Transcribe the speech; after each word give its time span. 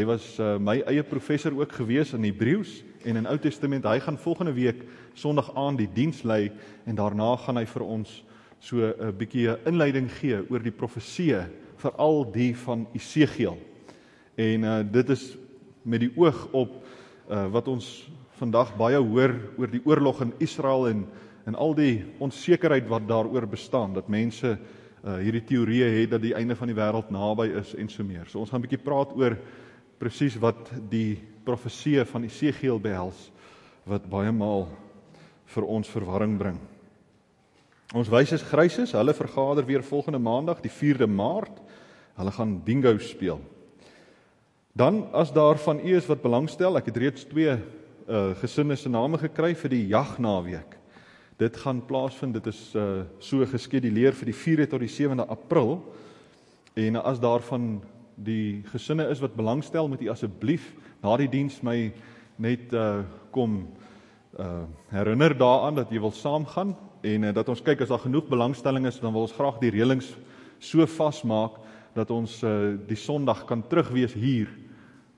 Hy 0.00 0.06
was 0.08 0.38
uh, 0.40 0.54
my 0.56 0.78
eie 0.88 1.02
professor 1.04 1.52
ook 1.52 1.74
gewees 1.76 2.14
in 2.16 2.22
Hebreëus 2.24 2.78
en 3.04 3.18
in 3.20 3.26
Ou 3.28 3.34
Testament. 3.36 3.84
Hy 3.84 3.98
gaan 4.00 4.16
volgende 4.16 4.54
week 4.56 4.78
Sondag 5.12 5.50
aan 5.52 5.76
die 5.76 5.90
diens 5.92 6.22
lei 6.24 6.46
en 6.88 6.96
daarna 6.96 7.34
gaan 7.42 7.60
hy 7.60 7.66
vir 7.68 7.84
ons 7.84 8.14
so 8.64 8.80
'n 8.80 9.12
bietjie 9.18 9.50
'n 9.50 9.68
inleiding 9.68 10.08
gee 10.08 10.40
oor 10.48 10.64
die 10.64 10.72
profeseë, 10.72 11.42
veral 11.76 12.24
die 12.32 12.56
van 12.56 12.86
Esegiel. 12.96 13.58
En 14.40 14.64
uh, 14.64 14.80
dit 14.88 15.10
is 15.10 15.36
met 15.84 16.00
die 16.00 16.12
oog 16.16 16.48
op 16.52 16.80
uh, 17.28 17.52
wat 17.52 17.68
ons 17.68 18.08
vandag 18.40 18.72
baie 18.80 18.96
hoor 18.96 19.36
oor 19.58 19.68
die 19.68 19.84
oorlog 19.84 20.22
in 20.22 20.32
Israel 20.38 20.88
en 20.88 21.06
en 21.44 21.54
al 21.54 21.74
die 21.74 22.04
onsekerheid 22.18 22.88
wat 22.88 23.08
daaroor 23.08 23.46
bestaan 23.46 23.92
dat 23.92 24.08
mense 24.08 24.56
uh, 25.04 25.16
hierdie 25.20 25.44
teorieë 25.44 26.00
het 26.00 26.10
dat 26.10 26.22
die 26.22 26.34
einde 26.34 26.56
van 26.56 26.68
die 26.68 26.76
wêreld 26.76 27.10
naby 27.10 27.52
is 27.52 27.74
en 27.74 27.88
so 27.88 28.02
meer. 28.04 28.24
So 28.28 28.38
ons 28.38 28.48
gaan 28.48 28.60
'n 28.60 28.68
bietjie 28.68 28.84
praat 28.84 29.12
oor 29.12 29.36
presies 30.00 30.38
wat 30.40 30.70
die 30.90 31.18
profeseë 31.44 32.06
van 32.08 32.24
Esegiel 32.24 32.80
behels 32.80 33.28
wat 33.88 34.08
baie 34.08 34.32
maal 34.32 34.68
vir 35.50 35.66
ons 35.66 35.88
verwarring 35.90 36.36
bring. 36.38 36.58
Ons 37.96 38.10
wyses 38.12 38.44
Chrysus, 38.46 38.94
hulle 38.94 39.14
vergader 39.16 39.66
weer 39.66 39.82
volgende 39.82 40.20
maandag, 40.22 40.60
die 40.62 40.70
4de 40.70 41.08
Maart. 41.10 41.56
Hulle 42.20 42.32
gaan 42.36 42.52
bingo 42.62 42.92
speel. 43.02 43.40
Dan 44.72 45.02
as 45.12 45.32
daar 45.34 45.58
van 45.58 45.80
u 45.82 45.96
is 45.96 46.06
wat 46.06 46.22
belangstel, 46.22 46.78
ek 46.78 46.92
het 46.92 47.00
reeds 47.02 47.26
twee 47.28 47.56
uh 48.10 48.34
gesinne 48.40 48.74
se 48.76 48.90
name 48.90 49.18
gekry 49.18 49.52
vir 49.54 49.70
die 49.70 49.84
jagnaweek. 49.90 50.76
Dit 51.38 51.56
gaan 51.62 51.82
plaasvind, 51.86 52.34
dit 52.38 52.46
is 52.50 52.60
uh 52.78 53.02
so 53.18 53.46
geskeduleer 53.46 54.14
vir 54.16 54.30
die 54.30 54.38
4de 54.38 54.68
tot 54.70 54.82
die 54.82 54.90
7de 54.90 55.26
April. 55.26 55.80
En 56.78 57.02
as 57.02 57.20
daar 57.20 57.42
van 57.42 57.82
die 58.24 58.62
gesinne 58.72 59.08
is 59.08 59.20
wat 59.22 59.36
belangstel, 59.36 59.88
moet 59.88 60.02
u 60.02 60.10
asseblief 60.12 60.72
na 61.02 61.16
die 61.20 61.28
diens 61.30 61.60
my 61.64 61.92
net 62.40 62.72
uh 62.72 63.02
kom 63.30 63.62
uh 64.38 64.64
herinner 64.90 65.36
daaraan 65.38 65.80
dat 65.80 65.90
jy 65.90 66.00
wil 66.00 66.12
saamgaan 66.12 66.74
en 67.02 67.24
uh, 67.24 67.32
dat 67.34 67.48
ons 67.48 67.62
kyk 67.62 67.80
as 67.80 67.92
daar 67.92 68.02
genoeg 68.04 68.28
belangstelling 68.28 68.86
is, 68.86 69.00
dan 69.00 69.12
wil 69.12 69.28
ons 69.28 69.36
graag 69.36 69.60
die 69.62 69.72
reëlings 69.72 70.12
so 70.58 70.86
vasmaak 70.86 71.60
dat 71.94 72.10
ons 72.10 72.42
uh 72.44 72.76
die 72.88 72.98
Sondag 72.98 73.46
kan 73.48 73.62
terugwees 73.62 74.14
hier 74.14 74.50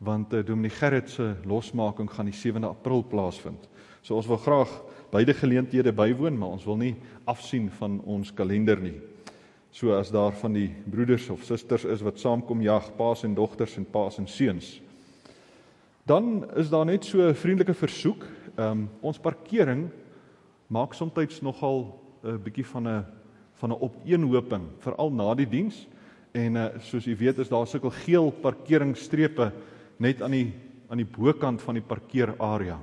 want 0.03 0.33
uh, 0.35 0.43
Dominee 0.45 0.71
Gerrit 0.75 1.11
se 1.11 1.35
losmaking 1.47 2.11
gaan 2.11 2.31
die 2.31 2.35
7de 2.35 2.67
April 2.67 3.05
plaasvind. 3.07 3.69
So 4.03 4.17
ons 4.19 4.27
wil 4.27 4.41
graag 4.43 4.71
beide 5.13 5.35
geleenthede 5.35 5.93
bywoon, 5.95 6.39
maar 6.39 6.57
ons 6.57 6.65
wil 6.67 6.77
nie 6.81 6.95
afsien 7.25 7.71
van 7.79 8.01
ons 8.03 8.33
kalender 8.35 8.81
nie. 8.83 8.99
So 9.73 9.95
as 9.97 10.11
daar 10.13 10.35
van 10.37 10.53
die 10.53 10.69
broeders 10.85 11.31
of 11.33 11.47
susters 11.49 11.87
is 11.89 12.03
wat 12.05 12.19
saamkom 12.21 12.61
jag, 12.61 12.91
paas 12.97 13.23
en 13.25 13.33
dogters 13.35 13.79
en 13.81 13.87
paas 13.89 14.19
en 14.21 14.27
seuns. 14.29 14.83
Dan 16.05 16.45
is 16.61 16.69
daar 16.69 16.85
net 16.85 17.05
so 17.05 17.19
'n 17.29 17.35
vriendelike 17.35 17.75
versoek. 17.75 18.27
Ehm 18.57 18.71
um, 18.71 18.91
ons 19.01 19.19
parkering 19.19 19.89
maak 20.67 20.95
soms 20.95 21.41
nogal 21.41 21.99
'n 22.23 22.43
bietjie 22.43 22.67
van 22.67 22.89
'n 22.89 23.05
van 23.55 23.71
'n 23.71 23.81
opeenhoping 23.81 24.63
veral 24.79 25.11
na 25.11 25.35
die 25.35 25.49
diens 25.49 25.89
en 26.33 26.57
uh, 26.57 26.67
soos 26.79 27.07
u 27.07 27.17
weet 27.17 27.39
is 27.39 27.49
daar 27.49 27.67
sulke 27.67 27.91
geel 27.91 28.31
parkeringsstrepe 28.31 29.53
net 29.97 30.23
aan 30.23 30.31
die 30.31 30.53
aan 30.89 30.99
die 30.99 31.07
bokant 31.07 31.63
van 31.63 31.75
die 31.75 31.83
parkeerarea. 31.83 32.79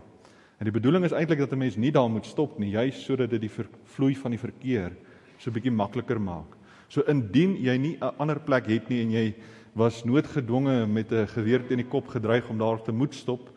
En 0.58 0.66
die 0.66 0.74
bedoeling 0.74 1.06
is 1.06 1.12
eintlik 1.12 1.40
dat 1.40 1.52
'n 1.52 1.58
mens 1.58 1.76
nie 1.76 1.92
daar 1.92 2.10
moet 2.10 2.26
stop 2.26 2.58
nie, 2.60 2.72
juis 2.72 3.04
sodat 3.06 3.30
dit 3.30 3.42
die 3.42 3.52
vloei 3.84 4.16
van 4.16 4.32
die 4.32 4.40
verkeer 4.40 4.92
so 5.38 5.50
'n 5.50 5.54
bietjie 5.54 5.72
makliker 5.72 6.22
maak. 6.22 6.59
So 6.90 7.06
indien 7.08 7.56
jy 7.56 7.78
nie 7.78 7.98
'n 8.02 8.14
ander 8.18 8.40
plek 8.40 8.68
het 8.68 8.90
nie 8.90 9.02
en 9.02 9.12
jy 9.12 9.36
was 9.76 10.04
noodgedwonge 10.04 10.88
met 10.88 11.12
'n 11.12 11.28
geweer 11.28 11.68
teen 11.68 11.78
die 11.78 11.90
kop 11.90 12.08
gedreig 12.08 12.50
om 12.50 12.58
daar 12.58 12.82
te 12.82 12.92
moet 12.92 13.14
stop, 13.14 13.50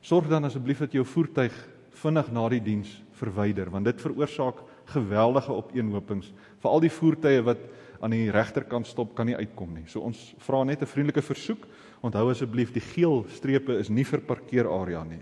sorg 0.00 0.28
dan 0.28 0.44
asseblief 0.44 0.78
dat 0.78 0.92
jou 0.92 1.04
voertuig 1.04 1.52
vinnig 1.90 2.32
na 2.32 2.48
die 2.48 2.60
diens 2.60 3.02
verwyder 3.12 3.70
want 3.70 3.84
dit 3.84 4.00
veroorsaak 4.00 4.56
geweldige 4.84 5.52
opeenhopings 5.52 6.32
vir 6.58 6.70
al 6.70 6.80
die 6.80 6.90
voertuie 6.90 7.42
wat 7.42 7.58
aan 8.00 8.10
die 8.10 8.30
regterkant 8.30 8.86
stop 8.86 9.14
kan 9.14 9.26
nie 9.26 9.36
uitkom 9.36 9.74
nie. 9.74 9.84
So 9.86 10.00
ons 10.00 10.34
vra 10.38 10.64
net 10.64 10.82
'n 10.82 10.86
vriendelike 10.86 11.22
versoek. 11.22 11.66
Onthou 12.02 12.30
asseblief 12.30 12.72
die 12.72 12.80
geel 12.80 13.26
strepe 13.28 13.78
is 13.78 13.90
nie 13.90 14.04
vir 14.04 14.20
parkeerarea 14.20 15.04
nie. 15.04 15.20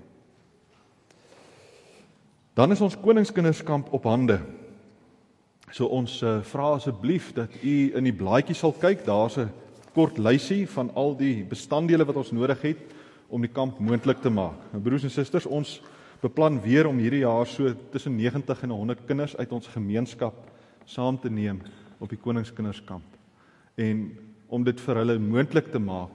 Dan 2.54 2.72
is 2.72 2.80
ons 2.80 2.96
koningskinderskamp 2.96 3.92
op 3.92 4.04
hande. 4.04 4.40
So 5.72 5.86
ons 5.92 6.22
uh, 6.22 6.38
vra 6.48 6.72
asseblief 6.78 7.32
dat 7.36 7.52
u 7.62 7.74
in 7.96 8.06
die 8.08 8.16
blaadjie 8.16 8.56
sal 8.56 8.72
kyk. 8.72 9.04
Daar's 9.04 9.36
'n 9.38 9.50
kort 9.92 10.18
lysie 10.18 10.66
van 10.66 10.90
al 10.94 11.16
die 11.16 11.44
bestanddele 11.44 12.04
wat 12.04 12.16
ons 12.16 12.32
nodig 12.32 12.62
het 12.62 12.78
om 13.28 13.40
die 13.40 13.52
kamp 13.52 13.78
moontlik 13.78 14.20
te 14.22 14.30
maak. 14.30 14.56
Nou 14.72 14.82
broers 14.82 15.04
en 15.04 15.10
susters, 15.10 15.46
ons 15.46 15.80
beplan 16.22 16.60
weer 16.60 16.86
om 16.86 16.98
hierdie 16.98 17.24
jaar 17.24 17.46
so 17.46 17.74
tussen 17.92 18.16
90 18.16 18.62
en 18.62 18.70
100 18.70 19.06
kinders 19.06 19.36
uit 19.36 19.52
ons 19.52 19.66
gemeenskap 19.66 20.34
saam 20.84 21.18
te 21.18 21.30
neem 21.30 21.60
op 21.98 22.08
die 22.08 22.18
koningskinderskamp. 22.18 23.04
En 23.76 24.18
om 24.48 24.64
dit 24.64 24.80
vir 24.80 24.96
hulle 24.96 25.18
moontlik 25.18 25.72
te 25.72 25.78
maak, 25.78 26.14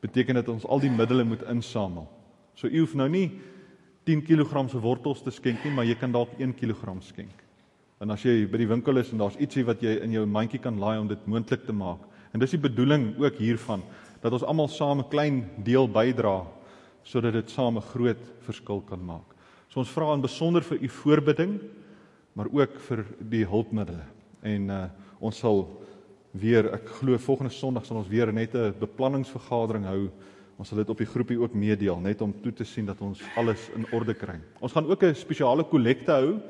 beteken 0.00 0.34
dit 0.34 0.48
ons 0.48 0.66
al 0.66 0.80
die 0.80 0.90
middele 0.90 1.24
moet 1.24 1.42
insamel. 1.50 2.08
So 2.54 2.66
u 2.66 2.78
hoef 2.78 2.94
nou 2.94 3.08
nie 3.08 3.30
10 4.04 4.22
kg 4.26 4.68
se 4.70 4.80
wortels 4.80 5.22
te 5.22 5.30
skenk 5.30 5.64
nie, 5.64 5.72
maar 5.74 5.84
jy 5.84 5.94
kan 5.94 6.12
dalk 6.12 6.30
1 6.38 6.54
kg 6.54 6.96
skenk. 7.00 7.42
En 8.02 8.10
as 8.10 8.24
jy 8.26 8.48
by 8.50 8.58
die 8.58 8.66
winkel 8.66 8.98
is 8.98 9.12
en 9.14 9.20
daar's 9.22 9.36
ietsie 9.38 9.62
wat 9.62 9.82
jy 9.84 9.92
in 10.02 10.14
jou 10.16 10.24
mandjie 10.26 10.58
kan 10.58 10.78
laai 10.82 10.98
om 10.98 11.06
dit 11.06 11.26
moontlik 11.30 11.62
te 11.68 11.74
maak. 11.76 12.02
En 12.34 12.42
dis 12.42 12.50
die 12.50 12.64
bedoeling 12.64 13.12
ook 13.22 13.36
hiervan 13.38 13.84
dat 14.24 14.34
ons 14.34 14.42
almal 14.42 14.66
saam 14.68 14.98
'n 14.98 15.10
klein 15.10 15.44
deel 15.62 15.86
bydra 15.86 16.42
sodat 17.04 17.32
dit 17.32 17.50
saam 17.50 17.76
'n 17.76 17.90
groot 17.94 18.22
verskil 18.42 18.80
kan 18.80 18.98
maak. 18.98 19.28
So 19.68 19.80
ons 19.80 19.90
vra 19.90 20.14
in 20.14 20.20
besonder 20.20 20.62
vir 20.62 20.82
u 20.82 20.88
voorbidding, 20.88 21.60
maar 22.34 22.46
ook 22.50 22.80
vir 22.80 23.04
die 23.20 23.44
hulpmiddels. 23.46 24.02
En 24.42 24.70
uh 24.70 24.88
ons 25.20 25.38
sal 25.38 25.68
weer 26.32 26.74
ek 26.74 26.88
glo 26.88 27.16
volgende 27.18 27.52
Sondag 27.52 27.86
sal 27.86 27.96
ons 27.98 28.08
weer 28.08 28.32
net 28.32 28.54
'n 28.54 28.74
beplanningsvergadering 28.80 29.84
hou. 29.84 30.10
Ons 30.58 30.68
sal 30.68 30.78
dit 30.78 30.90
op 30.90 30.98
die 30.98 31.06
groepie 31.06 31.38
ook 31.38 31.54
meedeel 31.54 32.00
net 32.00 32.20
om 32.20 32.34
toe 32.42 32.52
te 32.52 32.64
sien 32.64 32.86
dat 32.86 33.00
ons 33.00 33.22
alles 33.36 33.70
in 33.76 33.86
orde 33.92 34.14
kry. 34.14 34.40
Ons 34.60 34.72
gaan 34.72 34.86
ook 34.86 35.02
'n 35.02 35.14
spesiale 35.14 35.64
kollekte 35.64 36.10
hou 36.10 36.40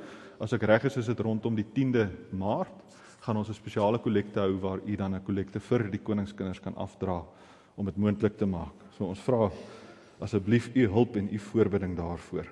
as 0.42 0.52
ek 0.56 0.64
reg 0.66 0.88
is 0.88 0.96
is 0.98 1.06
dit 1.06 1.20
rondom 1.22 1.54
die 1.54 1.66
10de 1.66 2.08
Maart 2.34 2.98
gaan 3.22 3.38
ons 3.38 3.48
'n 3.48 3.54
spesiale 3.54 3.98
kollekte 3.98 4.40
hou 4.40 4.58
waar 4.58 4.80
u 4.84 4.96
dan 4.96 5.14
'n 5.14 5.22
kollekte 5.22 5.60
vir 5.60 5.90
die 5.90 6.02
koningskinders 6.02 6.60
kan 6.60 6.74
afdra 6.74 7.22
om 7.76 7.86
dit 7.86 7.96
moontlik 7.96 8.36
te 8.36 8.46
maak. 8.46 8.74
So 8.98 9.04
ons 9.04 9.20
vra 9.20 9.50
asseblief 10.20 10.74
u 10.74 10.88
hulp 10.88 11.16
en 11.16 11.28
u 11.32 11.38
voorbereiding 11.38 11.96
daarvoor. 11.96 12.46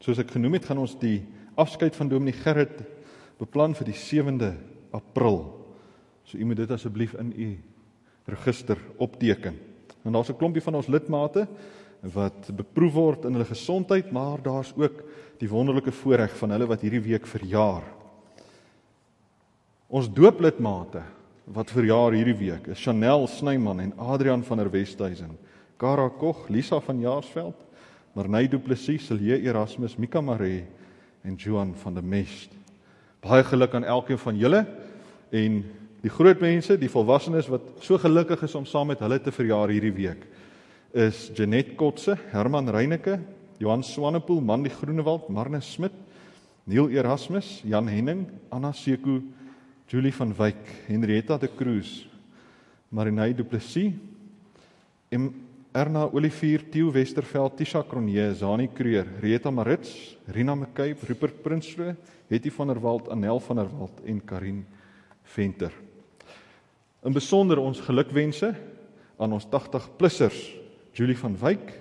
Soos 0.00 0.18
ek 0.18 0.30
genoem 0.30 0.52
het, 0.52 0.64
gaan 0.64 0.78
ons 0.78 0.98
die 0.98 1.22
afskeid 1.54 1.96
van 1.96 2.08
Dominee 2.08 2.32
Gerrit 2.32 2.82
beplan 3.38 3.74
vir 3.74 3.84
die 3.84 3.94
7de 3.94 4.56
April. 4.92 5.68
So 6.24 6.38
u 6.38 6.44
moet 6.44 6.56
dit 6.56 6.70
asseblief 6.70 7.14
in 7.14 7.32
u 7.36 7.58
register 8.26 8.78
opteken. 8.98 9.54
En 10.04 10.12
daar's 10.12 10.30
'n 10.30 10.36
klompie 10.36 10.62
van 10.62 10.74
ons 10.74 10.88
lidmate 10.88 11.48
wat 12.00 12.48
beproef 12.56 12.92
word 12.96 13.24
in 13.28 13.36
hulle 13.36 13.48
gesondheid, 13.48 14.12
maar 14.12 14.40
daar's 14.42 14.72
ook 14.76 15.02
die 15.40 15.48
wonderlike 15.48 15.92
voorreg 15.92 16.32
van 16.36 16.54
hulle 16.54 16.68
wat 16.68 16.84
hierdie 16.84 17.02
week 17.04 17.26
verjaar. 17.28 17.84
Ons 19.90 20.08
dooplidmate 20.12 21.02
wat 21.50 21.72
verjaar 21.74 22.14
hierdie 22.14 22.36
week 22.38 22.68
is 22.72 22.80
Chanel 22.80 23.26
Snyman 23.28 23.80
en 23.82 23.94
Adrian 23.98 24.44
van 24.46 24.62
der 24.62 24.70
Westhuizen, 24.70 25.34
Kara 25.80 26.08
Kog, 26.08 26.48
Lisa 26.48 26.80
van 26.84 27.00
Jaarsveld, 27.00 27.56
Marney 28.14 28.48
Du 28.48 28.58
Plessis, 28.58 29.06
Silje 29.06 29.40
Erasmus, 29.42 29.96
Mika 29.98 30.20
Maree 30.20 30.64
en 31.24 31.36
Johan 31.36 31.74
van 31.82 31.94
der 31.94 32.04
Mest. 32.04 32.52
Baie 33.20 33.44
geluk 33.44 33.74
aan 33.74 33.84
elkeen 33.84 34.18
van 34.18 34.38
julle 34.38 34.64
en 35.30 35.60
die 36.00 36.12
groot 36.12 36.40
mense, 36.40 36.78
die 36.80 36.88
volwassenes 36.88 37.48
wat 37.52 37.66
so 37.84 37.98
gelukkig 38.00 38.46
is 38.46 38.54
om 38.56 38.64
saam 38.64 38.88
met 38.88 39.02
hulle 39.04 39.18
te 39.20 39.32
verjaar 39.34 39.68
hierdie 39.68 39.92
week 39.94 40.24
is 40.92 41.30
Janet 41.34 41.76
Kotse, 41.76 42.18
Herman 42.32 42.66
Reyneke, 42.66 43.20
Johan 43.58 43.82
Swanepoel, 43.82 44.42
Mandy 44.42 44.70
Groenewald, 44.70 45.28
Marne 45.28 45.60
Smit, 45.60 45.92
Neil 46.66 46.88
Erasmus, 46.88 47.62
Jan 47.64 47.86
Henning, 47.86 48.26
Anna 48.50 48.72
Seku, 48.72 49.22
Julie 49.86 50.12
van 50.12 50.34
Wyk, 50.36 50.86
Henrietta 50.88 51.38
de 51.38 51.48
Cruz, 51.48 52.06
Marinay 52.92 53.34
Du 53.34 53.44
Plessis, 53.44 53.92
M 55.10 55.32
Erna 55.72 56.06
Olivier, 56.12 56.58
Theo 56.70 56.92
Westerveld, 56.92 57.56
Tisha 57.56 57.82
Kronje, 57.82 58.34
Zani 58.34 58.68
Kreur, 58.68 59.06
Rita 59.20 59.50
Marits, 59.50 60.16
Rina 60.26 60.54
McCabe, 60.54 60.96
Rupert 61.08 61.42
Prinsloo, 61.42 61.94
Hetty 62.28 62.50
van 62.50 62.68
der 62.68 62.82
Walt, 62.82 63.08
Anel 63.08 63.40
van 63.40 63.56
der 63.56 63.70
Walt 63.78 64.00
en 64.04 64.24
Karin 64.24 64.66
Venter. 65.22 65.70
In 67.04 67.12
besonder 67.12 67.58
ons 67.58 67.80
gelukwense 67.80 68.54
aan 69.18 69.32
ons 69.32 69.46
80 69.48 69.96
plussers 69.96 70.59
Julie 71.00 71.16
van 71.16 71.36
Wyk 71.40 71.72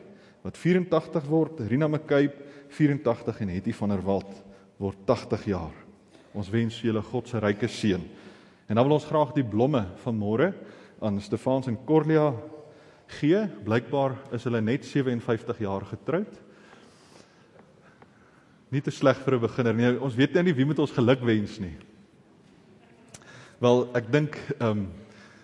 wat 0.46 0.56
84 0.56 1.26
word, 1.28 1.60
Rina 1.68 1.90
McCabe 1.92 2.48
84 2.72 3.42
en 3.44 3.52
Hetty 3.52 3.74
van 3.76 3.92
der 3.92 4.04
Walt 4.06 4.32
word 4.80 5.02
80 5.06 5.50
jaar. 5.52 5.76
Ons 6.32 6.48
wens 6.54 6.78
julle 6.80 7.02
God 7.04 7.28
se 7.28 7.42
ryke 7.44 7.68
seën 7.68 8.06
En 8.70 8.78
dan 8.78 8.86
wil 8.86 9.00
ons 9.00 9.08
graag 9.10 9.32
die 9.34 9.44
blomme 9.46 9.82
van 10.04 10.14
môre 10.18 10.52
aan 11.02 11.18
Stefans 11.22 11.68
en 11.72 11.78
Corlia 11.90 12.28
gee. 13.18 13.40
Blykbaar 13.66 14.14
is 14.38 14.46
hulle 14.46 14.62
net 14.62 14.86
57 14.86 15.64
jaar 15.66 15.88
getroud. 15.90 16.36
Nie 18.70 18.84
te 18.86 18.94
sleg 18.94 19.18
vir 19.26 19.36
'n 19.36 19.42
beginner 19.42 19.74
nie. 19.74 19.98
Ons 19.98 20.16
weet 20.16 20.34
nou 20.34 20.44
nie 20.44 20.54
wie 20.54 20.66
moet 20.66 20.80
ons 20.80 20.92
geluk 20.92 21.26
wens 21.26 21.60
nie. 21.60 21.76
Wel, 23.60 23.90
ek 23.96 24.12
dink 24.12 24.38
ehm 24.60 24.70
um, 24.70 24.88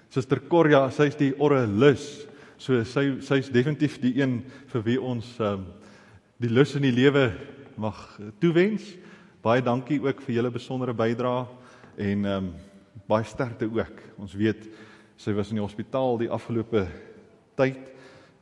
Suster 0.09 0.39
Corlia, 0.39 0.89
sy's 0.91 1.15
die 1.15 1.33
orre 1.39 1.65
lus. 1.67 2.27
So 2.65 2.79
sy 2.81 3.19
sy's 3.21 3.51
definitief 3.53 3.99
die 4.01 4.15
een 4.17 4.39
vir 4.71 4.81
wie 4.87 4.95
ons 4.97 5.27
ehm 5.37 5.59
um, 5.59 5.65
die 6.41 6.49
lus 6.49 6.71
in 6.75 6.87
die 6.87 6.95
lewe 6.95 7.27
mag 7.77 7.99
toewens. 8.41 8.87
Baie 9.45 9.61
dankie 9.61 9.99
ook 10.01 10.23
vir 10.25 10.33
julle 10.39 10.51
besondere 10.55 10.95
bydrae 10.97 11.43
en 12.07 12.25
ehm 12.25 12.47
um, 12.47 12.47
baie 13.05 13.27
sterkte 13.29 13.69
ook. 13.69 14.01
Ons 14.17 14.33
weet 14.33 14.65
sy 15.13 15.35
was 15.37 15.53
in 15.53 15.59
die 15.59 15.65
hospitaal 15.67 16.17
die 16.23 16.31
afgelope 16.33 16.87
tyd 17.53 17.85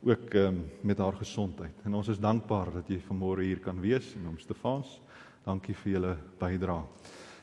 ook 0.00 0.38
um, 0.40 0.64
met 0.80 1.04
haar 1.04 1.20
gesondheid. 1.20 1.84
En 1.84 2.00
ons 2.00 2.08
is 2.08 2.22
dankbaar 2.22 2.72
dat 2.78 2.88
jy 2.88 3.02
vanmôre 3.04 3.44
hier 3.44 3.60
kan 3.60 3.76
wees 3.76 4.14
en 4.16 4.32
om 4.32 4.40
Stefans. 4.40 5.02
Dankie 5.44 5.76
vir 5.84 5.98
julle 5.98 6.16
bydrae. 6.40 6.80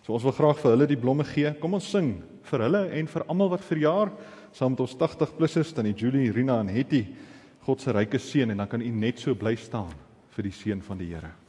So 0.02 0.18
ons 0.18 0.26
wil 0.26 0.34
graag 0.34 0.58
vir 0.58 0.74
hulle 0.74 0.90
die 0.90 0.98
blomme 0.98 1.30
gee. 1.30 1.54
Kom 1.62 1.78
ons 1.78 1.94
sing 1.94 2.16
vir 2.50 2.66
hulle 2.66 2.88
en 2.90 3.14
vir 3.14 3.30
almal 3.30 3.54
wat 3.54 3.70
verjaar 3.70 4.18
saam 4.54 4.76
met 4.76 4.84
ons 4.84 4.96
80 5.00 5.36
plusses 5.38 5.74
dan 5.74 5.88
die 5.90 5.96
Julie, 5.98 6.32
Rina 6.32 6.60
en 6.60 6.72
Hetty. 6.72 7.06
God 7.66 7.82
se 7.82 7.94
ryke 7.94 8.20
seën 8.20 8.50
en 8.50 8.64
dan 8.64 8.68
kan 8.68 8.82
u 8.82 8.90
net 8.90 9.20
so 9.20 9.36
bly 9.36 9.56
staan 9.56 9.94
vir 10.36 10.50
die 10.50 10.56
seën 10.56 10.82
van 10.82 10.98
die 10.98 11.12
Here. 11.14 11.41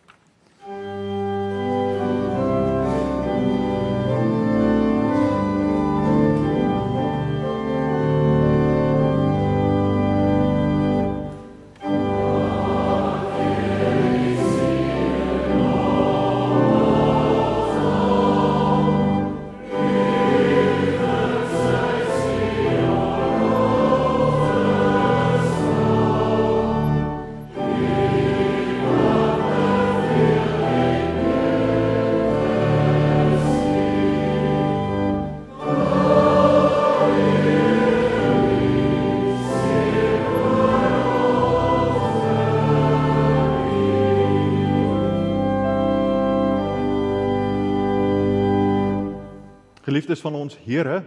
Geliefdes 49.92 50.22
van 50.24 50.38
ons 50.38 50.54
Here, 50.64 51.02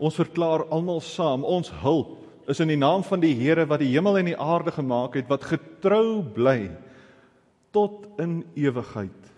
ons 0.00 0.16
verklaar 0.16 0.62
almal 0.72 1.02
saam, 1.04 1.42
ons 1.44 1.68
hulp 1.82 2.48
is 2.48 2.62
in 2.64 2.70
die 2.72 2.78
naam 2.80 3.02
van 3.04 3.20
die 3.20 3.34
Here 3.36 3.66
wat 3.68 3.82
die 3.82 3.90
hemel 3.90 4.16
en 4.16 4.30
die 4.30 4.38
aarde 4.40 4.72
gemaak 4.72 5.18
het, 5.18 5.26
wat 5.28 5.44
getrou 5.50 6.22
bly 6.24 6.70
tot 7.76 8.06
in 8.22 8.38
ewigheid 8.56 9.28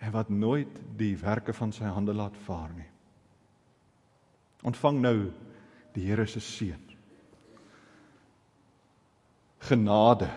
en 0.00 0.14
wat 0.14 0.30
nooit 0.32 0.78
die 0.96 1.12
werke 1.20 1.52
van 1.52 1.74
sy 1.76 1.90
hande 1.92 2.14
laat 2.16 2.38
vaar 2.46 2.70
nie. 2.72 2.88
Ontvang 4.64 5.02
nou 5.04 5.18
die 5.92 6.06
Here 6.06 6.24
se 6.24 6.40
seën. 6.40 6.80
Genade, 9.68 10.30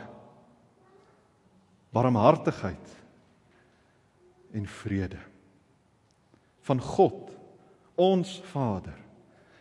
barmhartigheid 1.95 2.91
en 4.59 4.67
vrede 4.81 5.23
van 6.65 6.81
God, 6.81 7.31
ons 7.95 8.39
Vader 8.51 9.05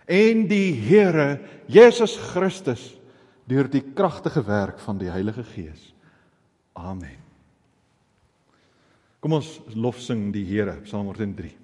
en 0.05 0.45
die 0.49 0.73
Here 0.77 1.39
Jesus 1.67 2.17
Christus 2.33 2.93
deur 3.49 3.69
die 3.69 3.83
kragtige 3.97 4.45
werk 4.45 4.81
van 4.81 4.99
die 5.01 5.11
Heilige 5.13 5.45
Gees. 5.45 5.93
Amen. 6.73 7.21
Kom 9.21 9.37
ons 9.39 9.59
lofsing 9.73 10.31
die 10.33 10.45
Here, 10.45 10.81
Psalm 10.85 11.09
103. 11.13 11.55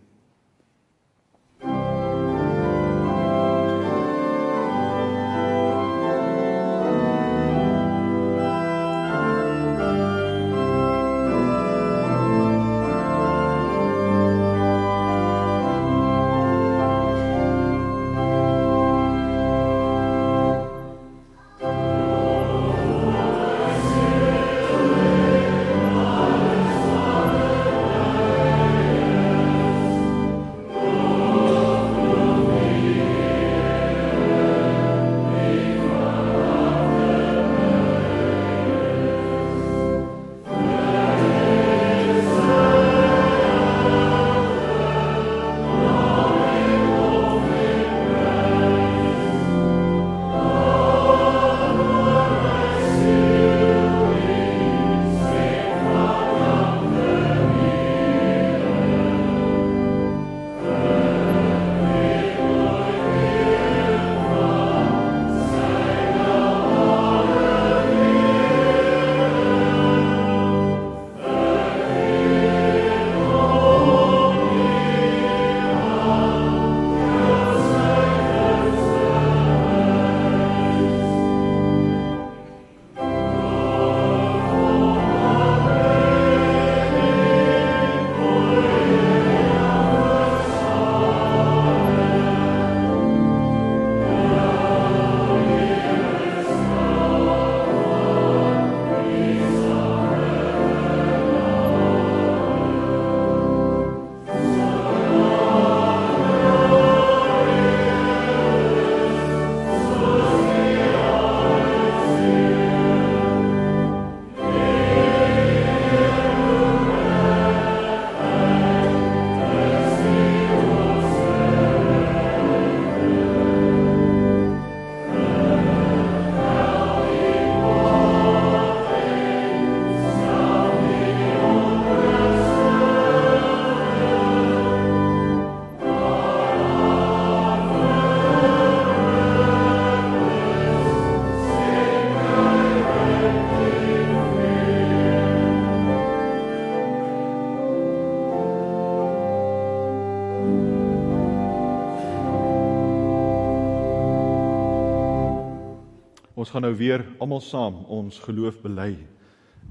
Ons 156.50 156.56
gaan 156.56 156.66
nou 156.66 156.78
weer 156.80 157.02
almal 157.22 157.42
saam 157.46 157.76
ons 157.94 158.16
geloof 158.24 158.56
bely 158.58 158.96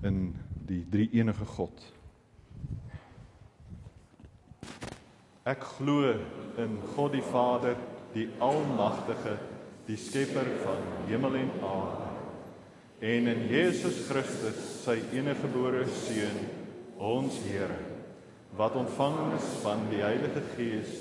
in 0.07 0.19
die 0.63 0.85
drie 0.87 1.09
enige 1.11 1.43
God. 1.43 1.81
Ek 5.43 5.65
glo 5.73 6.13
in 6.63 6.77
God 6.93 7.17
die 7.17 7.25
Vader, 7.33 7.75
die 8.13 8.29
Almagtige, 8.39 9.33
die 9.89 9.97
skepper 9.99 10.47
van 10.61 10.79
hemel 11.09 11.35
en 11.41 11.51
aarde, 11.67 12.07
en 13.11 13.27
in 13.33 13.43
Jesus 13.51 13.99
Christus, 14.07 14.63
sy 14.85 15.01
eniggebore 15.19 15.83
seun, 16.05 16.39
ons 16.95 17.41
Here, 17.49 17.81
wat 18.55 18.79
ontvang 18.79 19.19
is 19.41 19.51
van 19.65 19.83
die 19.91 19.99
Heilige 19.99 20.47
Gees, 20.55 20.95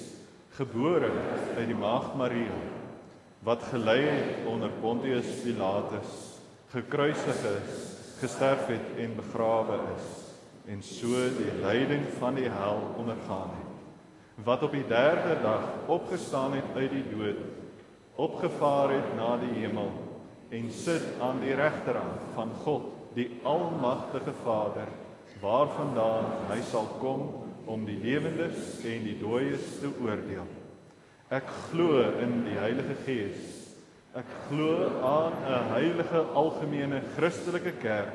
gebore 0.58 1.14
uit 1.54 1.70
die 1.70 1.78
Maagd 1.78 2.18
Maria 2.18 2.58
wat 3.48 3.62
gelei 3.70 4.02
het 4.04 4.46
onder 4.46 4.68
Pontius 4.80 5.28
Pilatus, 5.40 6.08
gekruisig 6.68 7.38
is, 7.48 7.76
gesterf 8.20 8.66
het 8.68 8.90
en 9.00 9.14
begrawe 9.16 9.78
is 9.94 10.08
en 10.68 10.82
so 10.84 11.22
die 11.38 11.54
lyding 11.62 12.04
van 12.18 12.36
die 12.36 12.50
hel 12.52 12.82
ondergaan 13.00 13.54
het. 13.56 14.44
Wat 14.44 14.66
op 14.66 14.76
die 14.76 14.84
3de 14.84 15.38
dag 15.40 15.64
opgestaan 15.88 16.58
het 16.58 16.76
uit 16.76 16.92
die 16.92 17.06
dood, 17.08 17.40
opgevaar 18.20 18.92
het 18.98 19.16
na 19.16 19.30
die 19.40 19.54
hemel 19.62 19.96
en 20.52 20.68
sit 20.70 21.08
aan 21.24 21.40
die 21.40 21.56
regterhand 21.56 22.28
van 22.36 22.52
God, 22.66 22.92
die 23.16 23.30
almagtige 23.48 24.36
Vader, 24.44 24.92
waarvandaan 25.40 26.50
hy 26.52 26.60
sal 26.68 26.92
kom 27.00 27.30
om 27.64 27.88
die 27.88 27.96
lewendes 28.04 28.82
en 28.84 29.08
die 29.08 29.16
dooies 29.22 29.78
te 29.80 29.88
oordeel. 30.04 30.67
Ek 31.28 31.44
glo 31.68 32.00
in 32.22 32.46
die 32.46 32.56
Heilige 32.56 32.94
Gees. 33.04 33.40
Ek 34.16 34.28
glo 34.48 34.88
aan 35.04 35.34
'n 35.44 35.68
heilige 35.74 36.22
algemene 36.32 37.02
Christelike 37.16 37.72
kerk, 37.82 38.14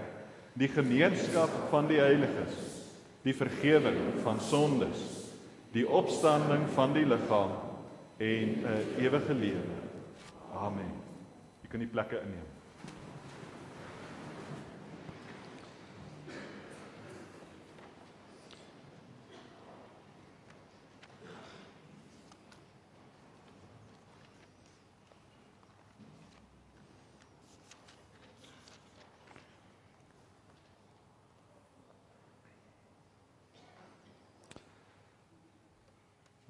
die 0.58 0.67
gemeenskap 0.67 1.50
van 1.70 1.88
die 1.88 2.01
heiliges, 2.01 2.58
die 3.24 3.34
vergifnis 3.34 4.24
van 4.24 4.39
sondes, 4.39 5.29
die 5.74 5.86
opstanding 5.86 6.65
van 6.74 6.93
die 6.93 7.05
liggaam 7.05 7.53
en 8.17 8.50
'n 8.65 8.86
ewige 8.98 9.34
lewe. 9.34 9.77
Amen. 10.53 10.93
Jy 11.62 11.70
kan 11.70 11.79
die 11.79 11.93
plekke 11.93 12.17
inneem. 12.17 12.52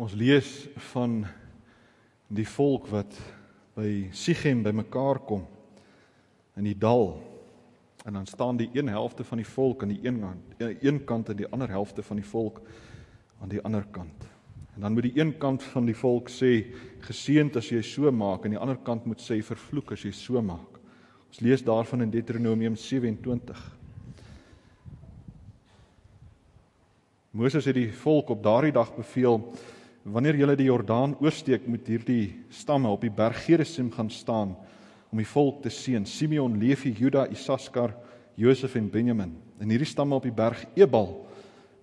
Ons 0.03 0.17
lees 0.19 0.47
van 0.91 1.21
die 2.27 2.43
volk 2.49 2.89
wat 2.91 3.13
by 3.77 4.09
Sichem 4.11 4.59
bymekaar 4.65 5.21
kom 5.23 5.45
in 6.59 6.65
die 6.67 6.75
dal. 6.75 7.13
En 8.03 8.17
dan 8.17 8.25
staan 8.27 8.57
die 8.59 8.67
een 8.73 8.89
helfte 8.91 9.23
van 9.23 9.39
die 9.39 9.47
volk 9.47 9.85
aan 9.85 9.93
die 9.93 10.01
een 10.03 10.17
kant, 10.19 10.57
aan 10.59 10.73
die 10.73 10.89
een 10.89 10.99
kant 11.07 11.29
en 11.31 11.37
die 11.39 11.47
ander 11.47 11.71
helfte 11.71 12.03
van 12.03 12.19
die 12.19 12.27
volk 12.27 12.59
aan 13.39 13.53
die 13.53 13.61
ander 13.63 13.85
kant. 13.95 14.25
En 14.75 14.83
dan 14.83 14.93
moet 14.93 15.07
die 15.07 15.19
een 15.21 15.37
kant 15.39 15.63
van 15.63 15.87
die 15.87 15.95
volk 15.95 16.27
sê 16.33 16.51
geseënd 17.07 17.55
as 17.61 17.69
jy 17.71 17.79
so 17.87 18.11
maak 18.11 18.43
en 18.43 18.57
die 18.57 18.59
ander 18.59 18.81
kant 18.83 19.05
moet 19.07 19.23
sê 19.23 19.37
vervloek 19.39 19.93
as 19.95 20.03
jy 20.03 20.11
so 20.11 20.41
maak. 20.43 20.81
Ons 21.29 21.39
lees 21.39 21.63
daarvan 21.63 22.03
in 22.03 22.11
Deuteronomium 22.11 22.75
27. 22.75 23.63
Moses 27.31 27.71
het 27.71 27.79
die 27.79 27.93
volk 28.03 28.35
op 28.35 28.43
daardie 28.43 28.75
dag 28.75 28.91
beveel 28.97 29.39
wanneer 30.03 30.35
julle 30.35 30.55
die 30.59 30.67
Jordaan 30.67 31.15
oorsteek 31.23 31.67
moet 31.71 31.87
hierdie 31.87 32.43
stamme 32.51 32.91
op 32.91 33.03
die 33.05 33.13
berg 33.13 33.45
Gerizim 33.45 33.91
gaan 33.91 34.09
staan 34.11 34.55
om 35.13 35.19
die 35.21 35.27
volk 35.29 35.61
te 35.63 35.71
seën. 35.71 36.05
Simeon, 36.05 36.57
Levi, 36.59 36.91
Juda, 36.97 37.27
Isaskar, 37.31 37.93
Josef 38.35 38.75
en 38.75 38.89
Benjamin. 38.91 39.35
En 39.61 39.69
hierdie 39.69 39.87
stamme 39.87 40.17
op 40.17 40.25
die 40.25 40.33
berg 40.33 40.65
Ebal 40.75 41.21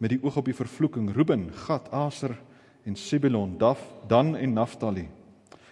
met 0.00 0.12
die 0.12 0.20
oog 0.22 0.36
op 0.40 0.48
die 0.48 0.56
vervloeking. 0.56 1.08
Ruben, 1.14 1.48
Gad, 1.64 1.88
Aser 1.92 2.36
en 2.84 2.96
Sebulon, 2.96 3.56
Daf, 3.58 3.80
Dan 4.08 4.34
en 4.36 4.52
Naftali. 4.56 5.06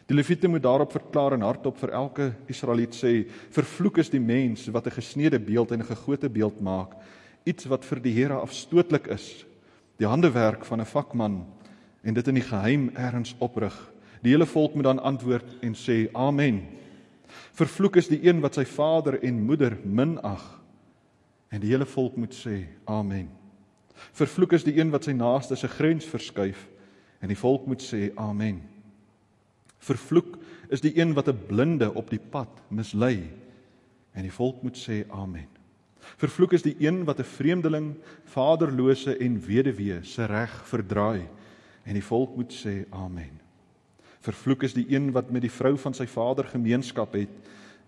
Die 0.09 0.17
Lewiete 0.17 0.49
moet 0.49 0.65
daarop 0.65 0.93
verklaar 0.95 1.35
en 1.37 1.45
hardop 1.45 1.77
vir 1.83 1.93
elke 1.93 2.31
Israeliet 2.49 2.97
sê: 2.97 3.27
Vervloek 3.53 3.99
is 4.01 4.09
die 4.09 4.23
mens 4.23 4.65
wat 4.73 4.87
'n 4.87 4.97
gesneede 4.97 5.39
beeld 5.39 5.73
en 5.73 5.81
'n 5.81 5.91
gegote 5.93 6.31
beeld 6.31 6.61
maak, 6.61 6.97
iets 7.45 7.67
wat 7.69 7.85
vir 7.85 8.01
die 8.01 8.13
Here 8.13 8.41
afstootlik 8.41 9.07
is, 9.07 9.45
die 9.99 10.07
handewerk 10.07 10.65
van 10.65 10.81
'n 10.81 10.87
vakman 10.87 11.45
en 12.03 12.15
dit 12.15 12.29
in 12.29 12.35
die 12.35 12.47
geheim 12.47 12.91
ergens 12.95 13.35
oprig. 13.39 13.75
Die 14.23 14.33
hele 14.33 14.47
volk 14.47 14.75
moet 14.75 14.85
dan 14.85 15.03
antwoord 15.03 15.59
en 15.63 15.75
sê 15.75 16.09
amen. 16.13 16.63
Vervloek 17.53 17.97
is 17.97 18.09
die 18.09 18.21
een 18.27 18.41
wat 18.41 18.59
sy 18.59 18.65
vader 18.65 19.19
en 19.23 19.43
moeder 19.47 19.77
minag. 19.85 20.45
En 21.49 21.61
die 21.61 21.71
hele 21.73 21.87
volk 21.87 22.17
moet 22.17 22.35
sê 22.35 22.65
amen. 22.85 23.29
Vervloek 24.15 24.55
is 24.59 24.67
die 24.67 24.77
een 24.79 24.91
wat 24.95 25.09
sy 25.09 25.15
naaste 25.17 25.57
se 25.57 25.69
grens 25.69 26.07
verskuif 26.07 26.67
en 27.19 27.33
die 27.33 27.39
volk 27.39 27.67
moet 27.67 27.83
sê 27.83 28.09
amen. 28.17 28.61
Vervloek 29.83 30.37
is 30.71 30.83
die 30.85 30.95
een 30.99 31.15
wat 31.15 31.29
'n 31.29 31.47
blinde 31.49 31.95
op 31.95 32.11
die 32.11 32.21
pad 32.21 32.63
mislei 32.69 33.31
en 34.13 34.23
die 34.23 34.33
volk 34.33 34.63
moet 34.63 34.77
sê 34.77 35.05
amen. 35.11 35.49
Vervloek 36.17 36.53
is 36.53 36.63
die 36.63 36.77
een 36.79 37.05
wat 37.05 37.19
'n 37.19 37.25
vreemdeling, 37.25 37.97
vaderlose 38.25 39.17
en 39.17 39.41
weduwee 39.41 40.03
se 40.03 40.25
reg 40.27 40.63
verdraai 40.65 41.27
En 41.89 41.97
die 41.97 42.05
volk 42.05 42.37
moet 42.37 42.53
sê 42.53 42.83
amen. 42.93 43.39
Vervloek 44.21 44.67
is 44.67 44.75
die 44.77 44.85
een 44.91 45.09
wat 45.17 45.31
met 45.33 45.47
die 45.47 45.53
vrou 45.53 45.73
van 45.81 45.95
sy 45.97 46.05
vader 46.11 46.45
gemeenskap 46.51 47.15
het, 47.17 47.33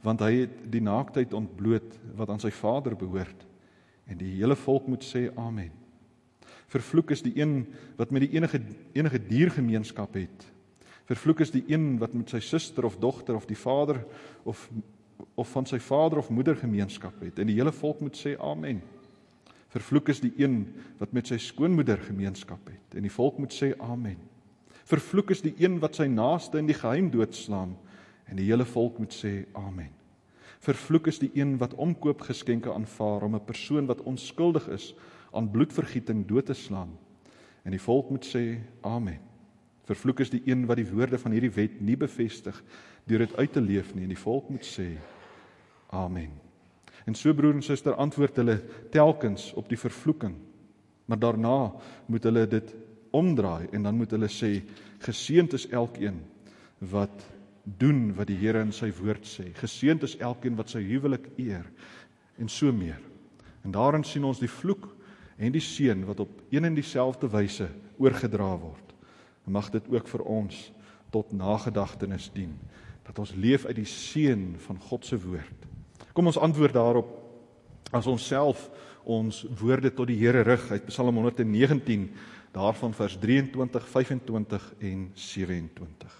want 0.00 0.22
hy 0.24 0.46
het 0.46 0.54
die 0.72 0.80
naaktheid 0.80 1.34
ontbloot 1.36 1.98
wat 2.16 2.30
aan 2.32 2.40
sy 2.40 2.52
vader 2.54 2.96
behoort. 2.96 3.44
En 4.08 4.16
die 4.16 4.38
hele 4.38 4.56
volk 4.56 4.88
moet 4.88 5.04
sê 5.04 5.26
amen. 5.36 5.74
Vervloek 6.70 7.12
is 7.12 7.24
die 7.26 7.34
een 7.36 7.66
wat 7.98 8.14
met 8.14 8.24
die 8.24 8.32
enige 8.38 8.62
enige 8.94 9.20
dier 9.26 9.50
gemeenskap 9.52 10.14
het. 10.16 10.46
Vervloek 11.10 11.42
is 11.44 11.52
die 11.52 11.64
een 11.68 11.98
wat 11.98 12.14
met 12.14 12.30
sy 12.30 12.40
suster 12.40 12.86
of 12.86 12.96
dogter 13.02 13.36
of 13.36 13.48
die 13.50 13.58
vader 13.58 14.00
of 14.48 14.68
of 15.36 15.50
van 15.52 15.66
sy 15.68 15.76
vader 15.84 16.18
of 16.22 16.30
moeder 16.32 16.56
gemeenskap 16.56 17.20
het. 17.20 17.38
En 17.38 17.50
die 17.50 17.58
hele 17.58 17.72
volk 17.76 18.00
moet 18.00 18.16
sê 18.16 18.32
amen. 18.40 18.80
Vervloek 19.70 20.08
is 20.10 20.20
die 20.20 20.32
een 20.36 20.64
wat 20.98 21.12
met 21.14 21.30
sy 21.30 21.38
skoonmoeder 21.38 22.00
gemeenskap 22.02 22.72
het 22.72 22.96
en 22.98 23.06
die 23.06 23.12
volk 23.14 23.38
moet 23.38 23.54
sê 23.54 23.70
amen. 23.78 24.18
Vervloek 24.90 25.30
is 25.30 25.44
die 25.44 25.54
een 25.62 25.78
wat 25.82 26.00
sy 26.00 26.08
naaste 26.10 26.58
in 26.58 26.66
die 26.66 26.74
geheim 26.74 27.10
doodslaan 27.12 27.76
en 28.26 28.38
die 28.38 28.48
hele 28.48 28.66
volk 28.66 28.98
moet 28.98 29.14
sê 29.14 29.44
amen. 29.54 29.92
Vervloek 30.60 31.06
is 31.12 31.22
die 31.22 31.30
een 31.38 31.54
wat 31.62 31.76
omkoopgeskenke 31.78 32.72
aanvaar 32.74 33.22
om 33.22 33.36
'n 33.36 33.44
persoon 33.46 33.86
wat 33.86 34.02
onskuldig 34.02 34.68
is 34.68 34.94
aan 35.32 35.50
bloedvergieting 35.50 36.26
dood 36.26 36.46
te 36.46 36.54
slaan 36.54 36.98
en 37.64 37.70
die 37.70 37.80
volk 37.86 38.10
moet 38.10 38.26
sê 38.26 38.58
amen. 38.82 39.20
Vervloek 39.84 40.20
is 40.20 40.30
die 40.30 40.42
een 40.44 40.66
wat 40.66 40.76
die 40.76 40.90
woorde 40.90 41.18
van 41.18 41.32
hierdie 41.32 41.54
wet 41.54 41.80
nie 41.80 41.96
bevestig 41.96 42.62
deur 43.04 43.18
dit 43.18 43.36
uit 43.36 43.52
te 43.52 43.60
leef 43.60 43.94
nie 43.94 44.02
en 44.02 44.14
die 44.14 44.24
volk 44.24 44.50
moet 44.50 44.66
sê 44.66 44.98
amen. 45.90 46.49
En 47.08 47.14
so 47.14 47.34
broer 47.34 47.54
en 47.54 47.64
suster 47.64 47.94
antwoord 47.94 48.36
hulle 48.36 48.60
telkens 48.92 49.52
op 49.54 49.68
die 49.68 49.78
vervloeking. 49.78 50.34
Maar 51.06 51.18
daarna 51.18 51.72
moet 52.06 52.24
hulle 52.28 52.46
dit 52.46 52.74
omdraai 53.10 53.68
en 53.72 53.82
dan 53.82 53.96
moet 53.96 54.10
hulle 54.14 54.28
sê 54.30 54.60
geseënd 55.02 55.56
is 55.58 55.66
elkeen 55.74 56.20
wat 56.78 57.24
doen 57.64 58.10
wat 58.16 58.30
die 58.30 58.38
Here 58.38 58.62
in 58.62 58.72
sy 58.72 58.90
woord 59.00 59.26
sê. 59.26 59.50
Geseënd 59.58 60.04
is 60.06 60.16
elkeen 60.18 60.56
wat 60.58 60.72
sy 60.72 60.82
huwelik 60.84 61.28
eer 61.38 61.66
en 62.40 62.48
so 62.48 62.72
meer. 62.72 63.00
En 63.64 63.74
daarin 63.74 64.04
sien 64.06 64.24
ons 64.24 64.40
die 64.40 64.50
vloek 64.50 64.86
en 65.40 65.52
die 65.52 65.64
seën 65.64 66.04
wat 66.08 66.20
op 66.24 66.40
een 66.52 66.68
en 66.68 66.76
dieselfde 66.76 67.28
wyse 67.32 67.68
oorgedra 68.00 68.52
word. 68.60 68.94
En 69.46 69.56
mag 69.56 69.70
dit 69.72 69.88
ook 69.92 70.08
vir 70.08 70.24
ons 70.24 70.60
tot 71.10 71.32
nagedagtenis 71.32 72.30
dien 72.34 72.54
dat 73.06 73.18
ons 73.18 73.34
leef 73.34 73.64
uit 73.66 73.80
die 73.80 73.88
seën 73.88 74.54
van 74.66 74.78
God 74.86 75.06
se 75.06 75.18
woord. 75.18 75.69
Kom 76.12 76.26
ons 76.26 76.38
antwoord 76.38 76.74
daarop 76.74 77.10
as 77.94 78.06
ons 78.06 78.26
self 78.26 78.68
ons 79.04 79.44
woorde 79.58 79.90
tot 79.94 80.10
die 80.10 80.18
Here 80.20 80.42
rig 80.46 80.70
uit 80.70 80.90
Psalm 80.90 81.16
119 81.16 82.10
daarvan 82.54 82.94
vers 82.94 83.16
23, 83.18 83.88
25 83.88 84.72
en 84.90 85.10
27. 85.14 86.19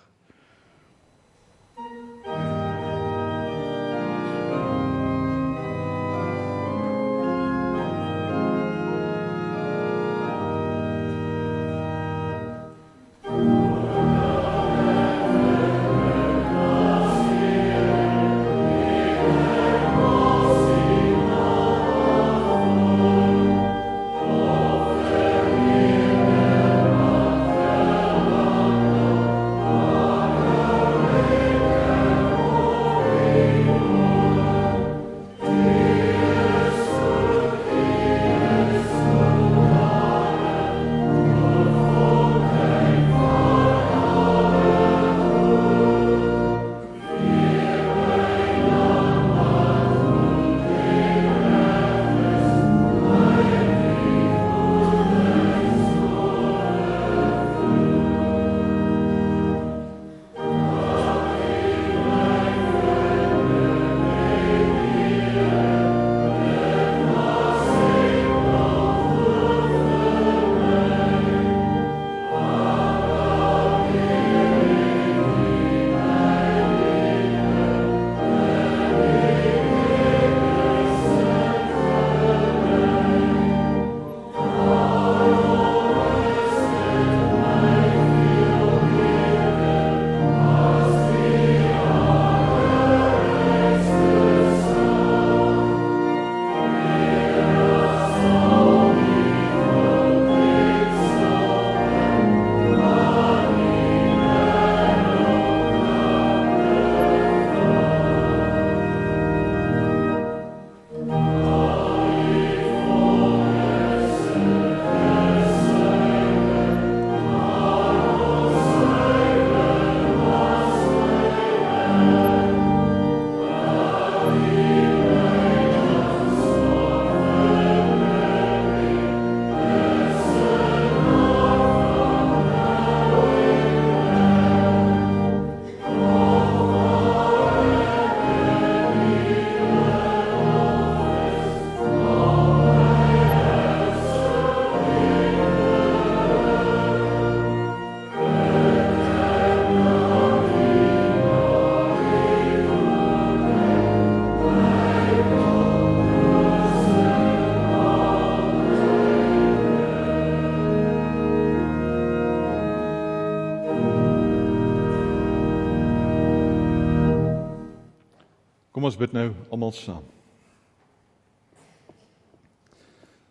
Kom 168.80 168.86
ons 168.88 168.97
bid 168.97 169.12
nou 169.12 169.26
almal 169.52 169.75
saam. 169.76 170.04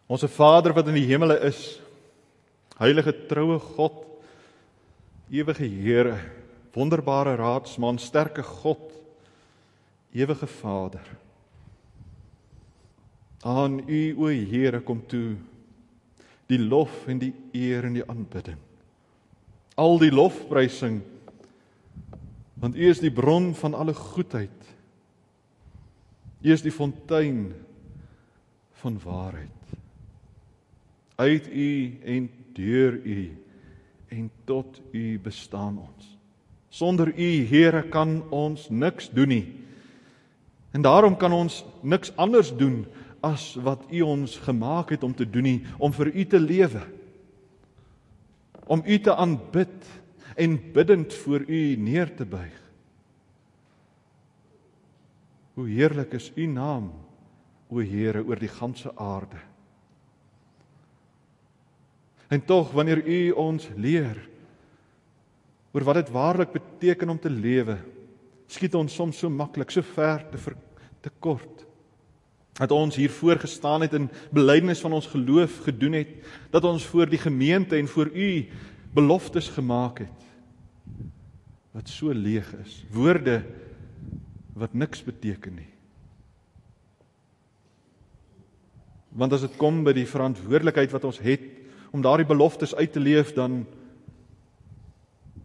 Onse 0.05 0.27
Vader 0.29 0.75
wat 0.77 0.91
in 0.91 0.99
die 0.99 1.07
hemele 1.09 1.39
is, 1.47 1.79
heilige 2.77 3.15
troue 3.31 3.55
God, 3.71 3.97
ewige 5.33 5.65
Here, 5.65 6.19
wonderbare 6.77 7.33
raadsman, 7.41 7.97
sterke 7.97 8.45
God, 8.45 8.93
ewige 10.13 10.45
Vader. 10.59 11.09
Aan 13.41 13.81
U 13.89 14.01
o 14.21 14.29
Here 14.29 14.85
kom 14.85 15.01
toe 15.09 15.33
die 16.45 16.61
lof 16.61 17.07
en 17.09 17.25
die 17.25 17.33
eer 17.57 17.89
en 17.89 17.97
die 17.97 18.05
aanbidding. 18.05 18.61
Al 19.81 19.97
die 19.97 20.13
lofprysing 20.13 21.01
want 22.61 22.77
U 22.77 22.93
is 22.93 23.01
die 23.01 23.09
bron 23.09 23.55
van 23.57 23.73
alle 23.73 23.97
goedheid. 23.97 24.59
U 26.39 26.51
is 26.51 26.63
die 26.63 26.71
fontein 26.71 27.51
van 28.79 28.99
waarheid. 29.03 29.73
Uit 31.19 31.47
U 31.51 31.99
en 32.03 32.29
deur 32.55 32.95
U 33.03 33.19
en 34.07 34.29
tot 34.47 34.81
U 34.91 35.19
bestaan 35.19 35.77
ons. 35.77 36.15
Sonder 36.69 37.11
U, 37.11 37.29
Here, 37.49 37.83
kan 37.91 38.21
ons 38.29 38.69
niks 38.69 39.09
doen 39.11 39.27
nie. 39.27 39.45
En 40.71 40.85
daarom 40.85 41.17
kan 41.17 41.33
ons 41.33 41.63
niks 41.81 42.13
anders 42.15 42.53
doen 42.55 42.85
as 43.25 43.51
wat 43.59 43.83
U 43.91 44.01
ons 44.01 44.37
gemaak 44.45 44.93
het 44.95 45.03
om 45.03 45.15
te 45.15 45.27
doen 45.27 45.43
nie, 45.43 45.59
om 45.77 45.91
vir 45.93 46.13
U 46.13 46.25
te 46.25 46.39
lewe. 46.39 46.85
Om 48.69 48.85
U 48.85 48.99
te 48.99 49.15
aanbid 49.15 49.89
en 50.39 50.55
bidend 50.73 51.13
voor 51.25 51.43
U 51.49 51.75
neer 51.75 52.15
te 52.15 52.25
buig. 52.25 52.68
Hoe 55.59 55.67
heerlik 55.67 56.13
is 56.15 56.29
U 56.39 56.45
naam, 56.47 56.85
o 57.67 57.81
Here, 57.83 58.21
oor 58.23 58.39
die 58.39 58.51
ganse 58.51 58.93
aarde. 58.95 59.41
En 62.31 62.39
tog 62.47 62.71
wanneer 62.71 63.01
U 63.03 63.17
ons 63.43 63.65
leer 63.75 64.21
oor 65.75 65.83
wat 65.85 65.99
dit 65.99 66.13
waarlik 66.15 66.53
beteken 66.55 67.11
om 67.11 67.19
te 67.19 67.29
lewe, 67.29 67.75
skiet 68.47 68.77
ons 68.79 68.95
soms 68.95 69.19
so 69.19 69.29
maklik 69.29 69.69
so 69.73 69.83
ver 69.83 70.23
te 70.31 70.39
ver, 70.41 70.55
te 71.03 71.11
kort. 71.19 71.65
Dat 72.57 72.71
ons 72.71 72.95
hier 72.95 73.11
voorgestaan 73.11 73.83
het 73.83 73.93
en 73.99 74.07
belydenis 74.31 74.79
van 74.81 74.95
ons 74.95 75.11
geloof 75.11 75.59
gedoen 75.67 75.99
het, 75.99 76.15
dat 76.55 76.63
ons 76.63 76.87
voor 76.87 77.11
die 77.11 77.19
gemeente 77.19 77.75
en 77.75 77.91
voor 77.91 78.09
U 78.15 78.31
beloftes 78.95 79.51
gemaak 79.59 80.05
het 80.07 80.27
wat 81.75 81.91
so 81.91 82.15
leeg 82.15 82.47
is. 82.63 82.79
Woorde 82.91 83.43
wat 84.59 84.75
niks 84.77 85.03
beteken 85.03 85.55
nie. 85.61 85.69
Want 89.09 89.33
as 89.33 89.43
dit 89.47 89.55
kom 89.57 89.81
by 89.87 89.93
die 89.97 90.07
verantwoordelikheid 90.07 90.91
wat 90.93 91.07
ons 91.09 91.21
het 91.23 91.45
om 91.89 92.03
daardie 92.05 92.27
beloftes 92.29 92.75
uit 92.75 92.91
te 92.93 93.01
leef 93.01 93.33
dan 93.37 93.63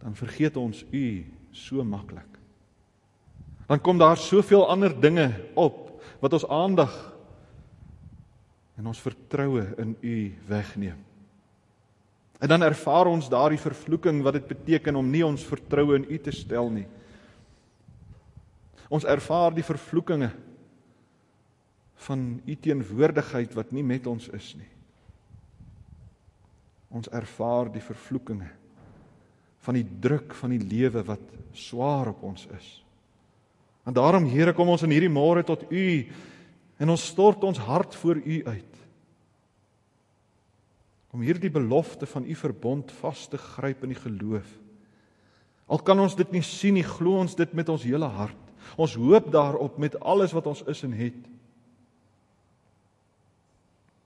dan 0.05 0.13
vergeet 0.13 0.53
ons 0.61 0.83
u 0.93 1.25
so 1.49 1.81
maklik. 1.81 2.29
Dan 3.65 3.81
kom 3.81 3.97
daar 3.97 4.19
soveel 4.21 4.67
ander 4.69 4.93
dinge 5.01 5.31
op 5.57 6.03
wat 6.21 6.33
ons 6.37 6.45
aandag 6.45 6.93
en 8.77 8.85
ons 8.91 9.01
vertroue 9.01 9.63
in 9.81 9.95
u 10.01 10.33
wegneem. 10.45 10.99
En 12.39 12.51
dan 12.51 12.61
ervaar 12.61 13.09
ons 13.09 13.29
daardie 13.31 13.59
vervloeking 13.59 14.21
wat 14.21 14.37
dit 14.37 14.47
beteken 14.47 14.95
om 14.99 15.09
nie 15.09 15.23
ons 15.25 15.45
vertroue 15.47 15.95
in 15.95 16.05
u 16.09 16.19
te 16.19 16.31
stel 16.35 16.69
nie. 16.69 16.85
Ons 18.89 19.07
ervaar 19.09 19.53
die 19.55 19.65
vervloekinge 19.65 20.29
van 22.05 22.25
u 22.45 22.55
teenwoordigheid 22.55 23.55
wat 23.57 23.71
nie 23.73 23.83
met 23.83 24.07
ons 24.07 24.27
is 24.35 24.51
nie. 24.59 24.69
Ons 26.95 27.09
ervaar 27.09 27.71
die 27.73 27.83
vervloekinge 27.83 28.51
van 29.65 29.79
die 29.79 29.85
druk 30.01 30.35
van 30.37 30.53
die 30.53 30.61
lewe 30.61 31.01
wat 31.07 31.23
swaar 31.57 32.11
op 32.11 32.23
ons 32.27 32.45
is. 32.53 32.67
En 33.85 33.93
daarom 33.93 34.27
Here 34.29 34.53
kom 34.53 34.69
ons 34.73 34.83
in 34.85 34.93
hierdie 34.93 35.11
môre 35.11 35.43
tot 35.45 35.65
U 35.69 35.85
en 36.81 36.91
ons 36.91 37.09
stort 37.11 37.43
ons 37.47 37.61
hart 37.65 37.95
voor 37.95 38.21
U 38.21 38.37
uit. 38.45 38.71
Om 41.15 41.23
hierdie 41.23 41.53
belofte 41.53 42.05
van 42.09 42.25
U 42.27 42.35
verbond 42.35 42.91
vas 42.99 43.27
te 43.31 43.39
gryp 43.39 43.85
in 43.85 43.93
die 43.95 44.01
geloof. 44.01 44.47
Al 45.65 45.81
kan 45.81 45.99
ons 46.01 46.17
dit 46.17 46.33
nie 46.35 46.43
sien 46.45 46.75
nie, 46.77 46.85
glo 46.85 47.21
ons 47.23 47.37
dit 47.37 47.53
met 47.57 47.69
ons 47.71 47.85
hele 47.87 48.09
hart. 48.19 48.44
Ons 48.75 48.95
hoop 48.99 49.31
daarop 49.31 49.77
met 49.77 49.99
alles 49.99 50.33
wat 50.35 50.47
ons 50.49 50.63
is 50.69 50.83
en 50.83 50.93
het. 50.97 51.21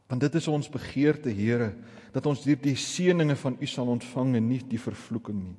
Want 0.10 0.22
dit 0.22 0.36
is 0.36 0.48
ons 0.48 0.70
begeerte, 0.70 1.30
Here, 1.30 1.74
dat 2.12 2.26
ons 2.26 2.44
hierdie 2.44 2.76
seëninge 2.80 3.36
van 3.38 3.58
U 3.62 3.68
sal 3.70 3.92
ontvang 3.94 4.36
en 4.40 4.48
nie 4.50 4.62
die 4.66 4.82
vervloeking 4.82 5.44
nie. 5.44 5.58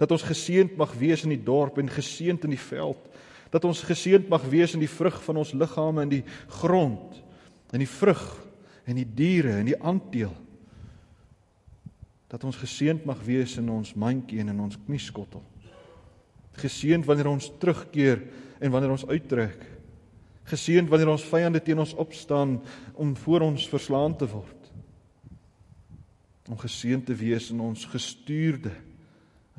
Dat 0.00 0.10
ons 0.14 0.24
geseënd 0.26 0.76
mag 0.80 0.94
wees 0.98 1.22
in 1.26 1.34
die 1.34 1.42
dorp 1.44 1.78
en 1.78 1.90
geseënd 1.90 2.46
in 2.48 2.54
die 2.56 2.64
veld. 2.64 2.98
Dat 3.52 3.64
ons 3.68 3.82
geseënd 3.86 4.30
mag 4.32 4.44
wees 4.50 4.74
in 4.74 4.82
die 4.82 4.90
vrug 4.90 5.20
van 5.22 5.38
ons 5.42 5.52
liggame 5.54 6.02
en 6.02 6.10
die 6.10 6.24
grond, 6.58 7.20
in 7.72 7.84
die 7.84 7.90
vrug 7.90 8.24
en 8.88 8.98
die 8.98 9.06
diere 9.06 9.58
en 9.60 9.68
die 9.68 9.78
aanteel. 9.78 10.34
Dat 12.32 12.44
ons 12.48 12.58
geseënd 12.58 13.04
mag 13.06 13.20
wees 13.26 13.58
in 13.60 13.68
ons 13.70 13.94
mandjie 13.94 14.40
en 14.42 14.54
in 14.54 14.62
ons 14.64 14.78
knieskottel. 14.86 15.44
Geseënd 16.60 17.06
wanneer 17.08 17.30
ons 17.30 17.52
terugkeer 17.58 18.22
en 18.60 18.70
wanneer 18.70 18.94
ons 18.94 19.06
uittrek. 19.06 19.64
Geseënd 20.50 20.90
wanneer 20.90 21.12
ons 21.14 21.24
vyande 21.30 21.62
teen 21.62 21.80
ons 21.80 21.94
opstaan 21.94 22.58
om 22.94 23.14
voor 23.16 23.46
ons 23.46 23.68
verslaan 23.68 24.16
te 24.18 24.28
word. 24.28 24.70
Om 26.50 26.58
geseënd 26.58 27.06
te 27.06 27.16
wees 27.16 27.50
in 27.54 27.62
ons 27.62 27.84
gestuurde 27.88 28.74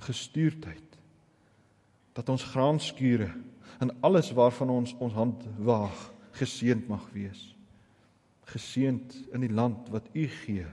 gestuurdheid. 0.03 0.99
Dat 2.13 2.29
ons 2.29 2.43
graanskure 2.53 3.29
en 3.79 3.91
alles 4.05 4.31
waarvan 4.35 4.69
ons 4.69 4.93
ons 4.99 5.13
hand 5.13 5.43
waag 5.57 6.11
geseënd 6.37 6.87
mag 6.89 7.05
wees. 7.13 7.53
Geseënd 8.49 9.15
in 9.33 9.45
die 9.45 9.53
land 9.53 9.89
wat 9.93 10.09
U 10.13 10.27
gee. 10.27 10.65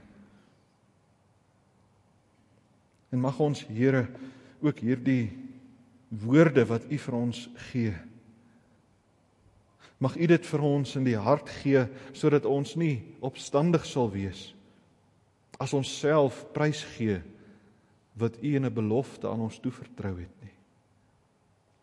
En 3.11 3.23
mag 3.23 3.39
ons 3.41 3.65
Here 3.67 4.07
ook 4.61 4.83
hierdie 4.85 5.50
woorde 6.11 6.67
wat 6.67 6.87
U 6.91 6.99
vir 6.99 7.15
ons 7.17 7.49
gee. 7.71 7.95
Mag 10.01 10.17
U 10.17 10.27
dit 10.27 10.47
vir 10.47 10.65
ons 10.65 10.97
in 10.97 11.07
die 11.07 11.19
hart 11.19 11.51
gee 11.61 11.87
sodat 12.13 12.49
ons 12.49 12.75
nie 12.77 13.03
opstandig 13.21 13.87
sal 13.87 14.11
wees 14.13 14.51
as 15.61 15.75
ons 15.77 15.91
self 16.01 16.47
prys 16.57 16.81
gee 16.97 17.19
wat 18.17 18.39
U 18.41 18.55
in 18.57 18.65
'n 18.65 18.75
belofte 18.75 19.29
aan 19.29 19.41
ons 19.41 19.61
toevertrou 19.61 20.17
het 20.19 20.35
nie. 20.43 20.57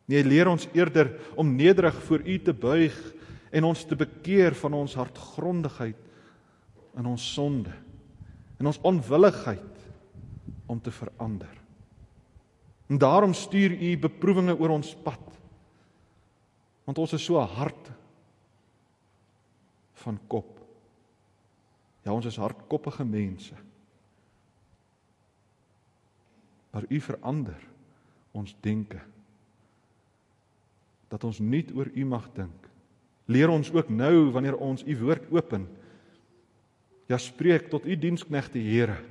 Nee, 0.08 0.24
leer 0.24 0.48
ons 0.48 0.68
eerder 0.74 1.14
om 1.36 1.56
nederig 1.56 1.96
voor 2.04 2.22
U 2.26 2.40
te 2.40 2.54
buig 2.54 2.96
en 3.52 3.64
ons 3.64 3.84
te 3.86 3.96
bekeer 3.96 4.56
van 4.56 4.74
ons 4.74 4.96
hartgrondigheid 4.96 5.96
in 6.98 7.06
ons 7.06 7.34
sonde 7.34 7.74
en 8.60 8.66
ons 8.66 8.82
onwilligheid 8.82 9.78
om 10.66 10.82
te 10.82 10.92
verander. 10.92 11.57
En 12.88 12.98
daarom 12.98 13.34
stuur 13.34 13.72
U 13.72 13.98
beproewinge 14.00 14.56
oor 14.58 14.70
ons 14.70 14.96
pad. 15.04 15.24
Want 16.88 16.98
ons 16.98 17.14
is 17.14 17.24
so 17.24 17.40
hard 17.40 17.92
van 20.04 20.20
kop. 20.28 20.54
Ja, 22.08 22.14
ons 22.16 22.26
is 22.26 22.40
hardkoppige 22.40 23.04
mense. 23.04 23.56
Maar 26.72 26.88
U 26.88 27.00
verander 27.04 27.60
ons 28.32 28.56
denke. 28.64 29.02
Dat 31.12 31.24
ons 31.28 31.40
nuut 31.44 31.74
oor 31.76 31.92
U 31.92 32.06
mag 32.06 32.30
dink. 32.36 32.70
Leer 33.28 33.52
ons 33.52 33.72
ook 33.76 33.90
nou 33.92 34.30
wanneer 34.32 34.56
ons 34.56 34.86
U 34.88 34.96
woord 35.02 35.28
open. 35.36 35.68
Ja, 37.12 37.20
spreek 37.20 37.68
tot 37.72 37.86
U 37.88 37.98
diensknegte 38.00 38.60
Here. 38.64 39.02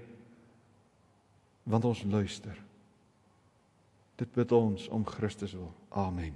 Want 1.68 1.84
ons 1.84 2.04
luister. 2.08 2.65
Dit 4.16 4.32
bid 4.32 4.52
ons 4.52 4.88
om 4.88 5.04
Christus 5.06 5.52
wil. 5.52 5.72
Amen. 5.88 6.34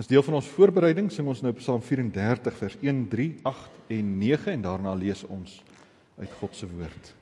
As 0.00 0.08
deel 0.08 0.22
van 0.22 0.38
ons 0.38 0.48
voorbereiding 0.54 1.10
sing 1.12 1.28
ons 1.28 1.42
nou 1.44 1.52
Psalm 1.58 1.82
34 1.84 2.56
vers 2.56 2.76
1, 2.80 3.00
3, 3.12 3.30
8 3.50 3.94
en 3.98 4.12
9 4.18 4.52
en 4.54 4.62
daarna 4.64 4.94
lees 4.96 5.24
ons 5.28 5.58
uit 6.18 6.38
God 6.40 6.56
se 6.56 6.68
woord. 6.70 7.14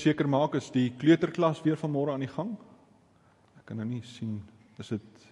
Seker 0.00 0.28
maak 0.28 0.56
is 0.58 0.70
die 0.74 0.88
kleuterklas 0.98 1.62
weer 1.64 1.78
vanmôre 1.80 2.14
aan 2.14 2.24
die 2.24 2.32
gang? 2.32 2.54
Ek 3.60 3.68
kan 3.68 3.80
nou 3.80 3.86
nie 3.88 4.02
sien 4.16 4.40
is 4.80 4.94
dit 4.96 5.26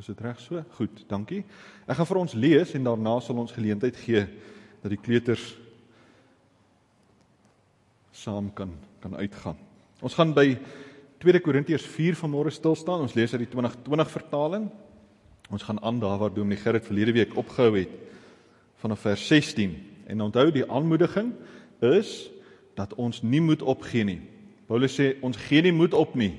is 0.00 0.08
dit 0.08 0.22
reg 0.24 0.38
so? 0.40 0.62
Goed, 0.78 1.02
dankie. 1.08 1.42
Ek 1.86 1.98
gaan 1.98 2.08
vir 2.08 2.20
ons 2.22 2.34
lees 2.34 2.72
en 2.74 2.86
daarna 2.88 3.18
sal 3.22 3.38
ons 3.38 3.52
geleentheid 3.54 3.98
gee 4.02 4.24
dat 4.82 4.90
die 4.90 5.00
kleuters 5.00 5.52
saam 8.12 8.50
kan 8.56 8.72
kan 9.02 9.16
uitgaan. 9.18 9.58
Ons 10.02 10.14
gaan 10.18 10.32
by 10.34 10.56
2 11.22 11.40
Korintiërs 11.42 11.84
4 11.86 12.16
vanmôre 12.18 12.50
stil 12.54 12.76
staan. 12.78 13.04
Ons 13.04 13.14
lees 13.18 13.32
uit 13.34 13.44
die 13.44 13.50
2020 13.50 14.10
vertaling. 14.10 14.68
Ons 15.50 15.66
gaan 15.66 15.80
aan 15.82 16.00
daar 16.02 16.18
waar 16.18 16.34
Dominee 16.34 16.58
Gerrit 16.58 16.86
verlede 16.86 17.14
week 17.14 17.36
opgehou 17.38 17.76
het 17.76 17.90
vanaf 18.82 19.04
vers 19.06 19.26
16. 19.30 19.74
En 20.10 20.24
onthou 20.26 20.48
die 20.54 20.66
aanmoediging 20.66 21.32
is 21.86 22.30
dat 22.74 22.94
ons 22.94 23.22
nie 23.22 23.40
moet 23.40 23.62
opgee 23.62 24.04
nie. 24.04 24.20
Paulus 24.66 24.94
sê 24.96 25.16
ons 25.22 25.36
gee 25.36 25.62
nie 25.62 25.74
moed 25.74 25.94
op 25.94 26.14
nie 26.14 26.34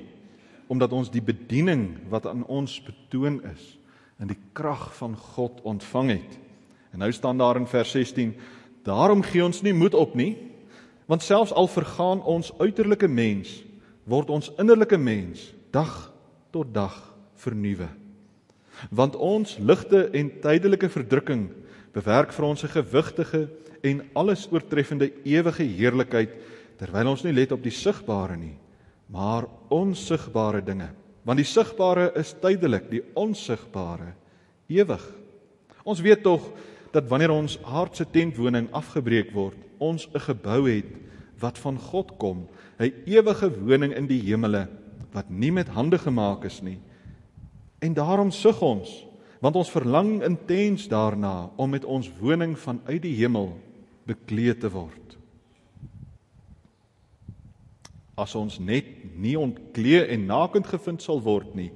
omdat 0.72 0.94
ons 0.96 1.10
die 1.12 1.22
bediening 1.22 1.90
wat 2.08 2.24
aan 2.26 2.40
ons 2.48 2.78
betoon 2.82 3.36
is 3.50 3.74
in 4.22 4.30
die 4.30 4.38
krag 4.56 4.86
van 4.96 5.12
God 5.36 5.60
ontvang 5.68 6.14
het. 6.14 6.38
En 6.94 7.02
nou 7.04 7.10
staan 7.12 7.38
daar 7.38 7.58
in 7.60 7.66
vers 7.66 7.90
16: 7.90 8.32
Daarom 8.82 9.22
gee 9.22 9.44
ons 9.44 9.60
nie 9.62 9.74
moed 9.76 9.94
op 9.94 10.14
nie, 10.14 10.36
want 11.06 11.22
selfs 11.22 11.52
al 11.52 11.68
vergaan 11.68 12.22
ons 12.22 12.52
uiterlike 12.58 13.08
mens, 13.08 13.64
word 14.08 14.30
ons 14.30 14.50
innerlike 14.58 14.96
mens 14.96 15.52
dag 15.70 16.12
tot 16.50 16.72
dag 16.74 16.96
vernuwe. 17.34 17.88
Want 18.90 19.16
ons 19.16 19.58
ligte 19.58 20.08
en 20.10 20.30
tydelike 20.40 20.88
verdrukking 20.88 21.48
bewerk 21.94 22.32
vir 22.32 22.44
ons 22.44 22.64
'n 22.64 22.72
gewigtige 22.72 23.48
en 23.84 24.00
alles 24.16 24.46
oortreffende 24.52 25.10
ewige 25.28 25.64
heerlikheid 25.68 26.32
terwyl 26.80 27.12
ons 27.12 27.24
nie 27.24 27.34
let 27.36 27.52
op 27.54 27.62
die 27.62 27.74
sigbare 27.74 28.36
nie, 28.38 28.54
maar 29.12 29.46
onsigbare 29.72 30.62
dinge. 30.64 30.88
Want 31.24 31.40
die 31.40 31.48
sigbare 31.48 32.10
is 32.20 32.34
tydelik, 32.40 32.88
die 32.90 33.02
onsigbare 33.16 34.12
ewig. 34.72 35.04
Ons 35.84 36.02
weet 36.04 36.24
tog 36.24 36.48
dat 36.94 37.08
wanneer 37.10 37.34
ons 37.34 37.58
aardse 37.64 38.06
tentwoning 38.12 38.70
afgebreek 38.72 39.32
word, 39.34 39.56
ons 39.78 40.08
'n 40.14 40.20
gebou 40.20 40.68
het 40.68 40.90
wat 41.40 41.58
van 41.58 41.78
God 41.78 42.16
kom, 42.18 42.48
'n 42.78 42.92
ewige 43.06 43.50
woning 43.50 43.92
in 43.92 44.06
die 44.06 44.20
hemele 44.20 44.68
wat 45.12 45.30
nie 45.30 45.52
met 45.52 45.68
hande 45.68 45.98
gemaak 45.98 46.44
is 46.44 46.62
nie. 46.62 46.78
En 47.80 47.94
daarom 47.94 48.30
sug 48.30 48.62
ons, 48.62 49.06
want 49.40 49.56
ons 49.56 49.70
verlang 49.70 50.22
intens 50.22 50.88
daarna 50.88 51.50
om 51.56 51.70
met 51.70 51.84
ons 51.84 52.10
woning 52.20 52.58
vanuit 52.58 53.02
die 53.02 53.14
hemel 53.14 53.52
bekleed 54.08 54.60
te 54.60 54.70
word. 54.72 55.16
As 58.20 58.34
ons 58.38 58.60
net 58.62 58.86
nie 59.18 59.34
ontklee 59.38 60.04
en 60.14 60.28
nakend 60.28 60.68
gevind 60.70 61.02
sal 61.02 61.22
word 61.24 61.54
nie, 61.58 61.72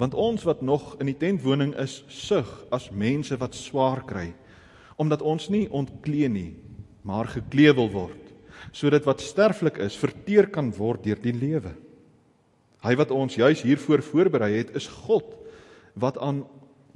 want 0.00 0.14
ons 0.14 0.46
wat 0.48 0.62
nog 0.64 0.94
in 1.02 1.10
die 1.10 1.18
tentwoning 1.18 1.74
is, 1.80 2.00
sug 2.08 2.48
as 2.72 2.88
mense 2.90 3.36
wat 3.40 3.58
swaar 3.58 4.04
kry, 4.08 4.30
omdat 5.00 5.22
ons 5.22 5.50
nie 5.52 5.66
ontklee 5.68 6.30
nie, 6.32 6.52
maar 7.04 7.28
geklee 7.32 7.72
wil 7.76 7.90
word 7.92 8.20
sodat 8.76 9.06
wat 9.08 9.22
sterflik 9.24 9.80
is 9.82 9.96
verteer 9.98 10.46
kan 10.52 10.70
word 10.76 11.02
deur 11.04 11.18
die 11.22 11.34
lewe. 11.34 11.72
Hy 12.84 12.94
wat 12.96 13.12
ons 13.12 13.36
juis 13.36 13.62
hiervoor 13.64 14.02
voorberei 14.04 14.52
het, 14.58 14.72
is 14.76 14.88
God 15.06 15.34
wat 16.00 16.20
aan 16.22 16.44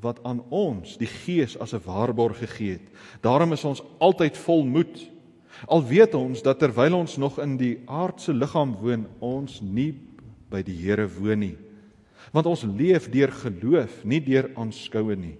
wat 0.04 0.20
aan 0.22 0.42
ons 0.52 0.98
die 1.00 1.08
Gees 1.08 1.56
as 1.58 1.74
'n 1.74 1.82
waarborg 1.84 2.38
gegee 2.38 2.72
het. 2.78 2.86
Daarom 3.20 3.52
is 3.52 3.64
ons 3.64 3.82
altyd 3.98 4.36
vol 4.36 4.64
moed. 4.64 5.10
Al 5.66 5.82
weet 5.84 6.14
ons 6.14 6.42
dat 6.42 6.58
terwyl 6.58 6.94
ons 6.94 7.16
nog 7.16 7.38
in 7.38 7.56
die 7.56 7.78
aardse 7.86 8.32
liggaam 8.32 8.76
woon, 8.76 9.06
ons 9.20 9.60
nie 9.60 9.94
by 10.50 10.62
die 10.62 10.76
Here 10.76 11.08
woon 11.08 11.38
nie. 11.38 11.56
Want 12.32 12.46
ons 12.46 12.62
leef 12.62 13.10
deur 13.10 13.32
geloof, 13.32 14.04
nie 14.04 14.20
deur 14.20 14.50
aanskoue 14.54 15.16
nie. 15.16 15.36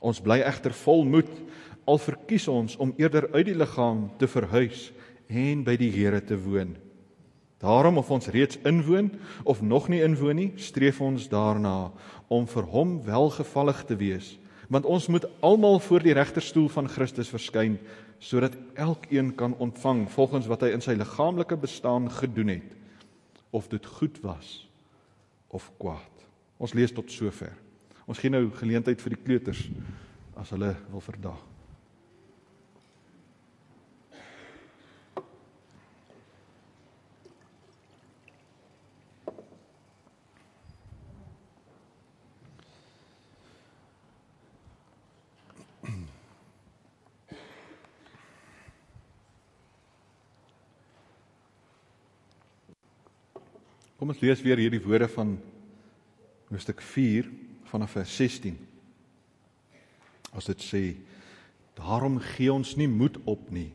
Ons 0.00 0.20
bly 0.20 0.40
egter 0.40 0.72
vol 0.72 1.04
moed 1.04 1.30
al 1.84 1.98
verkies 1.98 2.48
ons 2.48 2.76
om 2.80 2.94
eerder 2.96 3.28
uit 3.34 3.46
die 3.46 3.56
liggaam 3.56 4.08
te 4.18 4.28
verhuis 4.28 4.92
en 5.28 5.64
by 5.64 5.76
die 5.80 5.90
Here 5.92 6.20
te 6.24 6.36
woon. 6.36 6.76
Daarom 7.62 7.98
of 7.98 8.10
ons 8.10 8.26
reeds 8.26 8.58
inwoon 8.66 9.12
of 9.44 9.62
nog 9.62 9.88
nie 9.88 10.02
inwoon 10.02 10.36
nie, 10.36 10.52
streef 10.56 11.00
ons 11.00 11.28
daarna 11.28 11.92
om 12.28 12.46
vir 12.50 12.66
hom 12.72 12.96
welgevallig 13.06 13.84
te 13.88 13.96
wees, 13.96 14.34
want 14.68 14.88
ons 14.88 15.06
moet 15.12 15.26
almal 15.44 15.78
voor 15.80 16.02
die 16.02 16.16
regterstoel 16.16 16.68
van 16.72 16.88
Christus 16.88 17.30
verskyn 17.32 17.78
sodat 18.18 18.56
elkeen 18.80 19.34
kan 19.36 19.56
ontvang 19.60 20.06
volgens 20.10 20.46
wat 20.48 20.64
hy 20.64 20.72
in 20.72 20.84
sy 20.84 20.94
liggaamlike 20.96 21.58
bestaan 21.60 22.08
gedoen 22.10 22.54
het, 22.56 22.70
of 23.52 23.68
dit 23.68 23.86
goed 23.98 24.18
was 24.24 24.64
of 25.54 25.70
kwaad. 25.78 26.24
Ons 26.58 26.74
lees 26.74 26.92
tot 26.94 27.10
sover. 27.12 27.52
Ons 28.08 28.18
gee 28.18 28.32
nou 28.32 28.48
geleentheid 28.58 29.00
vir 29.00 29.14
die 29.14 29.24
kleuters 29.26 29.66
as 30.40 30.50
hulle 30.54 30.74
wil 30.90 31.04
verdaag. 31.04 31.53
Kom 54.04 54.12
ons 54.12 54.20
lees 54.20 54.42
weer 54.44 54.60
hierdie 54.60 54.82
woorde 54.84 55.06
van 55.08 55.30
hoofstuk 56.50 56.82
4 56.84 57.24
vanaf 57.70 57.94
vers 57.96 58.16
16. 58.18 58.58
As 60.36 60.44
dit 60.50 60.60
sê: 60.60 60.80
Daarom 61.78 62.18
gee 62.20 62.52
ons 62.52 62.74
nie 62.76 62.84
moed 62.84 63.14
op 63.24 63.46
nie, 63.48 63.70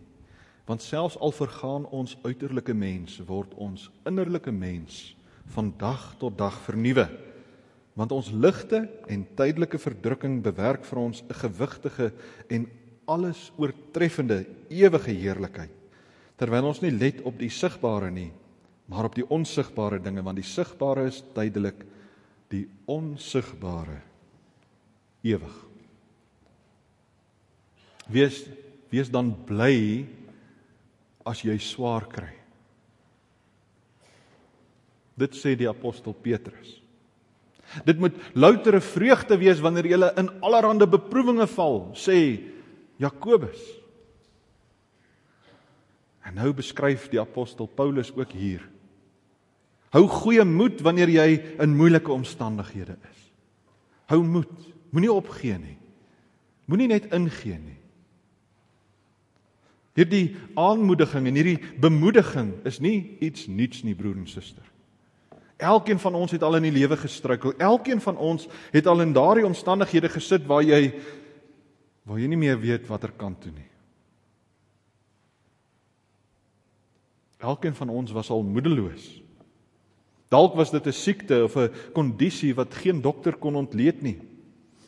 want 0.69 0.83
selfs 0.85 1.15
al 1.17 1.33
vergaan 1.33 1.87
ons 1.89 2.13
uiterlike 2.21 2.75
mens, 2.77 3.15
word 3.25 3.55
ons 3.57 3.87
innerlike 4.05 4.53
mens 4.53 4.99
van 5.55 5.71
dag 5.81 6.03
tot 6.21 6.37
dag 6.37 6.59
vernuwe. 6.61 7.07
Want 7.97 8.13
ons 8.13 8.29
ligte 8.29 8.83
en 9.09 9.25
tydelike 9.33 9.81
verdrukking 9.81 10.43
bewerk 10.45 10.85
vir 10.85 10.99
ons 11.07 11.23
'n 11.23 11.39
gewigtige 11.41 12.11
en 12.53 12.69
alles 13.07 13.49
oortreffende 13.57 14.45
ewige 14.69 15.09
heerlikheid. 15.09 15.73
Terwyl 16.37 16.69
ons 16.69 16.83
nie 16.85 16.93
let 16.93 17.25
op 17.25 17.39
die 17.39 17.49
sigbare 17.49 18.11
nie, 18.11 18.29
maar 18.89 19.05
op 19.05 19.15
die 19.15 19.27
onsigbare 19.29 20.01
dinge 20.01 20.23
want 20.25 20.39
die 20.41 20.47
sigbare 20.47 21.05
is 21.09 21.21
tydelik 21.35 21.83
die 22.49 22.65
onsigbare. 22.89 23.99
Ewig. 25.21 25.55
Wees 28.09 28.41
wees 28.89 29.11
dan 29.13 29.35
bly 29.45 30.07
as 31.29 31.43
jy 31.45 31.59
swaar 31.61 32.07
kry. 32.09 32.31
Dit 35.19 35.35
sê 35.37 35.53
die 35.59 35.69
apostel 35.69 36.15
Petrus. 36.17 36.79
Dit 37.85 37.99
moet 38.01 38.15
loutere 38.33 38.79
vreugde 38.81 39.37
wees 39.37 39.61
wanneer 39.61 39.91
jy 39.91 39.99
in 40.17 40.31
allerlei 40.41 40.89
beproewinge 40.89 41.45
val 41.53 41.91
sê 41.93 42.17
Jakobus. 42.97 43.61
En 46.25 46.39
nou 46.41 46.49
beskryf 46.57 47.05
die 47.13 47.21
apostel 47.21 47.69
Paulus 47.69 48.09
ook 48.17 48.33
hier 48.33 48.65
Hou 49.93 50.05
goeie 50.09 50.45
moed 50.45 50.81
wanneer 50.85 51.09
jy 51.09 51.27
in 51.61 51.75
moeilike 51.77 52.11
omstandighede 52.13 52.97
is. 53.09 53.21
Hou 54.11 54.21
moed. 54.25 54.51
Moenie 54.93 55.11
opgee 55.13 55.57
nie. 55.57 55.77
Moenie 56.69 56.89
net 56.89 57.09
ingee 57.13 57.57
nie. 57.57 57.77
Hierdie 59.97 60.35
aanmoediging 60.57 61.27
en 61.27 61.37
hierdie 61.37 61.59
bemoediging 61.81 62.53
is 62.69 62.77
nie 62.81 63.17
iets 63.25 63.47
nuuts 63.51 63.81
nie, 63.83 63.95
broer 63.97 64.17
en 64.17 64.29
suster. 64.29 64.65
Elkeen 65.59 65.99
van 65.99 66.15
ons 66.15 66.31
het 66.31 66.43
al 66.45 66.55
in 66.59 66.69
die 66.69 66.75
lewe 66.77 66.95
gestruikel. 66.97 67.55
Elkeen 67.59 67.99
van 68.01 68.17
ons 68.17 68.45
het 68.71 68.87
al 68.87 69.03
in 69.03 69.11
daardie 69.13 69.47
omstandighede 69.47 70.11
gesit 70.13 70.45
waar 70.47 70.63
jy 70.63 70.93
waar 72.07 72.21
jy 72.21 72.29
nie 72.31 72.39
meer 72.39 72.57
weet 72.57 72.87
watter 72.89 73.11
kant 73.13 73.41
toe 73.43 73.51
nie. 73.53 73.67
Elkeen 77.43 77.75
van 77.75 77.91
ons 77.93 78.13
was 78.15 78.31
al 78.33 78.41
moedeloos 78.45 79.19
Dalk 80.29 80.55
was 80.55 80.71
dit 80.71 80.85
'n 80.85 80.93
siekte 80.93 81.43
of 81.43 81.55
'n 81.55 81.71
kondisie 81.93 82.55
wat 82.55 82.73
geen 82.73 83.01
dokter 83.01 83.35
kon 83.37 83.55
ontleed 83.55 84.01
nie. 84.01 84.19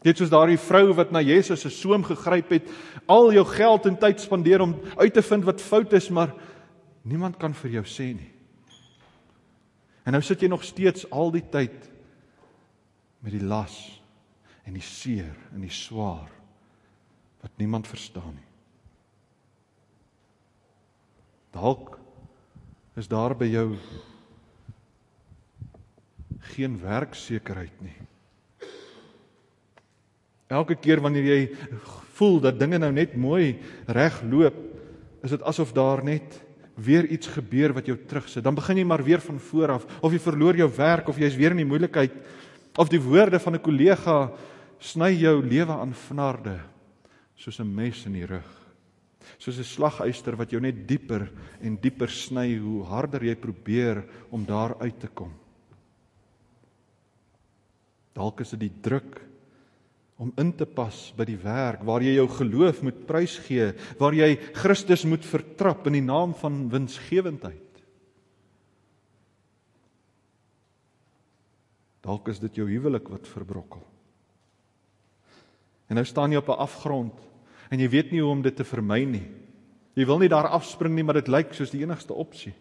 Net 0.04 0.17
soos 0.17 0.30
daardie 0.30 0.58
vrou 0.58 0.93
wat 0.93 1.12
na 1.12 1.21
Jesus 1.21 1.62
se 1.62 1.69
soem 1.69 2.04
gegryp 2.04 2.49
het, 2.49 2.69
al 3.06 3.34
jou 3.34 3.45
geld 3.45 3.86
en 3.86 3.97
tyd 3.97 4.19
spandeer 4.19 4.62
om 4.62 4.80
uit 4.97 5.13
te 5.13 5.21
vind 5.21 5.43
wat 5.43 5.62
fout 5.62 5.93
is, 5.93 6.10
maar 6.10 6.34
niemand 7.01 7.38
kan 7.38 7.54
vir 7.54 7.71
jou 7.71 7.84
sê 7.84 8.13
nie. 8.13 8.32
En 10.06 10.12
nou 10.12 10.21
sit 10.21 10.41
jy 10.41 10.47
nog 10.47 10.63
steeds 10.63 11.10
al 11.12 11.32
die 11.32 11.49
tyd 11.49 11.91
met 13.19 13.32
die 13.32 13.43
las 13.43 14.01
en 14.65 14.73
die 14.73 14.82
seer 14.82 15.38
en 15.54 15.62
die 15.62 15.69
swaar 15.69 16.32
wat 17.41 17.51
niemand 17.58 17.88
verstaan 17.88 18.34
nie. 18.34 18.49
Dalk 21.51 22.01
Is 22.99 23.08
daar 23.08 23.32
by 23.39 23.47
jou 23.47 23.77
geen 26.56 26.80
werksekerheid 26.82 27.82
nie? 27.82 27.97
Elke 30.51 30.75
keer 30.75 30.99
wanneer 30.99 31.23
jy 31.23 31.41
voel 32.17 32.39
dat 32.43 32.60
dinge 32.60 32.77
nou 32.82 32.91
net 32.91 33.15
mooi 33.15 33.60
reg 33.88 34.21
loop, 34.27 34.58
is 35.23 35.32
dit 35.32 35.43
asof 35.47 35.71
daar 35.73 36.04
net 36.04 36.41
weer 36.75 37.06
iets 37.06 37.30
gebeur 37.32 37.73
wat 37.73 37.88
jou 37.88 37.97
terugsit. 38.08 38.43
Dan 38.43 38.58
begin 38.58 38.82
jy 38.82 38.86
maar 38.88 39.04
weer 39.04 39.21
van 39.23 39.39
voor 39.39 39.77
af 39.77 39.86
of 40.01 40.12
jy 40.12 40.19
verloor 40.19 40.58
jou 40.58 40.69
werk 40.75 41.08
of 41.08 41.19
jy's 41.19 41.38
weer 41.38 41.56
in 41.56 41.63
die 41.63 41.69
moeilikheid 41.69 42.15
of 42.80 42.89
die 42.89 43.01
woorde 43.01 43.39
van 43.39 43.56
'n 43.56 43.62
kollega 43.62 44.32
sny 44.80 45.12
jou 45.13 45.43
lewe 45.43 45.73
aan 45.73 45.93
vnarde 45.93 46.60
soos 47.36 47.60
'n 47.60 47.75
mes 47.75 48.06
in 48.06 48.13
die 48.13 48.25
rug. 48.25 48.49
Soos 49.38 49.58
'n 49.58 49.63
slaguister 49.63 50.36
wat 50.36 50.51
jou 50.51 50.62
net 50.62 50.88
dieper 50.88 51.32
en 51.62 51.77
dieper 51.77 52.10
sny 52.10 52.58
hoe 52.58 52.84
harder 52.84 53.23
jy 53.23 53.36
probeer 53.36 54.04
om 54.30 54.45
daar 54.45 54.75
uit 54.80 54.99
te 54.99 55.08
kom. 55.08 55.34
Dalk 58.21 58.43
is 58.43 58.53
dit 58.53 58.67
die 58.67 58.75
druk 58.86 59.17
om 60.21 60.29
in 60.38 60.51
te 60.53 60.67
pas 60.69 60.97
by 61.17 61.25
die 61.25 61.39
werk 61.41 61.81
waar 61.88 62.03
jy 62.05 62.13
jou 62.19 62.27
geloof 62.29 62.84
moet 62.86 62.99
prysgee, 63.10 63.71
waar 63.97 64.13
jy 64.13 64.36
Christus 64.53 65.07
moet 65.10 65.25
vertrap 65.25 65.88
in 65.89 65.97
die 65.97 66.05
naam 66.05 66.36
van 66.38 66.67
winsgewendheid. 66.69 67.81
Dalk 72.05 72.29
is 72.34 72.41
dit 72.41 72.62
jou 72.62 72.67
huwelik 72.69 73.10
wat 73.13 73.29
verbrokkel. 73.29 73.81
En 75.89 75.97
nou 75.97 76.05
staan 76.05 76.31
jy 76.31 76.38
op 76.38 76.49
'n 76.49 76.63
afgrond 76.65 77.17
en 77.71 77.79
jy 77.79 77.89
weet 77.89 78.12
nie 78.12 78.21
hoe 78.21 78.31
om 78.31 78.41
dit 78.41 78.55
te 78.55 78.63
vermy 78.63 79.03
nie. 79.05 79.27
Jy 79.95 80.05
wil 80.05 80.19
nie 80.19 80.29
daar 80.29 80.47
afspring 80.47 80.95
nie, 80.95 81.03
maar 81.03 81.19
dit 81.19 81.27
lyk 81.27 81.53
soos 81.53 81.71
die 81.71 81.81
enigste 81.81 82.13
opsie. 82.13 82.53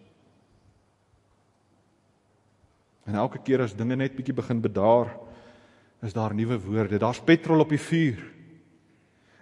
En 3.06 3.14
elke 3.14 3.38
keer 3.38 3.62
as 3.62 3.74
dinge 3.74 3.96
net 3.96 4.16
bietjie 4.16 4.34
begin 4.34 4.60
bedaar, 4.60 5.29
is 6.02 6.12
daar 6.16 6.34
nuwe 6.34 6.58
woorde. 6.60 6.98
Daar's 6.98 7.20
petrol 7.20 7.60
op 7.60 7.68
die 7.68 7.80
vuur. 7.80 8.20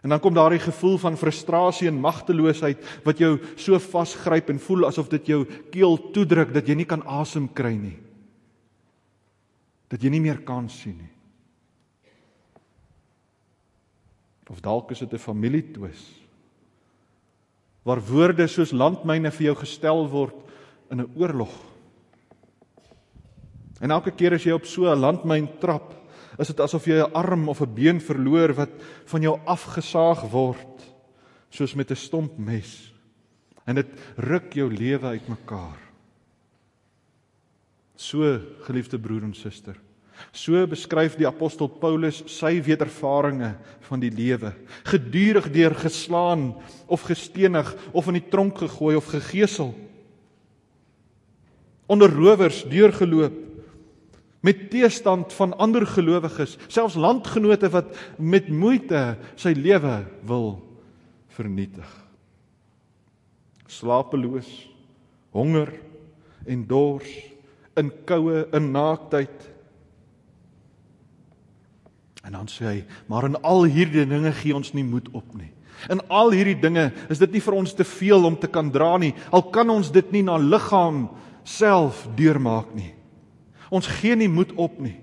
En 0.02 0.08
dan 0.08 0.20
kom 0.20 0.34
daar 0.34 0.54
die 0.54 0.62
gevoel 0.62 0.98
van 0.98 1.16
frustrasie 1.18 1.88
en 1.88 2.00
magteloosheid 2.00 2.84
wat 3.04 3.18
jou 3.18 3.38
so 3.58 3.78
vasgryp 3.82 4.50
en 4.50 4.60
voel 4.62 4.86
asof 4.86 5.10
dit 5.10 5.26
jou 5.34 5.42
keel 5.72 5.98
toedruk 6.14 6.52
dat 6.54 6.68
jy 6.68 6.78
nie 6.78 6.86
kan 6.88 7.02
asem 7.02 7.48
kry 7.50 7.74
nie. 7.74 7.96
Dat 9.90 10.02
jy 10.02 10.12
nie 10.14 10.22
meer 10.22 10.38
kan 10.46 10.68
sien 10.70 10.98
nie. 10.98 11.14
Of 14.48 14.62
dalk 14.64 14.90
is 14.94 15.02
dit 15.04 15.12
'n 15.12 15.18
familietwis 15.18 16.18
waar 17.84 18.00
woorde 18.04 18.46
soos 18.46 18.72
landmyne 18.72 19.30
vir 19.30 19.46
jou 19.46 19.56
gestel 19.56 20.08
word 20.08 20.34
in 20.90 21.00
'n 21.00 21.10
oorlog. 21.16 21.52
En 23.80 23.90
elke 23.90 24.10
keer 24.10 24.34
as 24.34 24.44
jy 24.44 24.52
op 24.52 24.66
so 24.66 24.84
'n 24.84 25.00
landmyn 25.00 25.48
trap, 25.60 25.97
is 26.38 26.52
dit 26.52 26.60
asof 26.60 26.86
jy 26.86 27.02
'n 27.02 27.12
arm 27.12 27.48
of 27.48 27.60
'n 27.60 27.74
been 27.74 28.00
verloor 28.00 28.54
wat 28.54 28.70
van 29.06 29.22
jou 29.22 29.38
afgesaag 29.44 30.30
word 30.30 30.94
soos 31.50 31.74
met 31.74 31.90
'n 31.90 31.96
stomp 31.96 32.38
mes 32.38 32.92
en 33.66 33.74
dit 33.74 33.86
ruk 34.16 34.52
jou 34.52 34.70
lewe 34.72 35.06
uitmekaar. 35.06 35.78
So 37.96 38.40
geliefde 38.64 38.98
broer 38.98 39.22
en 39.22 39.34
suster. 39.34 39.76
So 40.32 40.66
beskryf 40.66 41.16
die 41.16 41.26
apostel 41.26 41.68
Paulus 41.68 42.22
sy 42.26 42.62
wedervarings 42.62 43.56
van 43.88 44.00
die 44.00 44.10
lewe. 44.10 44.52
Gedurig 44.84 45.50
deur 45.50 45.74
geslaan 45.74 46.54
of 46.86 47.06
gestenig 47.06 47.76
of 47.92 48.06
in 48.06 48.14
die 48.14 48.28
tronk 48.28 48.58
gegooi 48.58 48.96
of 48.96 49.06
gegesel. 49.06 49.74
Onder 51.86 52.10
rowers 52.12 52.64
deurgeloop 52.68 53.47
met 54.40 54.68
teestand 54.70 55.32
van 55.34 55.56
ander 55.58 55.86
gelowiges, 55.86 56.56
selfs 56.70 56.94
landgenote 56.94 57.70
wat 57.74 57.94
met 58.18 58.48
moeite 58.48 59.16
sy 59.38 59.54
lewe 59.56 60.02
wil 60.26 60.50
vernietig. 61.34 61.88
Slapeloos, 63.68 64.48
honger 65.34 65.72
en 66.48 66.64
dors, 66.70 67.10
in 67.78 67.92
koue, 68.08 68.46
in 68.54 68.70
naaktheid. 68.74 69.44
En 72.26 72.34
dan 72.34 72.50
sê 72.50 72.66
hy, 72.66 72.78
maar 73.10 73.28
in 73.28 73.38
al 73.46 73.68
hierdie 73.70 74.06
dinge 74.08 74.32
gee 74.40 74.56
ons 74.56 74.74
nie 74.74 74.86
moed 74.86 75.10
op 75.16 75.34
nie. 75.38 75.52
In 75.92 76.00
al 76.10 76.32
hierdie 76.34 76.58
dinge 76.58 76.88
is 77.10 77.20
dit 77.22 77.36
nie 77.36 77.42
vir 77.42 77.56
ons 77.60 77.74
te 77.76 77.86
veel 77.86 78.26
om 78.26 78.34
te 78.38 78.50
kan 78.50 78.70
dra 78.74 78.96
nie. 78.98 79.12
Al 79.30 79.46
kan 79.54 79.70
ons 79.70 79.92
dit 79.94 80.14
nie 80.14 80.24
na 80.26 80.38
liggaam 80.42 81.06
self 81.46 82.06
deurmaak 82.18 82.74
nie. 82.74 82.97
Ons 83.70 83.88
gee 83.98 84.16
nie 84.16 84.30
moed 84.30 84.54
op 84.56 84.78
nie. 84.80 84.96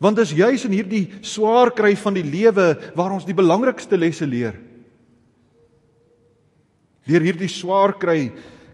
Want 0.00 0.16
dis 0.16 0.32
juis 0.32 0.64
in 0.64 0.72
hierdie 0.72 1.04
swaar 1.20 1.72
kry 1.76 1.92
van 2.00 2.16
die 2.16 2.24
lewe 2.24 2.72
waar 2.96 3.12
ons 3.12 3.26
die 3.28 3.36
belangrikste 3.36 3.98
lesse 4.00 4.28
leer. 4.28 4.56
Deur 7.08 7.24
hierdie 7.24 7.50
swaar 7.52 7.96
kry 8.00 8.30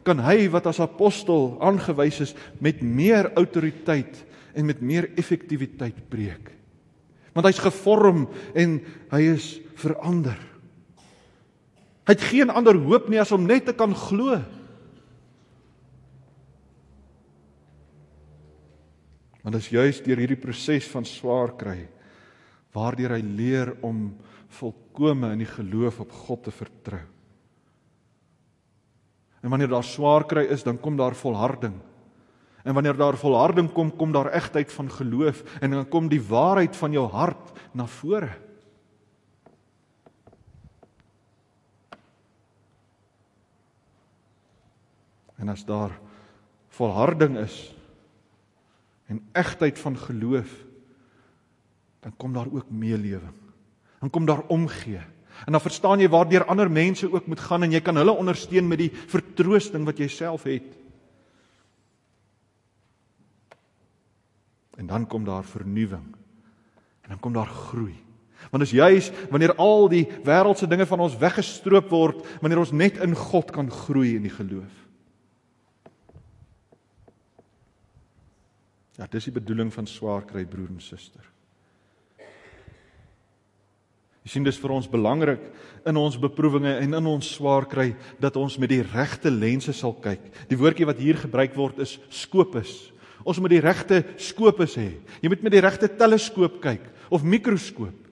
kan 0.07 0.21
hy 0.23 0.47
wat 0.53 0.69
as 0.71 0.79
apostel 0.83 1.57
aangewys 1.65 2.21
is 2.29 2.35
met 2.63 2.83
meer 2.83 3.33
autoriteit 3.35 4.23
en 4.55 4.69
met 4.69 4.81
meer 4.81 5.11
effektiwiteit 5.19 5.99
preek. 6.11 6.53
Want 7.35 7.51
hy's 7.51 7.61
gevorm 7.61 8.29
en 8.57 8.79
hy 9.11 9.23
is 9.35 9.57
verander. 9.77 10.39
Hy 12.07 12.15
het 12.15 12.29
geen 12.31 12.53
ander 12.55 12.79
hoop 12.79 13.11
nie 13.11 13.19
as 13.21 13.35
om 13.35 13.49
net 13.49 13.67
te 13.67 13.75
kan 13.77 13.93
glo. 13.99 14.39
Want 19.47 19.55
dit 19.55 19.63
is 19.63 19.71
juis 19.71 19.99
deur 20.03 20.19
hierdie 20.19 20.43
proses 20.43 20.89
van 20.91 21.05
swaar 21.07 21.53
kry 21.55 21.85
waardeur 22.75 23.15
hy 23.15 23.23
leer 23.23 23.71
om 23.87 24.09
volkome 24.59 25.31
in 25.33 25.45
die 25.45 25.49
geloof 25.49 26.01
op 26.03 26.11
God 26.27 26.43
te 26.45 26.53
vertrou. 26.53 27.01
En 29.41 29.53
wanneer 29.53 29.71
daar 29.71 29.87
swaar 29.87 30.27
kry 30.29 30.43
is, 30.51 30.65
dan 30.67 30.81
kom 30.83 30.99
daar 30.99 31.15
volharding. 31.17 31.77
En 32.67 32.75
wanneer 32.75 32.99
daar 32.99 33.17
volharding 33.17 33.71
kom, 33.73 33.93
kom 33.95 34.13
daar 34.13 34.33
egtheid 34.35 34.73
van 34.75 34.91
geloof 34.91 35.45
en 35.63 35.71
dan 35.79 35.89
kom 35.89 36.11
die 36.11 36.21
waarheid 36.21 36.77
van 36.77 36.93
jou 36.93 37.07
hart 37.09 37.55
na 37.73 37.87
vore. 37.87 38.33
En 45.39 45.49
as 45.55 45.65
daar 45.65 45.95
volharding 46.75 47.39
is, 47.39 47.76
en 49.07 49.23
egtheid 49.33 49.79
van 49.79 49.99
geloof 49.99 50.67
dan 52.07 52.15
kom 52.17 52.33
daar 52.33 52.47
ook 52.53 52.71
meelewing. 52.71 53.35
Dan 53.99 54.11
kom 54.11 54.27
daar 54.27 54.45
omgee. 54.47 55.01
En 55.45 55.53
dan 55.53 55.61
verstaan 55.61 55.99
jy 55.99 56.09
waardeur 56.09 56.45
ander 56.45 56.71
mense 56.71 57.09
ook 57.13 57.27
moet 57.27 57.41
gaan 57.41 57.67
en 57.67 57.73
jy 57.75 57.81
kan 57.83 57.97
hulle 57.99 58.15
ondersteun 58.15 58.69
met 58.69 58.79
die 58.79 58.93
vertroosting 59.11 59.85
wat 59.85 59.99
jy 59.99 60.07
self 60.09 60.47
het. 60.47 60.69
En 64.79 64.87
dan 64.87 65.07
kom 65.07 65.27
daar 65.27 65.45
vernuwing. 65.45 66.15
En 67.03 67.09
dan 67.09 67.21
kom 67.21 67.35
daar 67.35 67.51
groei. 67.51 67.97
Want 68.51 68.63
dit 68.63 68.71
is 68.71 68.79
juis 68.79 69.11
wanneer 69.31 69.57
al 69.59 69.89
die 69.91 70.07
wêreldse 70.23 70.71
dinge 70.71 70.87
van 70.87 71.01
ons 71.01 71.19
weggestroop 71.19 71.91
word, 71.91 72.23
wanneer 72.41 72.63
ons 72.63 72.71
net 72.71 73.03
in 73.03 73.19
God 73.19 73.51
kan 73.51 73.71
groei 73.71 74.15
in 74.15 74.29
die 74.29 74.37
geloof. 74.37 74.86
Ja, 78.97 79.07
dis 79.11 79.29
die 79.29 79.35
bedoeling 79.35 79.73
van 79.75 79.89
swaar 79.89 80.25
kry 80.25 80.47
broer 80.49 80.71
en 80.73 80.81
suster. 80.81 81.25
Jy 84.27 84.33
sien 84.33 84.47
dis 84.47 84.59
vir 84.59 84.73
ons 84.75 84.89
belangrik 84.91 85.43
in 85.87 85.99
ons 86.01 86.17
beproewinge 86.19 86.73
en 86.81 86.97
in 86.99 87.09
ons 87.13 87.29
swaar 87.37 87.69
kry 87.71 87.93
dat 88.19 88.39
ons 88.41 88.57
met 88.59 88.73
die 88.73 88.83
regte 88.83 89.31
lense 89.31 89.71
sal 89.77 89.95
kyk. 90.03 90.25
Die 90.51 90.59
woordjie 90.59 90.89
wat 90.89 90.99
hier 90.99 91.21
gebruik 91.21 91.55
word 91.55 91.79
is 91.85 91.95
skopus. 92.11 92.73
Ons 93.23 93.39
moet 93.43 93.55
die 93.55 93.63
regte 93.63 94.01
skopus 94.19 94.75
hê. 94.81 94.97
Jy 95.23 95.31
moet 95.31 95.45
met 95.47 95.55
die 95.55 95.63
regte 95.63 95.93
teleskoop 95.93 96.59
kyk 96.65 96.89
of 97.13 97.23
mikroskoop. 97.23 98.03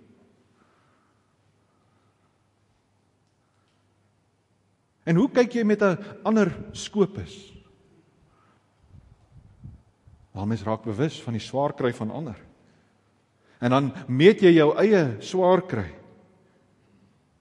En 5.04 5.18
hoe 5.18 5.28
kyk 5.34 5.58
jy 5.58 5.64
met 5.64 5.82
'n 5.82 5.98
ander 6.24 6.52
skopus? 6.72 7.53
Waar 10.34 10.48
mens 10.50 10.64
raak 10.66 10.82
bewus 10.82 11.20
van 11.22 11.36
die 11.36 11.42
swaar 11.42 11.72
kry 11.78 11.92
van 11.94 12.10
ander. 12.10 12.38
En 13.62 13.70
dan 13.70 13.92
meet 14.10 14.42
jy 14.42 14.56
jou 14.56 14.72
eie 14.82 15.04
swaar 15.22 15.62
kry. 15.62 15.86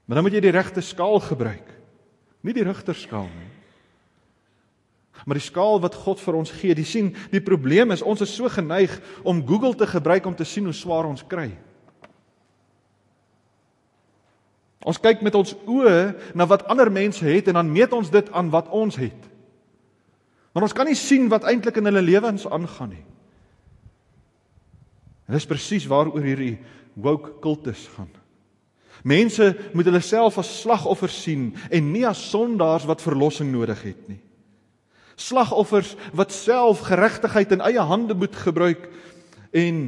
Maar 0.06 0.20
dan 0.20 0.26
moet 0.28 0.38
jy 0.38 0.44
die 0.46 0.54
regte 0.54 0.84
skaal 0.86 1.20
gebruik. 1.24 1.68
Nie 2.44 2.54
die 2.54 2.66
rigterskaal 2.68 3.28
nie. 3.32 3.50
Maar 5.26 5.39
die 5.39 5.46
skaal 5.46 5.80
wat 5.80 5.96
God 5.96 6.20
vir 6.20 6.36
ons 6.36 6.52
gee, 6.52 6.76
die 6.76 6.88
sien, 6.88 7.14
die 7.32 7.41
probleem 7.44 7.94
is 7.96 8.04
ons 8.04 8.22
is 8.26 8.34
so 8.36 8.50
geneig 8.52 8.91
om 9.24 9.44
Google 9.48 9.76
te 9.80 9.88
gebruik 9.88 10.26
om 10.28 10.36
te 10.36 10.48
sien 10.48 10.68
hoe 10.68 10.76
swaar 10.76 11.08
ons 11.08 11.24
kry. 11.28 11.54
Ons 14.84 15.00
kyk 15.00 15.22
met 15.24 15.36
ons 15.39 15.54
oë 15.64 16.34
na 16.36 16.48
wat 16.50 16.66
ander 16.72 16.91
mense 16.91 17.24
het 17.24 17.48
en 17.48 17.62
dan 17.62 17.72
meet 17.72 17.94
ons 17.96 18.10
dit 18.12 18.32
aan 18.36 18.52
wat 18.52 18.68
ons 18.68 18.98
het. 19.00 19.30
Maar 20.54 20.68
ons 20.68 20.76
kan 20.76 20.86
nie 20.86 20.97
sien 20.97 21.30
wat 21.32 21.47
eintlik 21.49 21.80
in 21.82 21.89
hulle 21.89 22.04
lewens 22.06 22.45
aangaan 22.45 22.93
nie. 22.93 23.06
En 25.28 25.38
dis 25.38 25.49
presies 25.49 25.88
waaroor 25.89 26.22
hierdie 26.22 26.58
woke 26.93 27.39
kultus 27.41 27.88
gaan. 27.95 28.12
Mense 29.04 29.49
moet 29.74 29.88
hulle 29.89 30.04
self 30.04 30.38
as 30.39 30.51
slagoffers 30.62 31.16
sien 31.26 31.49
en 31.74 31.89
nie 31.91 32.06
as 32.08 32.22
sondaars 32.30 32.86
wat 32.88 33.01
verlossing 33.04 33.49
nodig 33.51 33.82
het 33.84 34.06
nie. 34.12 34.20
Slagoffers 35.20 35.95
wat 36.16 36.32
self 36.36 36.86
geregtigheid 36.88 37.51
in 37.56 37.66
eie 37.66 37.84
hande 37.89 38.16
moet 38.18 38.36
gebruik 38.45 38.86
en 39.51 39.82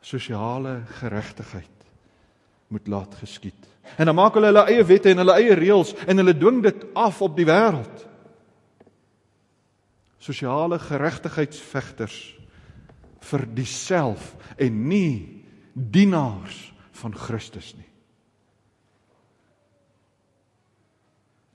sosiale 0.00 0.80
geregtigheid 1.00 1.66
moet 2.70 2.86
laat 2.88 3.16
geskied. 3.18 3.58
En 3.98 4.06
dan 4.06 4.14
maak 4.14 4.36
hulle 4.38 4.52
hulle 4.52 4.68
eie 4.70 4.84
wette 4.86 5.10
en 5.10 5.24
hulle 5.24 5.34
eie 5.40 5.56
reëls 5.58 5.96
en 6.06 6.22
hulle 6.22 6.36
dwing 6.38 6.62
dit 6.62 6.86
af 6.94 7.18
op 7.24 7.34
die 7.36 7.48
wêreld. 7.48 8.06
Sosiale 10.20 10.78
geregtigheidsvegters 10.78 12.16
vir 13.30 13.46
diself 13.56 14.34
en 14.60 14.82
nie 14.88 15.44
dienaars 15.74 16.58
van 17.00 17.14
Christus 17.16 17.72
nie. 17.76 17.88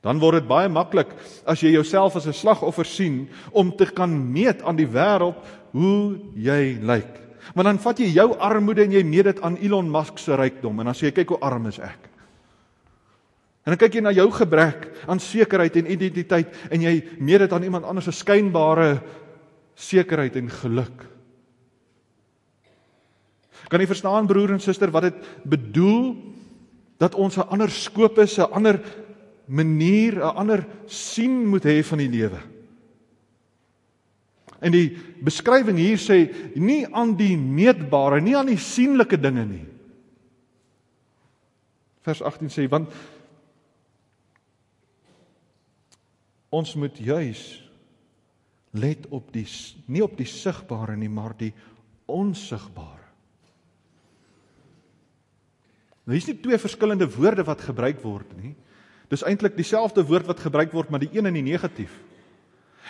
Dan 0.05 0.21
word 0.21 0.43
dit 0.43 0.49
baie 0.49 0.69
maklik 0.69 1.13
as 1.49 1.63
jy 1.65 1.71
jouself 1.73 2.15
as 2.15 2.27
'n 2.27 2.33
slagoffer 2.33 2.85
sien 2.85 3.29
om 3.51 3.71
te 3.71 3.85
kan 3.85 4.09
meet 4.09 4.61
aan 4.61 4.77
die 4.77 4.89
wêreld 4.89 5.37
hoe 5.71 6.19
jy 6.35 6.77
lyk. 6.81 7.21
Want 7.53 7.65
dan 7.65 7.79
vat 7.79 7.99
jy 7.99 8.09
jou 8.13 8.37
armoede 8.37 8.83
en 8.83 8.91
jy 8.91 9.03
meet 9.03 9.25
dit 9.25 9.41
aan 9.41 9.57
Elon 9.57 9.89
Musk 9.91 10.17
se 10.17 10.35
rykdom 10.35 10.79
en 10.79 10.85
dan 10.85 10.93
sê 10.93 11.09
jy 11.09 11.11
kyk 11.11 11.29
hoe 11.29 11.39
arm 11.41 11.65
is 11.65 11.79
ek. 11.79 12.14
En 13.65 13.73
dan 13.73 13.81
kyk 13.81 13.97
jy 13.97 14.03
na 14.05 14.13
jou 14.13 14.27
gebrek 14.29 14.91
aan 15.09 15.21
sekerheid 15.21 15.73
en 15.79 15.89
identiteit 15.89 16.53
en 16.69 16.85
jy 16.85 16.99
meet 17.17 17.47
dit 17.47 17.53
aan 17.53 17.65
iemand 17.65 17.87
anders 17.89 18.05
se 18.05 18.13
skynbare 18.13 18.99
sekerheid 19.73 20.37
en 20.37 20.51
geluk. 20.53 21.05
Kan 23.65 23.81
jy 23.81 23.89
verstaan 23.89 24.29
broer 24.29 24.53
en 24.53 24.61
suster 24.61 24.93
wat 24.93 25.09
dit 25.09 25.25
bedoel 25.49 26.13
dat 27.01 27.17
ons 27.17 27.37
'n 27.37 27.49
ander 27.49 27.69
skoop 27.69 28.19
is, 28.19 28.37
'n 28.37 28.53
ander 28.53 28.79
manier, 29.47 30.21
'n 30.21 30.35
ander 30.37 30.65
sien 30.85 31.47
moet 31.47 31.63
hê 31.63 31.83
van 31.83 31.97
die 31.97 32.09
lewe? 32.09 32.39
En 34.61 34.71
die 34.71 34.97
beskrywing 35.21 35.77
hier 35.77 35.97
sê 35.97 36.29
nie 36.55 36.85
aan 36.93 37.15
die 37.17 37.37
meetbare, 37.37 38.21
nie 38.21 38.37
aan 38.37 38.45
die 38.45 38.57
sienlike 38.57 39.17
dinge 39.17 39.45
nie. 39.45 39.65
Vers 42.01 42.21
18 42.21 42.49
sê 42.49 42.69
want 42.69 42.89
ons 46.55 46.75
moet 46.79 46.99
juis 46.99 47.43
let 48.75 49.07
op 49.15 49.31
die 49.33 49.45
nie 49.91 50.03
op 50.03 50.17
die 50.19 50.27
sigbare 50.27 50.97
nie, 50.99 51.09
maar 51.09 51.35
die 51.39 51.53
onsigbare. 52.11 53.05
Nou 56.05 56.13
hier's 56.13 56.27
nie 56.29 56.37
twee 56.37 56.59
verskillende 56.61 57.07
woorde 57.15 57.45
wat 57.47 57.63
gebruik 57.65 58.03
word 58.03 58.35
nie. 58.37 58.53
Dis 59.09 59.23
eintlik 59.25 59.55
dieselfde 59.57 60.03
woord 60.05 60.27
wat 60.29 60.43
gebruik 60.43 60.73
word, 60.73 60.91
maar 60.91 61.01
die 61.01 61.13
een 61.13 61.29
in 61.29 61.39
die 61.39 61.45
negatief. 61.45 61.93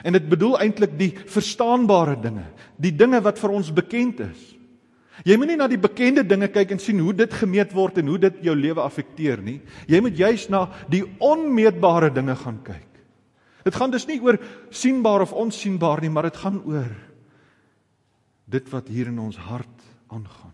En 0.03 0.15
dit 0.15 0.25
bedoel 0.27 0.57
eintlik 0.59 0.97
die 0.99 1.13
verstaanbare 1.15 2.17
dinge, 2.19 2.43
die 2.75 2.91
dinge 2.95 3.21
wat 3.23 3.39
vir 3.39 3.53
ons 3.55 3.71
bekend 3.71 4.19
is. 4.25 4.51
Jy 5.23 5.37
moenie 5.39 5.55
na 5.55 5.69
die 5.71 5.79
bekende 5.79 6.25
dinge 6.27 6.49
kyk 6.51 6.73
en 6.75 6.81
sien 6.83 6.99
hoe 6.99 7.13
dit 7.15 7.37
gemeet 7.39 7.71
word 7.75 8.01
en 8.01 8.09
hoe 8.11 8.17
dit 8.25 8.41
jou 8.49 8.55
lewe 8.57 8.83
affekteer 8.83 9.39
nie. 9.39 9.61
Jy 9.87 10.01
moet 10.03 10.19
juis 10.19 10.49
na 10.51 10.65
die 10.91 11.05
onmeetbare 11.23 12.09
dinge 12.11 12.35
gaan 12.41 12.59
kyk. 12.65 12.94
Dit 13.65 13.75
gaan 13.75 13.91
dus 13.91 14.05
nie 14.05 14.19
oor 14.21 14.37
sienbaar 14.69 15.25
of 15.25 15.33
onsienbaar 15.33 16.03
nie, 16.03 16.11
maar 16.13 16.29
dit 16.29 16.37
gaan 16.37 16.61
oor 16.63 16.91
dit 18.45 18.67
wat 18.69 18.87
hier 18.93 19.09
in 19.09 19.17
ons 19.19 19.39
hart 19.41 19.81
aangaan. 20.13 20.53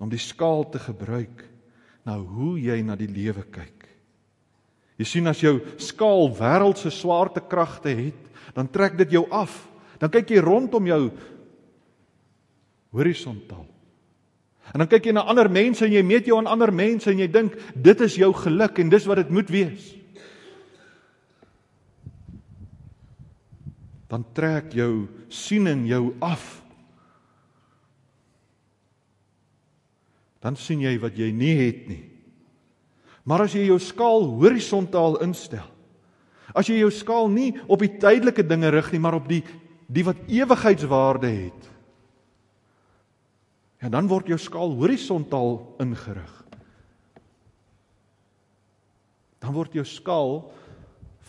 om 0.00 0.08
die 0.08 0.20
skaal 0.20 0.64
te 0.72 0.80
gebruik 0.80 1.44
na 2.08 2.16
hoe 2.16 2.56
jy 2.58 2.80
na 2.82 2.96
die 2.96 3.10
lewe 3.10 3.44
kyk. 3.52 3.84
Jy 5.00 5.06
sien 5.08 5.28
as 5.28 5.42
jou 5.44 5.58
skaal 5.80 6.30
wêreldse 6.36 6.92
swaartekragte 6.92 7.92
het, 7.96 8.30
dan 8.56 8.68
trek 8.72 8.96
dit 9.00 9.12
jou 9.18 9.26
af. 9.32 9.52
Dan 10.00 10.12
kyk 10.12 10.32
jy 10.32 10.40
rondom 10.44 10.88
jou 10.88 11.02
horisontaal. 12.96 13.68
En 14.70 14.82
dan 14.82 14.88
kyk 14.90 15.08
jy 15.08 15.14
na 15.16 15.26
ander 15.26 15.50
mense 15.50 15.84
en 15.84 15.92
jy 15.92 16.02
meet 16.06 16.28
jou 16.30 16.38
aan 16.38 16.50
ander 16.50 16.72
mense 16.72 17.10
en 17.10 17.18
jy 17.18 17.26
dink 17.30 17.56
dit 17.74 18.00
is 18.06 18.18
jou 18.20 18.30
geluk 18.44 18.78
en 18.78 18.92
dis 18.92 19.08
wat 19.10 19.22
dit 19.22 19.30
moet 19.34 19.50
wees. 19.50 19.88
Dan 24.10 24.24
trek 24.34 24.74
jou 24.74 25.08
siening 25.30 25.86
jou 25.90 26.14
af 26.22 26.60
dan 30.40 30.56
sien 30.56 30.80
jy 30.82 30.94
wat 31.00 31.18
jy 31.20 31.28
nie 31.36 31.54
het 31.58 31.84
nie. 31.90 32.02
Maar 33.28 33.44
as 33.44 33.54
jy 33.54 33.66
jou 33.68 33.78
skaal 33.82 34.24
horisontaal 34.40 35.20
instel, 35.24 35.66
as 36.56 36.68
jy 36.68 36.80
jou 36.80 36.90
skaal 36.94 37.28
nie 37.30 37.52
op 37.68 37.82
die 37.84 37.92
tydelike 38.00 38.42
dinge 38.48 38.72
rig 38.72 38.88
nie, 38.94 39.02
maar 39.02 39.20
op 39.20 39.28
die 39.30 39.42
die 39.90 40.04
wat 40.06 40.20
ewigheidswaarde 40.30 41.28
het, 41.28 41.69
ja, 43.80 43.88
dan 43.88 44.08
word 44.08 44.28
jou 44.28 44.38
skaal 44.38 44.74
horisontaal 44.78 45.58
ingerig. 45.80 46.34
Dan 49.40 49.56
word 49.56 49.72
jou 49.72 49.84
skaal 49.88 50.34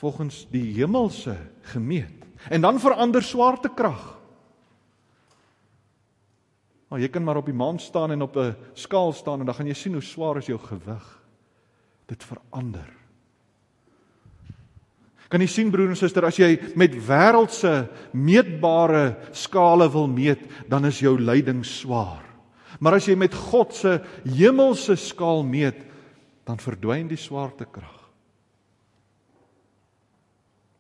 volgens 0.02 0.44
die 0.52 0.74
hemelse 0.76 1.38
gemeet. 1.72 2.26
En 2.50 2.62
dan 2.62 2.80
verander 2.82 3.24
swaartekrag. 3.24 4.02
Maar 6.92 7.00
jy 7.00 7.08
kan 7.08 7.24
maar 7.24 7.40
op 7.40 7.48
die 7.48 7.56
maan 7.56 7.80
staan 7.80 8.12
en 8.12 8.22
op 8.22 8.36
'n 8.36 8.56
skaal 8.74 9.14
staan 9.14 9.40
en 9.40 9.46
dan 9.46 9.56
gaan 9.56 9.68
jy 9.68 9.74
sien 9.74 9.94
hoe 9.94 10.02
swaar 10.02 10.38
is 10.38 10.46
jou 10.46 10.60
gewig. 10.60 11.22
Dit 12.06 12.24
verander. 12.24 12.90
Kan 15.30 15.40
jy 15.40 15.48
sien 15.48 15.72
broer 15.72 15.90
en 15.90 15.96
suster 15.96 16.26
as 16.26 16.36
jy 16.36 16.60
met 16.76 16.92
wêreldse 16.92 17.88
meetbare 18.12 19.16
skale 19.32 19.92
wil 19.92 20.08
meet, 20.08 20.40
dan 20.68 20.86
is 20.86 21.00
jou 21.00 21.20
lyding 21.20 21.66
swaar. 21.66 22.31
Maar 22.82 22.98
as 22.98 23.08
jy 23.10 23.16
met 23.20 23.36
God 23.38 23.76
se 23.78 24.00
hemelse 24.26 24.96
skaal 24.98 25.44
meet, 25.46 25.84
dan 26.50 26.58
verdwyn 26.58 27.10
die 27.12 27.20
swaartekrag. 27.22 28.00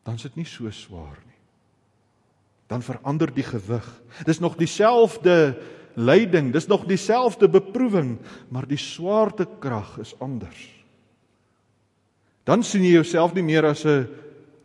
Dan 0.01 0.17
is 0.17 0.25
dit 0.25 0.39
nie 0.41 0.47
so 0.49 0.71
swaar 0.73 1.19
nie. 1.21 1.37
Dan 2.71 2.81
verander 2.81 3.29
die 3.29 3.45
gewig. 3.45 3.85
Dis 4.25 4.41
nog 4.41 4.57
dieselfde 4.57 5.59
lyding, 5.99 6.49
dis 6.55 6.69
nog 6.71 6.87
dieselfde 6.89 7.49
beproewing, 7.51 8.15
maar 8.49 8.65
die 8.65 8.79
swaartekrag 8.81 9.99
is 10.01 10.15
anders. 10.23 10.61
Dan 12.47 12.65
sien 12.65 12.87
jy 12.87 12.95
jouself 12.97 13.35
nie 13.37 13.45
meer 13.45 13.67
as 13.69 13.85
'n 13.85 14.07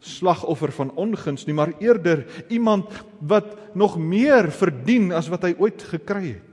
slagoffer 0.01 0.73
van 0.73 0.91
onguns 0.97 1.47
nie, 1.47 1.55
maar 1.55 1.75
eerder 1.81 2.27
iemand 2.49 2.87
wat 3.21 3.75
nog 3.75 3.99
meer 3.99 4.51
verdien 4.51 5.13
as 5.13 5.29
wat 5.29 5.43
hy 5.43 5.55
ooit 5.59 5.83
gekry 5.83 6.27
het. 6.39 6.46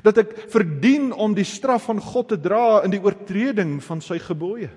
Dat 0.00 0.22
ek 0.22 0.30
verdien 0.52 1.10
om 1.12 1.34
die 1.36 1.44
straf 1.44 1.90
van 1.90 2.00
God 2.00 2.30
te 2.32 2.38
dra 2.40 2.80
in 2.86 2.94
die 2.94 3.02
oortreding 3.02 3.76
van 3.84 4.00
sy 4.00 4.16
gebooie. 4.22 4.70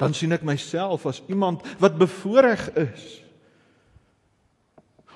Dan 0.00 0.14
sien 0.16 0.32
ek 0.32 0.46
myself 0.46 1.08
as 1.10 1.18
iemand 1.28 1.66
wat 1.82 1.98
bevoordeel 2.00 2.86
is 2.86 3.08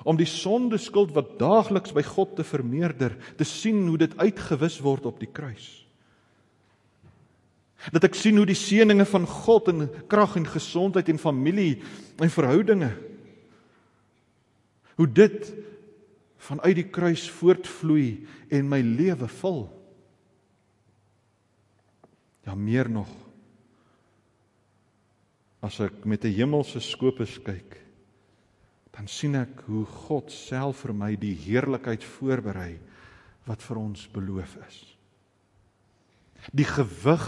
om 0.05 0.19
die 0.19 0.27
sonde 0.29 0.77
skuld 0.77 1.15
wat 1.15 1.31
daagliks 1.39 1.95
by 1.95 2.03
God 2.05 2.35
te 2.37 2.43
vermeerder, 2.45 3.15
te 3.39 3.47
sien 3.47 3.79
hoe 3.87 3.97
dit 3.97 4.11
uitgewis 4.21 4.77
word 4.85 5.07
op 5.09 5.17
die 5.17 5.31
kruis. 5.33 5.65
Dat 7.89 8.05
ek 8.05 8.17
sien 8.17 8.37
hoe 8.37 8.45
die 8.45 8.57
seënings 8.57 9.09
van 9.09 9.25
God 9.25 9.71
en 9.73 9.87
krag 10.11 10.35
en 10.37 10.45
gesondheid 10.45 11.09
en 11.09 11.21
familie 11.21 11.79
en 12.21 12.29
verhoudinge 12.29 12.91
hoe 14.95 15.07
dit 15.11 15.49
vanuit 16.45 16.75
die 16.77 16.89
kruis 16.89 17.25
voortvloei 17.39 18.25
en 18.53 18.69
my 18.69 18.81
lewe 18.81 19.27
vul. 19.41 19.65
Ja 22.45 22.55
meer 22.55 22.89
nog 22.89 23.09
as 25.65 25.79
ek 25.81 26.05
met 26.05 26.25
'n 26.25 26.35
hemelse 26.35 26.79
skopes 26.79 27.39
kyk 27.41 27.85
dan 28.95 29.09
sien 29.11 29.35
ek 29.35 29.65
hoe 29.67 29.83
God 30.07 30.31
self 30.31 30.85
vir 30.85 30.93
my 30.95 31.11
die 31.19 31.35
heerlikheid 31.35 32.03
voorberei 32.15 32.77
wat 33.45 33.61
vir 33.61 33.77
ons 33.81 34.05
beloof 34.13 34.55
is. 34.63 34.77
Die 36.55 36.67
gewig 36.67 37.25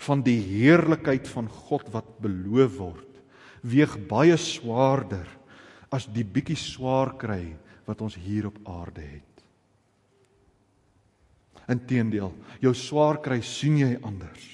van 0.00 0.24
die 0.26 0.40
heerlikheid 0.40 1.28
van 1.30 1.46
God 1.46 1.86
wat 1.94 2.08
beloof 2.24 2.78
word, 2.80 3.20
weeg 3.62 3.94
baie 4.10 4.36
swaarder 4.40 5.28
as 5.94 6.08
die 6.10 6.24
bietjie 6.24 6.58
swaar 6.58 7.14
kry 7.20 7.52
wat 7.90 8.04
ons 8.06 8.14
hier 8.14 8.46
op 8.46 8.58
aarde 8.70 9.02
het. 9.02 9.44
Inteendeel, 11.70 12.32
jou 12.62 12.72
swaar 12.74 13.20
kry 13.22 13.40
sien 13.46 13.78
jy 13.78 13.92
anders. 14.06 14.46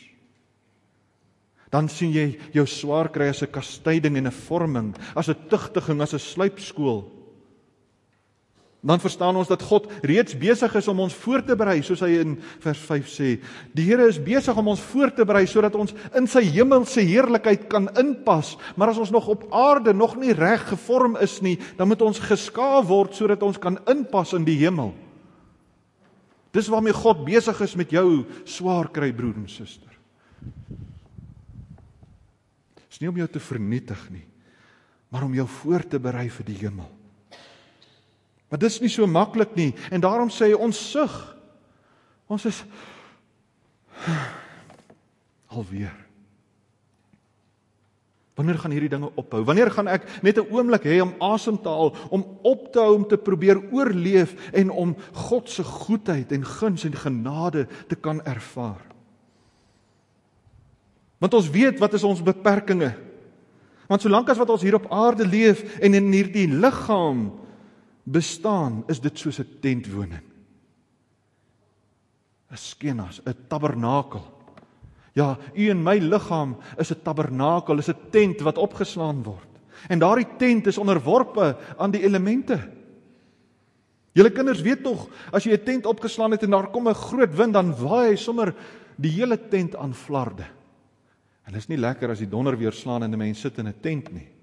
Dan 1.72 1.90
sien 1.92 2.12
jy 2.14 2.26
jou 2.54 2.64
swaar 2.68 3.10
kry 3.12 3.28
as 3.28 3.42
'n 3.42 3.52
kastyding 3.52 4.16
en 4.16 4.26
'n 4.26 4.32
vorming, 4.32 4.94
as 5.14 5.28
'n 5.28 5.48
tugtiging, 5.48 6.00
as 6.00 6.14
'n 6.14 6.18
sluipskool. 6.18 7.15
Dan 8.84 9.00
verstaan 9.00 9.36
ons 9.36 9.48
dat 9.48 9.62
God 9.66 9.88
reeds 10.06 10.36
besig 10.38 10.74
is 10.78 10.88
om 10.88 11.00
ons 11.00 11.14
voor 11.24 11.42
te 11.42 11.56
berei, 11.58 11.80
soos 11.82 12.02
hy 12.04 12.12
in 12.20 12.34
vers 12.62 12.82
5 12.86 13.08
sê. 13.10 13.30
Die 13.74 13.86
Here 13.88 14.04
is 14.06 14.20
besig 14.22 14.56
om 14.56 14.68
ons 14.70 14.82
voor 14.92 15.10
te 15.16 15.24
berei 15.26 15.46
sodat 15.48 15.74
ons 15.78 15.94
in 16.18 16.28
sy 16.30 16.44
hemelse 16.54 17.02
heerlikheid 17.02 17.66
kan 17.72 17.88
inpas. 17.98 18.54
Maar 18.76 18.92
as 18.92 19.00
ons 19.02 19.10
nog 19.14 19.26
op 19.32 19.48
aarde 19.50 19.94
nog 19.96 20.14
nie 20.20 20.36
reg 20.36 20.68
gevorm 20.68 21.16
is 21.24 21.40
nie, 21.42 21.56
dan 21.78 21.90
moet 21.90 22.04
ons 22.04 22.20
geskaaf 22.22 22.86
word 22.86 23.16
sodat 23.16 23.42
ons 23.42 23.58
kan 23.58 23.80
inpas 23.90 24.36
in 24.36 24.46
die 24.46 24.58
hemel. 24.60 24.92
Dis 26.56 26.70
waarmee 26.72 26.96
God 26.96 27.24
besig 27.26 27.58
is 27.64 27.74
met 27.76 27.90
jou 27.92 28.24
swaar 28.48 28.88
kry 28.92 29.10
broer 29.12 29.36
en 29.40 29.48
suster. 29.50 29.92
Dis 32.86 33.02
nie 33.02 33.10
om 33.10 33.18
jou 33.20 33.26
te 33.28 33.42
vernietig 33.42 34.06
nie, 34.08 34.24
maar 35.12 35.26
om 35.26 35.34
jou 35.36 35.44
voor 35.58 35.84
te 35.84 36.00
berei 36.00 36.28
vir 36.32 36.48
die 36.48 36.60
hemel. 36.62 36.88
Maar 38.50 38.62
dis 38.62 38.80
nie 38.80 38.90
so 38.92 39.06
maklik 39.10 39.56
nie 39.58 39.72
en 39.90 40.02
daarom 40.02 40.30
sê 40.30 40.52
ons 40.54 40.90
sug. 40.90 41.14
Ons 42.30 42.46
is 42.50 42.62
alweer. 45.56 45.94
Wanneer 48.36 48.58
gaan 48.60 48.74
hierdie 48.74 48.92
dinge 48.92 49.08
ophou? 49.16 49.40
Wanneer 49.48 49.70
gaan 49.72 49.88
ek 49.88 50.04
net 50.22 50.36
'n 50.36 50.52
oomblik 50.52 50.84
hê 50.84 51.00
om 51.00 51.14
asem 51.24 51.56
te 51.56 51.72
haal, 51.72 51.96
om 52.12 52.22
op 52.44 52.68
te 52.72 52.78
hou 52.78 52.94
om 52.94 53.08
te 53.08 53.16
probeer 53.16 53.72
oorleef 53.72 54.36
en 54.52 54.70
om 54.70 54.96
God 55.12 55.48
se 55.48 55.64
goedheid 55.64 56.32
en 56.32 56.44
guns 56.44 56.84
en 56.84 56.92
genade 56.92 57.66
te 57.88 57.96
kan 57.96 58.20
ervaar? 58.24 58.84
Want 61.18 61.34
ons 61.34 61.50
weet 61.50 61.78
wat 61.78 61.94
is 61.94 62.04
ons 62.04 62.22
beperkings. 62.22 62.92
Want 63.88 64.02
solank 64.02 64.28
as 64.28 64.38
wat 64.38 64.50
ons 64.50 64.62
hier 64.62 64.74
op 64.74 64.90
aarde 64.92 65.26
leef 65.26 65.78
en 65.80 65.94
in 65.94 66.12
hierdie 66.12 66.48
liggaam 66.48 67.45
bestaan, 68.06 68.84
is 68.86 69.00
dit 69.02 69.18
soos 69.18 69.40
'n 69.40 69.58
tentwoning. 69.60 70.22
'n 72.50 72.56
Skenas, 72.56 73.20
'n 73.26 73.34
tabernakel. 73.48 74.24
Ja, 75.12 75.38
u 75.54 75.68
en 75.70 75.82
my 75.82 75.98
liggaam 75.98 76.56
is 76.78 76.92
'n 76.92 77.02
tabernakel, 77.02 77.78
is 77.78 77.88
'n 77.88 78.10
tent 78.10 78.40
wat 78.40 78.58
opgeslaan 78.58 79.22
word. 79.22 79.48
En 79.88 79.98
daardie 79.98 80.36
tent 80.38 80.66
is 80.66 80.78
onderworpe 80.78 81.56
aan 81.76 81.90
die 81.90 82.02
elemente. 82.02 82.72
Julle 84.12 84.30
kinders 84.30 84.60
weet 84.60 84.82
tog, 84.82 85.08
as 85.32 85.44
jy 85.44 85.52
'n 85.52 85.64
tent 85.64 85.86
opgeslaan 85.86 86.30
het 86.30 86.42
en 86.42 86.50
daar 86.50 86.70
kom 86.70 86.88
'n 86.88 86.94
groot 86.94 87.34
wind, 87.34 87.52
dan 87.52 87.74
waai 87.74 88.10
hy 88.10 88.16
sommer 88.16 88.54
die 88.96 89.10
hele 89.10 89.48
tent 89.48 89.76
aan 89.76 89.94
flarde. 89.94 90.46
En 91.44 91.52
dit 91.52 91.60
is 91.60 91.68
nie 91.68 91.78
lekker 91.78 92.10
as 92.10 92.18
die 92.18 92.28
donder 92.28 92.56
weer 92.56 92.72
slaan 92.72 93.02
en 93.02 93.10
'n 93.10 93.18
mens 93.18 93.40
sit 93.40 93.58
in 93.58 93.68
'n 93.68 93.80
tent 93.80 94.12
nie. 94.12 94.35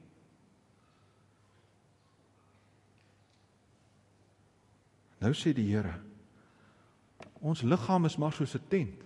Nou 5.24 5.32
sê 5.32 5.54
die 5.56 5.70
Here, 5.72 5.96
ons 7.40 7.64
liggaam 7.64 8.10
is 8.10 8.18
maar 8.20 8.36
soos 8.36 8.56
'n 8.56 8.68
tent. 8.68 9.00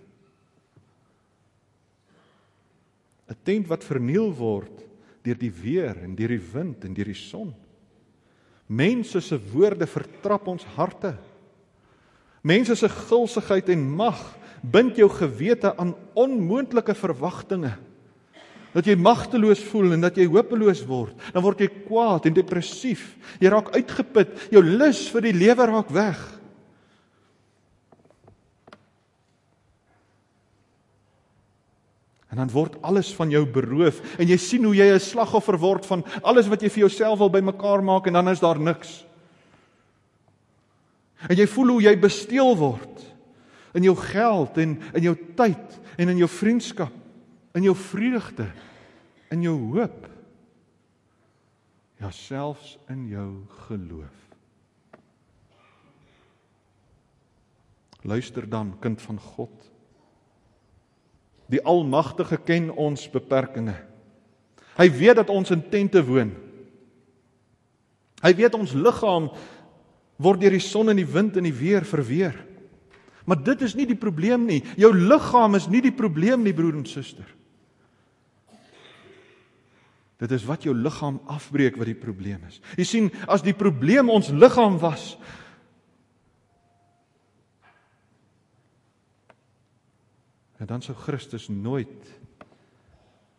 'n 3.28 3.36
Tent 3.44 3.66
wat 3.68 3.84
verniel 3.84 4.32
word 4.34 4.84
deur 5.22 5.38
die 5.38 5.52
weer 5.52 5.96
en 6.02 6.16
deur 6.16 6.28
die 6.28 6.46
wind 6.52 6.84
en 6.84 6.94
deur 6.94 7.04
die 7.04 7.14
son. 7.14 7.54
Mense 8.66 9.20
se 9.20 9.38
woorde 9.52 9.86
vertrap 9.86 10.46
ons 10.48 10.64
harte. 10.76 11.16
Mense 12.42 12.74
se 12.74 12.88
gulsigheid 12.88 13.68
en 13.68 13.96
mag 13.96 14.38
bind 14.62 14.96
jou 14.96 15.08
gewete 15.08 15.76
aan 15.76 15.94
onmoontlike 16.14 16.94
verwagtinge. 16.94 17.78
Dat 18.78 18.86
jy 18.86 18.94
magteloos 18.94 19.58
voel 19.72 19.96
en 19.96 20.04
dat 20.06 20.18
jy 20.20 20.28
hopeloos 20.30 20.84
word, 20.86 21.16
dan 21.34 21.42
word 21.42 21.64
jy 21.64 21.70
kwaad 21.88 22.28
en 22.28 22.36
depressief. 22.36 23.16
Jy 23.42 23.50
raak 23.50 23.72
uitgeput, 23.74 24.36
jou 24.54 24.62
lus 24.62 25.00
vir 25.10 25.26
die 25.26 25.34
lewe 25.34 25.66
raak 25.66 25.90
weg. 25.90 26.20
En 32.28 32.38
dan 32.44 32.52
word 32.54 32.76
alles 32.86 33.10
van 33.16 33.32
jou 33.34 33.42
beroof 33.50 33.98
en 34.20 34.28
jy 34.28 34.36
sien 34.38 34.64
hoe 34.68 34.76
jy 34.76 34.92
'n 34.94 35.00
slagoffer 35.00 35.58
word 35.58 35.86
van 35.86 36.04
alles 36.22 36.46
wat 36.46 36.62
jy 36.62 36.68
vir 36.68 36.86
jouself 36.86 37.18
wil 37.18 37.30
bymekaar 37.30 37.82
maak 37.82 38.06
en 38.06 38.12
dan 38.12 38.28
is 38.28 38.40
daar 38.40 38.60
niks. 38.60 39.04
En 41.26 41.36
jy 41.36 41.46
voel 41.46 41.68
hoe 41.68 41.82
jy 41.82 41.96
besteel 41.96 42.54
word 42.54 43.02
in 43.74 43.82
jou 43.82 43.96
geld 43.96 44.58
en 44.58 44.78
in 44.94 45.02
jou 45.02 45.16
tyd 45.34 45.80
en 45.98 46.08
in 46.08 46.18
jou 46.18 46.28
vriendskap, 46.28 46.92
in 47.54 47.62
jou 47.62 47.74
vreugde, 47.74 48.46
in 49.34 49.42
jou 49.44 49.56
hoop. 49.72 50.06
Ja, 51.98 52.10
selfs 52.14 52.76
in 52.88 53.08
jou 53.10 53.42
geloof. 53.66 54.14
Luister 58.06 58.48
dan, 58.48 58.76
kind 58.80 59.02
van 59.02 59.18
God. 59.18 59.70
Die 61.50 61.60
Almagtige 61.64 62.38
ken 62.44 62.70
ons 62.70 63.08
beperkings. 63.10 63.84
Hy 64.78 64.86
weet 64.94 65.18
dat 65.18 65.30
ons 65.34 65.50
in 65.50 65.64
tente 65.72 65.98
woon. 66.06 66.30
Hy 68.22 68.30
weet 68.38 68.54
ons 68.54 68.74
liggaam 68.78 69.26
word 70.22 70.42
deur 70.42 70.54
die 70.54 70.62
son 70.62 70.90
en 70.90 70.98
die 70.98 71.06
wind 71.06 71.38
en 71.38 71.46
die 71.46 71.54
weer 71.54 71.86
verweer. 71.86 72.36
Maar 73.26 73.42
dit 73.44 73.62
is 73.66 73.74
nie 73.78 73.86
die 73.90 73.98
probleem 73.98 74.46
nie. 74.46 74.60
Jou 74.78 74.92
liggaam 74.94 75.58
is 75.58 75.66
nie 75.70 75.82
die 75.84 75.94
probleem 75.94 76.46
nie, 76.46 76.54
broer 76.54 76.78
en 76.78 76.86
suster. 76.88 77.26
Dit 80.18 80.30
is 80.34 80.44
wat 80.44 80.62
jou 80.66 80.74
liggaam 80.74 81.20
afbreek 81.30 81.76
wat 81.78 81.86
die 81.86 81.98
probleem 81.98 82.42
is. 82.48 82.60
Jy 82.76 82.84
sien, 82.84 83.10
as 83.28 83.42
die 83.42 83.54
probleem 83.54 84.10
ons 84.10 84.32
liggaam 84.34 84.78
was, 84.82 85.16
En 90.58 90.66
dan 90.66 90.82
sou 90.82 90.96
Christus 90.96 91.48
nooit 91.48 92.18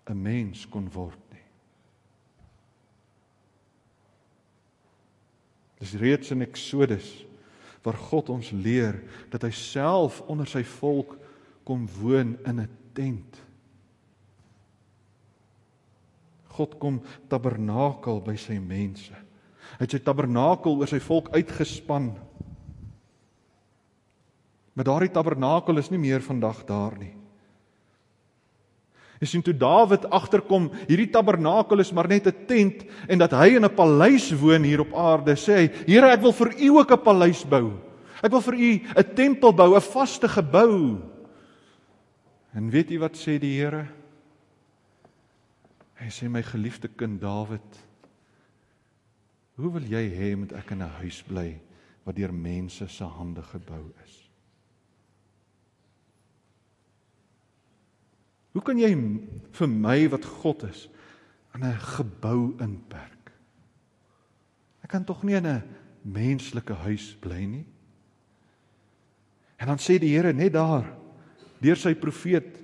'n 0.06 0.22
mens 0.22 0.68
kon 0.68 0.92
word 0.92 1.20
nie. 1.32 1.46
Dis 5.78 5.94
reeds 5.94 6.32
in 6.32 6.42
Eksodus 6.42 7.26
waar 7.82 7.98
God 7.98 8.30
ons 8.30 8.52
leer 8.52 9.04
dat 9.30 9.42
hy 9.42 9.52
self 9.52 10.22
onder 10.22 10.48
sy 10.48 10.64
volk 10.64 11.18
kom 11.64 11.88
woon 12.00 12.38
in 12.46 12.60
'n 12.60 12.70
tent. 12.94 13.42
God 16.60 16.76
kom 16.80 17.00
tabernakel 17.32 18.20
by 18.22 18.36
sy 18.36 18.60
mense. 18.60 19.16
Hy 19.80 19.86
het 19.86 19.96
sy 19.96 20.02
tabernakel 20.04 20.76
oor 20.82 20.92
sy 20.92 21.00
volk 21.00 21.32
uitgespan 21.32 22.12
Maar 24.80 24.88
daardie 24.88 25.12
tabernakel 25.12 25.76
is 25.82 25.90
nie 25.92 26.00
meer 26.00 26.22
vandag 26.24 26.62
daar 26.64 26.94
nie. 26.96 27.12
Jy 29.20 29.28
sien 29.28 29.42
toe 29.44 29.52
Dawid 29.52 30.06
agterkom, 30.08 30.70
hierdie 30.88 31.10
tabernakel 31.12 31.84
is 31.84 31.92
maar 31.92 32.08
net 32.08 32.28
'n 32.28 32.46
tent 32.48 32.86
en 33.10 33.20
dat 33.20 33.36
hy 33.36 33.58
in 33.58 33.66
'n 33.66 33.76
paleis 33.76 34.32
woon 34.32 34.64
hier 34.64 34.80
op 34.80 34.96
aarde, 34.96 35.36
sê 35.36 35.54
hy: 35.58 35.68
"Here, 35.86 36.08
ek 36.08 36.22
wil 36.22 36.32
vir 36.32 36.56
U 36.56 36.80
ook 36.80 36.92
'n 36.92 37.04
paleis 37.04 37.44
bou. 37.44 37.74
Ek 38.24 38.32
wil 38.32 38.42
vir 38.42 38.56
U 38.56 38.80
'n 38.96 39.16
tempel 39.16 39.52
bou, 39.52 39.76
'n 39.76 39.82
vaste 39.82 40.30
gebou." 40.30 41.02
En 42.56 42.70
weet 42.70 42.92
u 42.92 43.00
wat 43.00 43.18
sê 43.18 43.38
die 43.38 43.60
Here? 43.60 43.86
Hy 46.00 46.08
sê 46.08 46.30
my 46.32 46.42
geliefde 46.48 46.88
kind 46.96 47.20
Dawid, 47.20 47.80
hoe 49.60 49.72
wil 49.76 49.84
jy 49.84 50.06
hê 50.16 50.36
moet 50.40 50.54
ek 50.56 50.72
in 50.72 50.84
'n 50.84 50.96
huis 51.04 51.20
bly 51.28 51.60
wat 52.06 52.16
deur 52.16 52.32
mense 52.32 52.88
se 52.88 53.04
hande 53.04 53.44
gebou 53.44 53.92
is? 54.06 54.30
Hoe 58.54 58.64
kan 58.64 58.80
jy 58.80 58.96
vir 59.52 59.68
my 59.68 60.08
wat 60.10 60.26
God 60.26 60.64
is 60.64 60.88
aan 61.52 61.64
'n 61.64 61.80
gebou 61.80 62.56
inperk? 62.60 63.32
Ek 64.84 64.90
kan 64.90 65.04
tog 65.04 65.24
nie 65.24 65.36
in 65.36 65.48
'n 65.48 65.64
menslike 66.04 66.74
huis 66.74 67.16
bly 67.20 67.46
nie. 67.46 67.66
En 69.58 69.68
dan 69.68 69.78
sê 69.78 70.00
die 70.00 70.16
Here 70.16 70.34
net 70.34 70.54
daar 70.54 70.88
deur 71.60 71.76
sy 71.76 71.94
profeet 71.94 72.59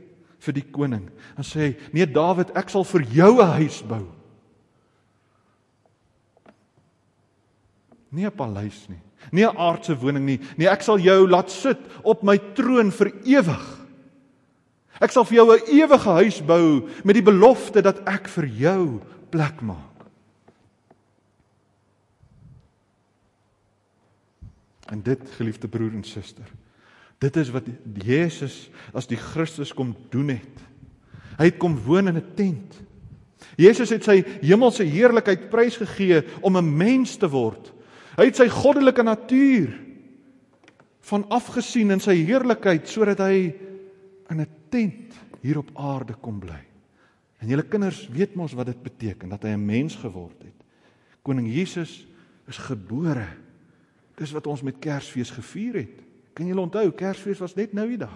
vir 0.46 0.60
die 0.60 0.68
koning, 0.72 1.10
dan 1.36 1.48
sê 1.48 1.60
hy: 1.60 1.72
"Nee 1.94 2.06
Dawid, 2.06 2.54
ek 2.56 2.70
sal 2.70 2.84
vir 2.84 3.02
jou 3.02 3.42
'n 3.42 3.52
huis 3.62 3.82
bou." 3.82 4.06
Nie 8.12 8.28
'n 8.28 8.32
paleis 8.32 8.88
nie, 8.90 9.02
nie 9.32 9.44
'n 9.44 9.58
aardse 9.58 9.96
woning 10.00 10.26
nie. 10.26 10.40
Nee, 10.58 10.68
ek 10.68 10.82
sal 10.82 10.98
jou 10.98 11.28
laat 11.28 11.50
sit 11.50 11.80
op 12.04 12.24
my 12.24 12.38
troon 12.38 12.92
vir 12.92 13.12
ewig. 13.26 13.66
Ek 15.02 15.12
sal 15.12 15.26
vir 15.26 15.36
jou 15.36 15.52
'n 15.52 15.68
ewige 15.68 16.10
huis 16.10 16.42
bou 16.42 16.90
met 17.04 17.16
die 17.16 17.26
belofte 17.26 17.82
dat 17.82 18.08
ek 18.08 18.28
vir 18.28 18.46
jou 18.46 19.02
plek 19.30 19.62
maak. 19.62 19.96
En 24.92 25.02
dit, 25.02 25.20
geliefde 25.38 25.68
broer 25.68 25.92
en 25.92 26.04
suster, 26.04 26.46
dit 27.26 27.42
is 27.42 27.52
wat 27.54 27.68
Jesus 28.06 28.68
as 28.96 29.10
die 29.10 29.20
Christus 29.20 29.74
kom 29.74 29.96
doen 30.14 30.36
het. 30.36 30.66
Hy 31.40 31.50
het 31.50 31.60
kom 31.62 31.78
woon 31.86 32.12
in 32.12 32.18
'n 32.18 32.36
tent. 32.36 32.82
Jesus 33.58 33.90
het 33.90 34.04
sy 34.04 34.24
hemelse 34.42 34.84
heerlikheid 34.84 35.50
prysgegee 35.50 36.24
om 36.42 36.58
'n 36.58 36.78
mens 36.78 37.18
te 37.18 37.30
word. 37.30 37.74
Hy 38.18 38.26
het 38.26 38.36
sy 38.36 38.48
goddelike 38.48 39.04
natuur 39.04 39.74
van 41.02 41.26
afgesien 41.30 41.92
in 41.92 42.00
sy 42.00 42.16
heerlikheid 42.16 42.88
sodat 42.88 43.20
hy 43.20 43.54
in 44.30 44.42
'n 44.42 44.48
tent 44.70 45.14
hier 45.42 45.58
op 45.58 45.72
aarde 45.74 46.14
kom 46.14 46.40
bly. 46.40 46.64
En 47.40 47.48
julle 47.48 47.64
kinders 47.64 48.08
weet 48.08 48.36
mos 48.36 48.54
wat 48.54 48.66
dit 48.66 48.84
beteken 48.84 49.30
dat 49.30 49.44
hy 49.44 49.50
'n 49.50 49.66
mens 49.66 49.96
geword 49.96 50.44
het. 50.44 50.64
Koning 51.22 51.48
Jesus 51.54 52.08
is 52.48 52.58
gebore. 52.58 53.28
Dis 54.16 54.32
wat 54.32 54.48
ons 54.48 54.62
met 54.62 54.80
Kersfees 54.80 55.30
gevier 55.30 55.74
het. 55.74 56.05
Kan 56.36 56.50
julle 56.50 56.66
onthou 56.66 56.90
Kersfees 56.92 57.40
was 57.40 57.56
net 57.56 57.74
nou 57.74 57.88
die 57.88 58.02
dag. 58.02 58.16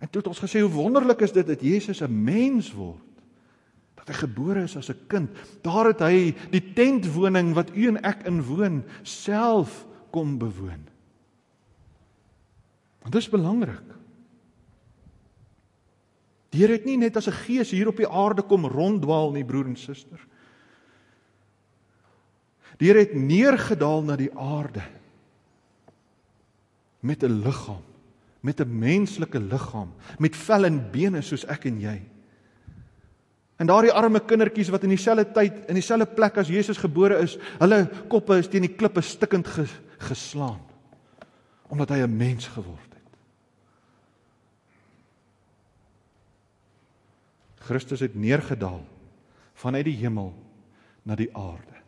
En 0.00 0.08
toe 0.08 0.22
het 0.22 0.30
ons 0.32 0.42
gesê 0.42 0.62
hoe 0.64 0.72
wonderlik 0.72 1.22
is 1.22 1.34
dit 1.36 1.46
dat 1.46 1.60
Jesus 1.60 2.02
'n 2.02 2.24
mens 2.24 2.72
word. 2.72 3.06
Dat 3.94 4.08
hy 4.08 4.14
gebore 4.14 4.62
is 4.62 4.76
as 4.76 4.90
'n 4.90 5.06
kind. 5.06 5.30
Daar 5.62 5.86
het 5.86 6.00
hy 6.00 6.34
die 6.50 6.72
tentwoning 6.72 7.54
wat 7.54 7.76
u 7.76 7.86
en 7.86 8.02
ek 8.02 8.26
in 8.26 8.42
woon 8.42 8.84
self 9.02 9.86
kom 10.10 10.38
bewoon. 10.38 10.88
Want 13.00 13.12
dit 13.12 13.22
is 13.22 13.28
belangrik. 13.28 13.86
Die 16.50 16.60
Here 16.60 16.72
het 16.72 16.84
nie 16.84 16.96
net 16.96 17.16
as 17.16 17.28
'n 17.28 17.32
gees 17.46 17.70
hier 17.70 17.88
op 17.88 17.96
die 17.96 18.08
aarde 18.08 18.42
kom 18.42 18.66
ronddwaal 18.66 19.30
nie, 19.32 19.44
broer 19.44 19.66
en 19.66 19.76
suster. 19.76 20.26
Die 22.78 22.88
Here 22.88 22.98
het 22.98 23.14
neergedaal 23.14 24.02
na 24.02 24.16
die 24.16 24.34
aarde 24.34 24.82
met 27.00 27.22
'n 27.22 27.42
liggaam, 27.42 27.82
met 28.40 28.60
'n 28.60 28.78
menslike 28.78 29.40
liggaam, 29.40 29.92
met 30.18 30.36
vel 30.36 30.64
en 30.64 30.90
bene 30.90 31.22
soos 31.22 31.44
ek 31.44 31.64
en 31.64 31.80
jy. 31.80 32.02
En 33.56 33.66
daardie 33.66 33.92
arme 33.92 34.20
kindertjies 34.20 34.68
wat 34.68 34.82
in 34.82 34.88
dieselfde 34.88 35.32
tyd 35.32 35.68
in 35.68 35.74
dieselfde 35.74 36.06
plek 36.06 36.38
as 36.40 36.48
Jesus 36.48 36.78
gebore 36.78 37.18
is, 37.20 37.36
hulle 37.58 37.90
koppe 38.08 38.38
is 38.38 38.48
teen 38.48 38.62
die 38.62 38.76
klippe 38.76 39.00
stikkend 39.00 39.48
geslaan 39.98 40.60
omdat 41.70 41.88
hy 41.88 42.00
'n 42.02 42.16
mens 42.16 42.46
geword 42.46 42.94
het. 42.94 43.10
Christus 47.60 48.00
het 48.00 48.14
neergedaal 48.14 48.84
vanuit 49.54 49.84
die 49.84 49.96
hemel 49.96 50.34
na 51.02 51.14
die 51.14 51.36
aarde. 51.36 51.78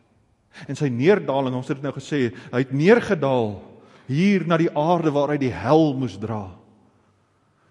En 0.68 0.76
sy 0.76 0.86
neerdaling, 0.86 1.54
ons 1.56 1.68
het 1.68 1.80
dit 1.80 1.82
nou 1.82 1.94
gesê, 1.96 2.36
hy 2.52 2.58
het 2.58 2.72
neergedaal 2.72 3.71
hier 4.12 4.44
na 4.46 4.58
die 4.60 4.70
aarde 4.76 5.12
waar 5.14 5.32
hy 5.32 5.38
die 5.40 5.54
hel 5.54 5.92
moes 5.98 6.18
dra. 6.20 6.50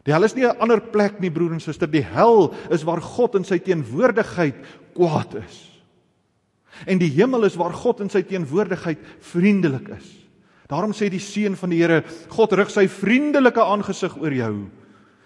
Die 0.07 0.13
hel 0.13 0.25
is 0.25 0.35
nie 0.35 0.45
'n 0.45 0.57
ander 0.59 0.81
plek 0.81 1.19
nie 1.21 1.29
broer 1.29 1.53
en 1.53 1.59
suster, 1.59 1.87
die 1.87 2.03
hel 2.03 2.53
is 2.71 2.83
waar 2.83 3.01
God 3.01 3.35
in 3.35 3.43
sy 3.43 3.59
teenwoordigheid 3.59 4.55
kwaad 4.95 5.35
is. 5.35 5.69
En 6.87 6.97
die 6.97 7.09
hemel 7.09 7.45
is 7.45 7.55
waar 7.55 7.73
God 7.73 8.01
in 8.01 8.09
sy 8.09 8.23
teenwoordigheid 8.23 8.97
vriendelik 9.19 9.89
is. 9.89 10.17
Daarom 10.67 10.93
sê 10.93 11.09
die 11.09 11.19
seun 11.19 11.55
van 11.55 11.69
die 11.69 11.81
Here, 11.81 12.03
God 12.29 12.53
rig 12.53 12.69
sy 12.69 12.87
vriendelike 12.87 13.61
aangesig 13.61 14.15
oor 14.17 14.31
jou. 14.31 14.69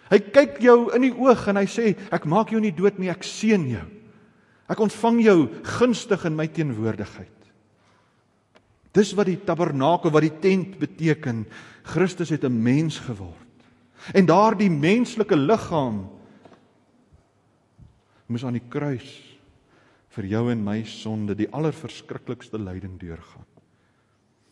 Hy 0.10 0.20
kyk 0.20 0.60
jou 0.60 0.96
in 0.96 1.02
die 1.02 1.14
oog 1.14 1.48
en 1.48 1.56
hy 1.56 1.66
sê, 1.66 1.96
ek 2.12 2.26
maak 2.26 2.52
jou 2.52 2.60
nie 2.60 2.74
dood 2.74 3.00
nie, 3.00 3.10
ek 3.10 3.24
seën 3.24 3.70
jou. 3.70 3.86
Ek 4.70 4.82
ontvang 4.82 5.22
jou 5.22 5.38
gunstig 5.78 6.26
in 6.26 6.36
my 6.36 6.48
teenwoordigheid. 6.48 7.45
Dis 8.96 9.12
wat 9.18 9.28
die 9.28 9.40
tabernakel, 9.44 10.14
wat 10.14 10.24
die 10.24 10.38
tent 10.40 10.78
beteken. 10.80 11.46
Christus 11.84 12.32
het 12.32 12.44
'n 12.44 12.64
mens 12.64 13.00
geword. 13.00 13.36
En 14.14 14.26
daardie 14.26 14.70
menslike 14.70 15.36
liggaam 15.36 16.10
moes 18.28 18.46
aan 18.46 18.58
die 18.58 18.70
kruis 18.70 19.22
vir 20.16 20.26
jou 20.26 20.52
en 20.52 20.64
my 20.64 20.84
sonde 20.84 21.36
die 21.36 21.50
allerverskriklikste 21.52 22.58
lyding 22.58 23.00
deurgaan. 23.00 23.46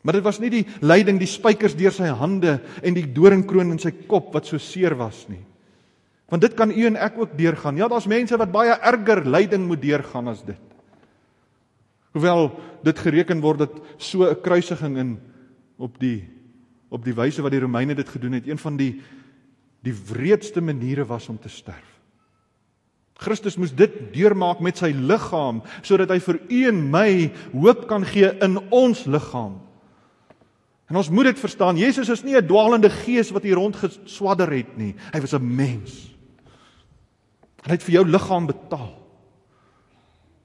Maar 0.04 0.14
dit 0.14 0.26
was 0.26 0.40
nie 0.40 0.50
die 0.50 0.66
lyding 0.84 1.20
die 1.22 1.30
spykers 1.30 1.78
deur 1.80 1.92
sy 1.92 2.10
hande 2.12 2.58
en 2.84 2.94
die 2.94 3.08
doringkroon 3.16 3.72
in 3.72 3.80
sy 3.80 3.92
kop 3.92 4.34
wat 4.34 4.46
so 4.46 4.58
seer 4.58 4.98
was 5.00 5.24
nie. 5.30 5.46
Want 6.28 6.42
dit 6.42 6.56
kan 6.60 6.72
u 6.72 6.86
en 6.90 6.98
ek 7.00 7.18
ook 7.18 7.38
deurgaan. 7.38 7.78
Ja, 7.78 7.88
daar's 7.88 8.10
mense 8.10 8.38
wat 8.38 8.52
baie 8.52 8.76
erger 8.82 9.24
lyding 9.26 9.68
moet 9.68 9.82
deurgaan 9.82 10.28
as 10.28 10.44
dit. 10.44 10.73
Hoewel 12.14 12.52
dit 12.86 13.00
gereken 13.00 13.42
word 13.42 13.66
dat 13.66 13.82
so 13.98 14.24
'n 14.30 14.42
kruisiging 14.42 14.98
in 14.98 15.20
op 15.78 16.00
die 16.00 16.30
op 16.94 17.04
die 17.04 17.16
wyse 17.18 17.42
wat 17.42 17.52
die 17.52 17.60
Romeine 17.60 17.96
dit 17.96 18.10
gedoen 18.10 18.38
het, 18.38 18.48
een 18.48 18.58
van 18.58 18.78
die 18.78 19.02
die 19.84 19.96
wreedste 20.08 20.62
maniere 20.62 21.06
was 21.06 21.28
om 21.30 21.40
te 21.40 21.50
sterf. 21.50 22.00
Christus 23.20 23.58
moes 23.58 23.74
dit 23.76 23.92
deurmaak 24.14 24.60
met 24.60 24.78
sy 24.78 24.94
liggaam 24.96 25.62
sodat 25.82 26.10
hy 26.10 26.20
vir 26.20 26.40
u 26.50 26.62
en 26.70 26.82
my 26.92 27.32
hoop 27.52 27.88
kan 27.88 28.06
gee 28.06 28.30
in 28.46 28.58
ons 28.70 29.06
liggaam. 29.06 29.60
En 30.90 31.00
ons 31.00 31.10
moet 31.10 31.32
dit 31.32 31.40
verstaan, 31.40 31.78
Jesus 31.78 32.10
is 32.10 32.24
nie 32.24 32.36
'n 32.38 32.48
dwaalende 32.48 32.90
gees 32.90 33.32
wat 33.32 33.44
hier 33.44 33.56
rond 33.56 33.76
geswadder 33.76 34.52
het 34.52 34.78
nie. 34.78 34.96
Hy 35.12 35.20
was 35.20 35.34
'n 35.34 35.56
mens. 35.56 36.16
Hy 37.64 37.72
het 37.72 37.84
vir 37.84 37.94
jou 37.94 38.06
liggaam 38.08 38.46
betaal. 38.46 39.03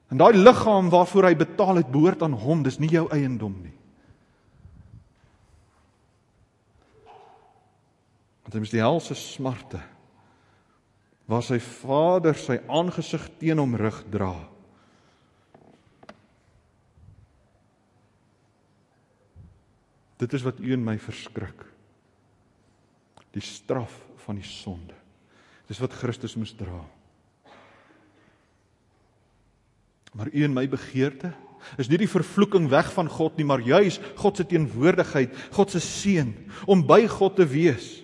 En 0.09 0.17
daai 0.17 0.33
liggaam 0.37 0.89
waarvoor 0.89 1.29
hy 1.29 1.35
betaal 1.37 1.81
het, 1.81 1.91
behoort 1.91 2.23
aan 2.25 2.33
hom, 2.33 2.63
dis 2.65 2.79
nie 2.81 2.89
jou 2.89 3.05
eiendom 3.13 3.53
nie. 3.61 3.75
Want 8.43 8.55
hy 8.57 8.61
moes 8.63 8.73
die 8.73 8.81
helse 8.81 9.17
smarte 9.17 9.81
waar 11.29 11.43
sy 11.45 11.59
vader 11.61 12.33
sy 12.33 12.55
aangesig 12.65 13.27
teen 13.37 13.61
hom 13.61 13.75
rig 13.77 13.99
dra. 14.09 14.33
Dit 20.17 20.33
is 20.33 20.43
wat 20.43 20.57
u 20.57 20.73
en 20.73 20.81
my 20.83 20.97
verskrik. 20.97 21.61
Die 23.37 23.45
straf 23.45 23.93
van 24.25 24.41
die 24.41 24.47
sonde. 24.47 24.97
Dis 25.69 25.77
wat 25.83 25.93
Christus 26.01 26.33
moes 26.33 26.55
dra. 26.57 26.81
Maar 30.13 30.31
u 30.33 30.43
en 30.43 30.55
my 30.55 30.65
begeerte 30.69 31.33
is 31.77 31.89
nie 31.91 31.99
die 31.99 32.09
vervloeking 32.09 32.69
weg 32.71 32.87
van 32.95 33.09
God 33.11 33.35
nie, 33.37 33.45
maar 33.45 33.59
juis 33.59 33.99
God 34.17 34.39
se 34.39 34.45
teenwoordigheid, 34.47 35.33
God 35.51 35.73
se 35.73 35.81
seën 35.83 36.31
om 36.65 36.85
by 36.87 37.03
God 37.11 37.35
te 37.35 37.45
wees. 37.47 37.99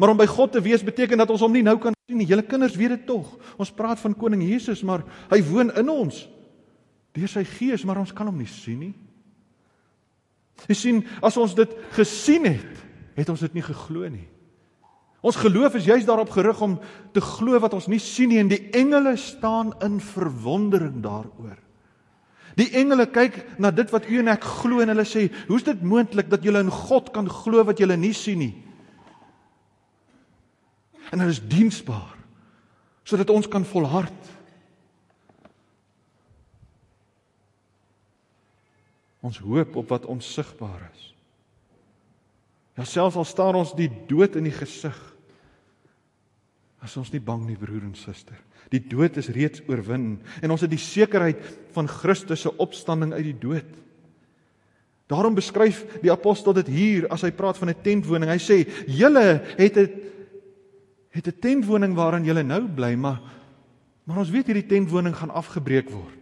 Maar 0.00 0.14
om 0.14 0.20
by 0.20 0.26
God 0.30 0.54
te 0.56 0.62
wees 0.64 0.84
beteken 0.84 1.20
dat 1.20 1.30
ons 1.30 1.42
hom 1.44 1.52
nie 1.52 1.64
nou 1.64 1.76
kan 1.78 1.94
sien 2.08 2.16
nie. 2.16 2.28
Julle 2.30 2.46
kinders 2.48 2.78
weet 2.80 2.94
dit 2.96 3.06
tog. 3.10 3.34
Ons 3.60 3.72
praat 3.76 4.00
van 4.00 4.16
koning 4.16 4.46
Jesus, 4.48 4.80
maar 4.86 5.04
hy 5.28 5.42
woon 5.50 5.72
in 5.76 5.92
ons 5.92 6.24
deur 7.12 7.28
sy 7.28 7.42
gees, 7.44 7.84
maar 7.84 7.98
ons 8.00 8.14
kan 8.14 8.28
hom 8.30 8.38
nie 8.38 8.48
sien 8.48 8.78
nie. 8.80 8.94
Jy 10.70 10.76
sien, 10.78 11.00
as 11.24 11.36
ons 11.40 11.52
dit 11.58 11.72
gesien 11.96 12.46
het, 12.48 12.84
het 13.16 13.32
ons 13.32 13.42
dit 13.44 13.56
nie 13.58 13.64
geglo 13.64 14.08
nie. 14.08 14.26
Ons 15.20 15.36
geloof 15.36 15.74
is 15.76 15.84
juis 15.84 16.06
daarop 16.08 16.30
gerig 16.32 16.60
om 16.64 16.78
te 17.12 17.20
glo 17.20 17.58
wat 17.60 17.74
ons 17.76 17.90
nie 17.92 18.00
sien 18.00 18.30
nie 18.32 18.40
en 18.40 18.48
die 18.48 18.70
engele 18.76 19.16
staan 19.20 19.74
in 19.84 19.98
verwondering 20.00 21.02
daaroor. 21.04 21.58
Die 22.56 22.70
engele 22.76 23.06
kyk 23.06 23.36
na 23.60 23.70
dit 23.70 23.90
wat 23.92 24.08
u 24.08 24.18
en 24.20 24.32
ek 24.32 24.46
glo 24.60 24.80
en 24.80 24.88
hulle 24.88 25.04
sê, 25.04 25.30
"Hoe's 25.48 25.62
dit 25.62 25.82
moontlik 25.82 26.30
dat 26.30 26.42
julle 26.42 26.60
in 26.60 26.70
God 26.70 27.12
kan 27.12 27.28
glo 27.28 27.64
wat 27.64 27.78
julle 27.78 27.96
nie 27.96 28.12
sien 28.12 28.38
nie?" 28.38 28.54
En 31.12 31.18
hulle 31.18 31.30
is 31.30 31.48
diensbaar 31.48 32.16
sodat 33.04 33.30
ons 33.30 33.48
kan 33.48 33.64
volhard. 33.64 34.28
Ons 39.20 39.38
hoop 39.38 39.76
op 39.76 39.88
wat 39.88 40.06
onsigbaar 40.06 40.90
is. 40.94 41.14
Ja 42.76 42.84
selfs 42.84 43.16
al 43.16 43.24
staar 43.24 43.54
ons 43.54 43.74
die 43.74 43.90
dood 44.06 44.36
in 44.36 44.44
die 44.44 44.54
gesig, 44.54 45.09
as 46.80 46.96
ons 46.96 47.12
nie 47.12 47.20
bang 47.20 47.44
nie 47.46 47.58
broer 47.60 47.82
en 47.84 47.94
suster. 47.94 48.38
Die 48.70 48.80
dood 48.80 49.16
is 49.20 49.28
reeds 49.28 49.62
oorwin 49.68 50.20
en 50.40 50.50
ons 50.50 50.60
het 50.64 50.70
die 50.70 50.80
sekerheid 50.80 51.40
van 51.74 51.88
Christus 51.88 52.46
se 52.46 52.52
opstanding 52.62 53.12
uit 53.12 53.24
die 53.24 53.38
dood. 53.38 53.76
Daarom 55.10 55.34
beskryf 55.34 55.82
die 56.04 56.12
apostel 56.12 56.54
dit 56.54 56.70
hier 56.70 57.08
as 57.10 57.24
hy 57.26 57.32
praat 57.34 57.58
van 57.58 57.70
'n 57.70 57.82
tentwoning. 57.82 58.30
Hy 58.30 58.38
sê: 58.38 58.64
"Julle 58.86 59.42
het 59.58 59.76
'n 59.76 59.90
het 61.10 61.26
'n 61.26 61.38
tentwoning 61.40 61.94
waarin 61.94 62.24
julle 62.24 62.42
nou 62.42 62.68
bly, 62.68 62.94
maar 62.94 63.20
maar 64.04 64.18
ons 64.18 64.30
weet 64.30 64.46
hierdie 64.46 64.66
tentwoning 64.66 65.14
gaan 65.16 65.30
afgebreek 65.30 65.90
word. 65.90 66.18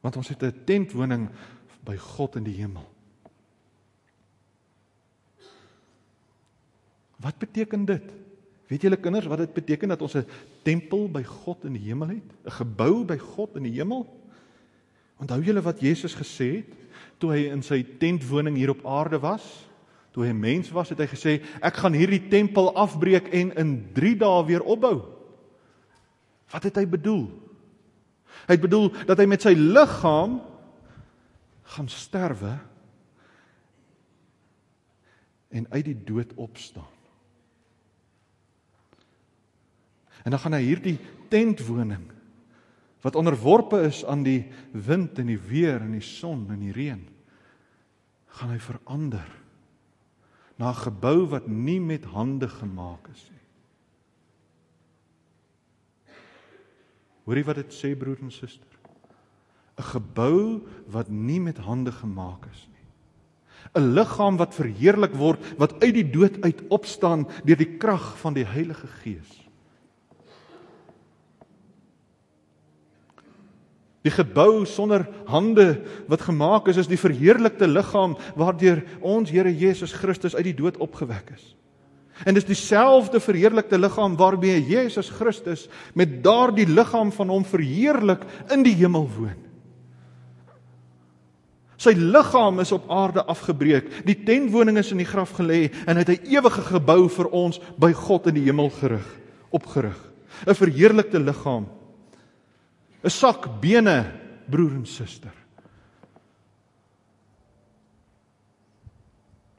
Want 0.00 0.16
ons 0.16 0.28
het 0.28 0.42
'n 0.42 0.64
tentwoning 0.64 1.28
by 1.84 1.96
God 1.96 2.36
in 2.36 2.42
die 2.42 2.56
hemel. 2.56 2.88
Wat 7.22 7.38
beteken 7.38 7.86
dit? 7.86 8.12
Weet 8.66 8.86
julle 8.86 8.98
kinders 8.98 9.28
wat 9.30 9.42
dit 9.44 9.54
beteken 9.54 9.92
dat 9.92 10.02
ons 10.02 10.14
'n 10.16 10.26
tempel 10.62 11.08
by 11.08 11.22
God 11.22 11.64
in 11.64 11.72
die 11.72 11.86
hemel 11.86 12.08
het? 12.08 12.28
'n 12.44 12.50
Gebou 12.50 13.04
by 13.04 13.18
God 13.18 13.56
in 13.56 13.62
die 13.62 13.78
hemel? 13.78 14.06
Onthou 15.20 15.42
julle 15.42 15.62
wat 15.62 15.80
Jesus 15.80 16.14
gesê 16.14 16.64
het 16.64 16.72
toe 17.18 17.30
hy 17.30 17.50
in 17.52 17.62
sy 17.62 17.84
tentwoning 17.98 18.56
hier 18.56 18.70
op 18.70 18.86
aarde 18.86 19.18
was? 19.18 19.68
Toe 20.10 20.24
hy 20.24 20.30
'n 20.30 20.40
mens 20.40 20.70
was, 20.70 20.88
het 20.88 20.98
hy 20.98 21.06
gesê 21.06 21.42
ek 21.60 21.74
gaan 21.74 21.92
hierdie 21.92 22.28
tempel 22.28 22.74
afbreek 22.74 23.28
en 23.28 23.54
in 23.56 23.92
3 23.92 24.16
dae 24.16 24.46
weer 24.46 24.62
opbou. 24.62 25.02
Wat 26.50 26.62
het 26.62 26.76
hy 26.76 26.86
bedoel? 26.86 27.30
Hy 28.46 28.54
het 28.54 28.60
bedoel 28.60 28.92
dat 29.06 29.18
hy 29.18 29.26
met 29.26 29.42
sy 29.42 29.54
liggaam 29.54 30.40
gaan 31.62 31.88
sterwe 31.88 32.58
en 35.48 35.66
uit 35.70 35.84
die 35.84 36.04
dood 36.04 36.34
opstaan. 36.34 37.01
En 40.22 40.30
dan 40.30 40.40
gaan 40.40 40.56
hy 40.56 40.62
hierdie 40.62 40.98
tentwoning 41.28 42.10
wat 43.02 43.16
onderworpe 43.18 43.80
is 43.82 44.04
aan 44.06 44.22
die 44.22 44.46
wind 44.70 45.18
en 45.18 45.26
die 45.26 45.40
weer 45.40 45.80
en 45.82 45.96
die 45.96 46.04
son 46.06 46.46
en 46.54 46.60
die 46.62 46.74
reën 46.74 47.02
gaan 48.38 48.52
hy 48.54 48.60
verander 48.62 49.28
na 50.56 50.70
'n 50.70 50.84
gebou 50.86 51.26
wat 51.26 51.48
nie 51.48 51.80
met 51.80 52.04
hande 52.04 52.48
gemaak 52.48 53.08
is 53.10 53.30
nie. 53.30 53.42
Hoorie 57.24 57.44
wat 57.44 57.56
dit 57.56 57.72
sê 57.72 57.96
broer 57.98 58.18
en 58.22 58.30
suster? 58.30 58.68
'n 59.78 59.82
Gebou 59.82 60.62
wat 60.86 61.08
nie 61.08 61.40
met 61.40 61.58
hande 61.58 61.92
gemaak 61.92 62.46
is 62.52 62.68
nie. 62.68 62.86
'n 63.74 63.94
Liggaam 63.94 64.36
wat 64.36 64.54
verheerlik 64.54 65.14
word 65.14 65.58
wat 65.58 65.82
uit 65.82 65.94
die 65.94 66.10
dood 66.10 66.42
uit 66.42 66.62
opstaan 66.68 67.26
deur 67.44 67.56
die 67.56 67.78
krag 67.78 68.18
van 68.18 68.34
die 68.34 68.46
Heilige 68.46 68.86
Gees. 68.86 69.41
Die 74.02 74.10
gebou 74.10 74.64
sonder 74.66 75.04
hande 75.30 75.82
wat 76.10 76.24
gemaak 76.26 76.68
is 76.72 76.80
is 76.82 76.90
die 76.90 76.98
verheerlikte 76.98 77.68
liggaam 77.70 78.16
waardeur 78.38 78.82
ons 79.00 79.30
Here 79.30 79.50
Jesus 79.50 79.94
Christus 79.94 80.34
uit 80.34 80.48
die 80.50 80.58
dood 80.58 80.80
opgewek 80.82 81.30
is. 81.36 81.44
En 82.26 82.34
dis 82.34 82.46
dieselfde 82.46 83.20
verheerlikte 83.22 83.78
liggaam 83.78 84.16
waarmee 84.18 84.58
Jesus 84.66 85.08
Christus 85.10 85.68
met 85.94 86.18
daardie 86.22 86.66
liggaam 86.66 87.12
van 87.14 87.30
hom 87.30 87.46
verheerlik 87.46 88.26
in 88.50 88.66
die 88.66 88.74
hemel 88.78 89.06
woon. 89.16 89.38
Sy 91.82 91.94
liggaam 91.98 92.60
is 92.62 92.70
op 92.74 92.90
aarde 92.90 93.24
afgebreek. 93.26 93.88
Die 94.06 94.18
tentwoning 94.26 94.78
is 94.78 94.92
in 94.94 95.00
die 95.02 95.08
graf 95.08 95.32
gelê 95.38 95.64
en 95.86 95.96
hy 95.96 96.04
het 96.04 96.10
'n 96.10 96.30
ewige 96.30 96.62
gebou 96.62 97.08
vir 97.08 97.28
ons 97.30 97.58
by 97.78 97.92
God 97.92 98.26
in 98.26 98.34
die 98.34 98.46
hemel 98.46 98.70
gerig, 98.70 99.06
opgerig. 99.50 99.98
'n 100.46 100.54
Verheerlikte 100.54 101.18
liggaam 101.18 101.66
'n 103.02 103.10
sak 103.10 103.60
bene, 103.60 104.12
broer 104.46 104.70
en 104.70 104.86
suster. 104.86 105.32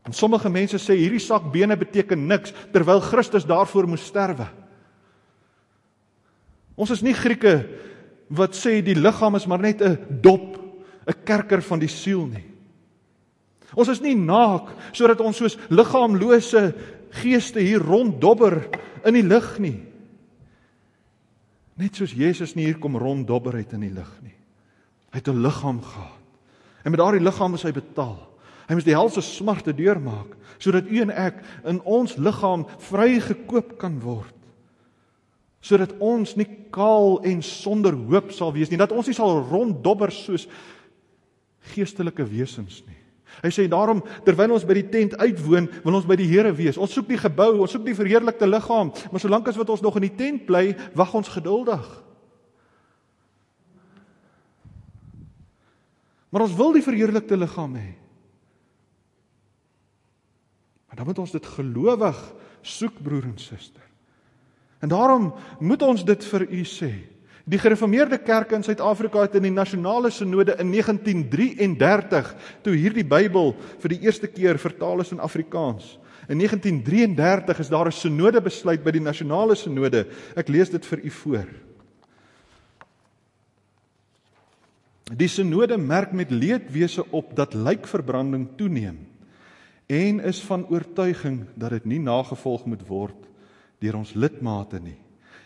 En 0.03 0.13
sommige 0.13 0.49
mense 0.49 0.77
sê 0.77 0.97
hierdie 0.99 1.19
sak 1.19 1.51
bene 1.51 1.77
beteken 1.79 2.27
niks 2.27 2.53
terwyl 2.73 2.99
Christus 2.99 3.45
daarvoor 3.47 3.87
moes 3.87 4.03
sterwe. 4.03 4.47
Ons 6.75 6.91
is 6.91 7.03
nie 7.05 7.13
Grieke 7.13 7.69
wat 8.33 8.55
sê 8.57 8.81
die 8.83 8.97
liggaam 8.97 9.35
is 9.35 9.47
maar 9.47 9.61
net 9.61 9.81
'n 9.81 10.19
dop, 10.21 10.59
'n 11.07 11.23
kerker 11.23 11.61
van 11.61 11.79
die 11.79 11.87
siel 11.87 12.25
nie. 12.27 12.43
Ons 13.75 13.89
is 13.89 14.01
nie 14.01 14.15
naak 14.15 14.69
sodat 14.91 15.21
ons 15.21 15.37
soos 15.37 15.57
liggaamlose 15.69 16.73
geeste 17.21 17.59
hier 17.59 17.79
ronddobber 17.79 18.67
in 19.05 19.13
die 19.13 19.23
lug 19.23 19.59
nie. 19.59 19.92
Net 21.79 21.97
soos 21.97 22.13
Jesus 22.13 22.53
nie 22.55 22.67
hier 22.67 22.79
kom 22.81 22.97
ronddobber 22.99 23.57
uit 23.57 23.73
in 23.73 23.85
die 23.87 23.93
lig 23.93 24.11
nie. 24.21 24.35
Hy 25.13 25.21
het 25.21 25.27
'n 25.27 25.41
liggaam 25.41 25.81
gehad. 25.81 26.21
En 26.83 26.91
met 26.91 26.99
daardie 26.99 27.23
liggaam 27.23 27.53
is 27.53 27.63
hy 27.63 27.71
betaal. 27.71 28.27
Hy 28.67 28.73
moes 28.73 28.87
die 28.87 28.95
helse 28.95 29.21
smarte 29.21 29.73
deurmaak 29.73 30.37
sodat 30.59 30.87
u 30.87 31.01
en 31.01 31.09
ek 31.11 31.43
in 31.65 31.81
ons 31.81 32.15
liggaam 32.15 32.65
vrygekoop 32.79 33.77
kan 33.77 33.99
word. 33.99 34.35
Sodat 35.61 35.97
ons 35.99 36.35
nie 36.35 36.47
kaal 36.71 37.21
en 37.23 37.41
sonder 37.41 37.93
hoop 37.93 38.31
sal 38.31 38.53
wees 38.53 38.69
nie, 38.69 38.77
dat 38.77 38.91
ons 38.91 39.07
nie 39.07 39.15
sal 39.15 39.43
ronddobber 39.49 40.11
soos 40.11 40.47
geestelike 41.73 42.23
wesens 42.23 42.83
nie. 42.87 43.02
Hy 43.41 43.49
sê 43.51 43.65
daarom 43.71 44.03
terwyl 44.27 44.53
ons 44.55 44.65
by 44.67 44.77
die 44.77 44.89
tent 44.93 45.17
uitwoon, 45.17 45.69
wil 45.83 45.97
ons 45.97 46.07
by 46.07 46.17
die 46.19 46.29
Here 46.29 46.53
wees. 46.55 46.77
Ons 46.77 46.93
soek 46.93 47.09
die 47.09 47.19
gebou, 47.19 47.63
ons 47.63 47.73
soek 47.73 47.85
die 47.87 47.97
verheerlikte 47.97 48.47
liggaam, 48.47 48.93
maar 49.11 49.23
solank 49.23 49.49
as 49.49 49.57
wat 49.59 49.73
ons 49.73 49.83
nog 49.83 49.97
in 49.99 50.07
die 50.07 50.15
tent 50.19 50.45
bly, 50.47 50.71
wag 50.97 51.13
ons 51.17 51.31
geduldig. 51.33 51.87
Maar 56.33 56.47
ons 56.47 56.55
wil 56.57 56.73
die 56.73 56.85
verheerlikte 56.85 57.37
liggaam 57.37 57.75
hê. 57.77 57.91
Maar 60.87 61.01
dan 61.01 61.09
moet 61.09 61.19
ons 61.21 61.33
dit 61.33 61.49
gelowig 61.57 62.21
soek 62.61 63.01
broer 63.01 63.27
en 63.29 63.37
suster. 63.41 63.85
En 64.81 64.89
daarom 64.89 65.31
moet 65.59 65.81
ons 65.81 66.03
dit 66.05 66.25
vir 66.25 66.45
u 66.49 66.63
sê. 66.67 66.91
Die 67.43 67.59
gereformeerde 67.59 68.21
kerke 68.23 68.55
in 68.55 68.63
Suid-Afrika 68.63 69.25
het 69.25 69.33
in 69.35 69.43
die 69.43 69.51
nasionale 69.51 70.11
sinode 70.15 70.55
in 70.63 70.69
1933 70.71 72.29
toe 72.63 72.75
hierdie 72.77 73.03
Bybel 73.03 73.51
vir 73.83 73.91
die 73.91 73.99
eerste 74.05 74.29
keer 74.31 74.59
vertaal 74.61 75.03
is 75.03 75.11
in 75.11 75.19
Afrikaans. 75.19 75.97
In 76.31 76.39
1933 76.39 77.59
is 77.59 77.69
daar 77.69 77.91
'n 77.91 77.91
sinode 77.91 78.41
besluit 78.41 78.83
by 78.83 78.91
die 78.91 79.03
nasionale 79.03 79.55
sinode. 79.55 80.07
Ek 80.35 80.47
lees 80.47 80.69
dit 80.69 80.85
vir 80.85 80.99
u 81.03 81.09
voor. 81.09 81.47
Die 85.11 85.27
sinode 85.27 85.77
merk 85.77 86.13
met 86.13 86.31
leedwese 86.31 87.11
op 87.11 87.35
dat 87.35 87.53
lijkverbranding 87.53 88.55
toeneem 88.55 89.07
en 89.87 90.19
is 90.19 90.41
van 90.41 90.67
oortuiging 90.69 91.45
dat 91.55 91.69
dit 91.69 91.85
nie 91.85 91.99
nagevolg 91.99 92.65
moet 92.65 92.87
word 92.87 93.27
deur 93.79 93.95
ons 93.95 94.13
lidmate 94.13 94.79
nie 94.79 95.02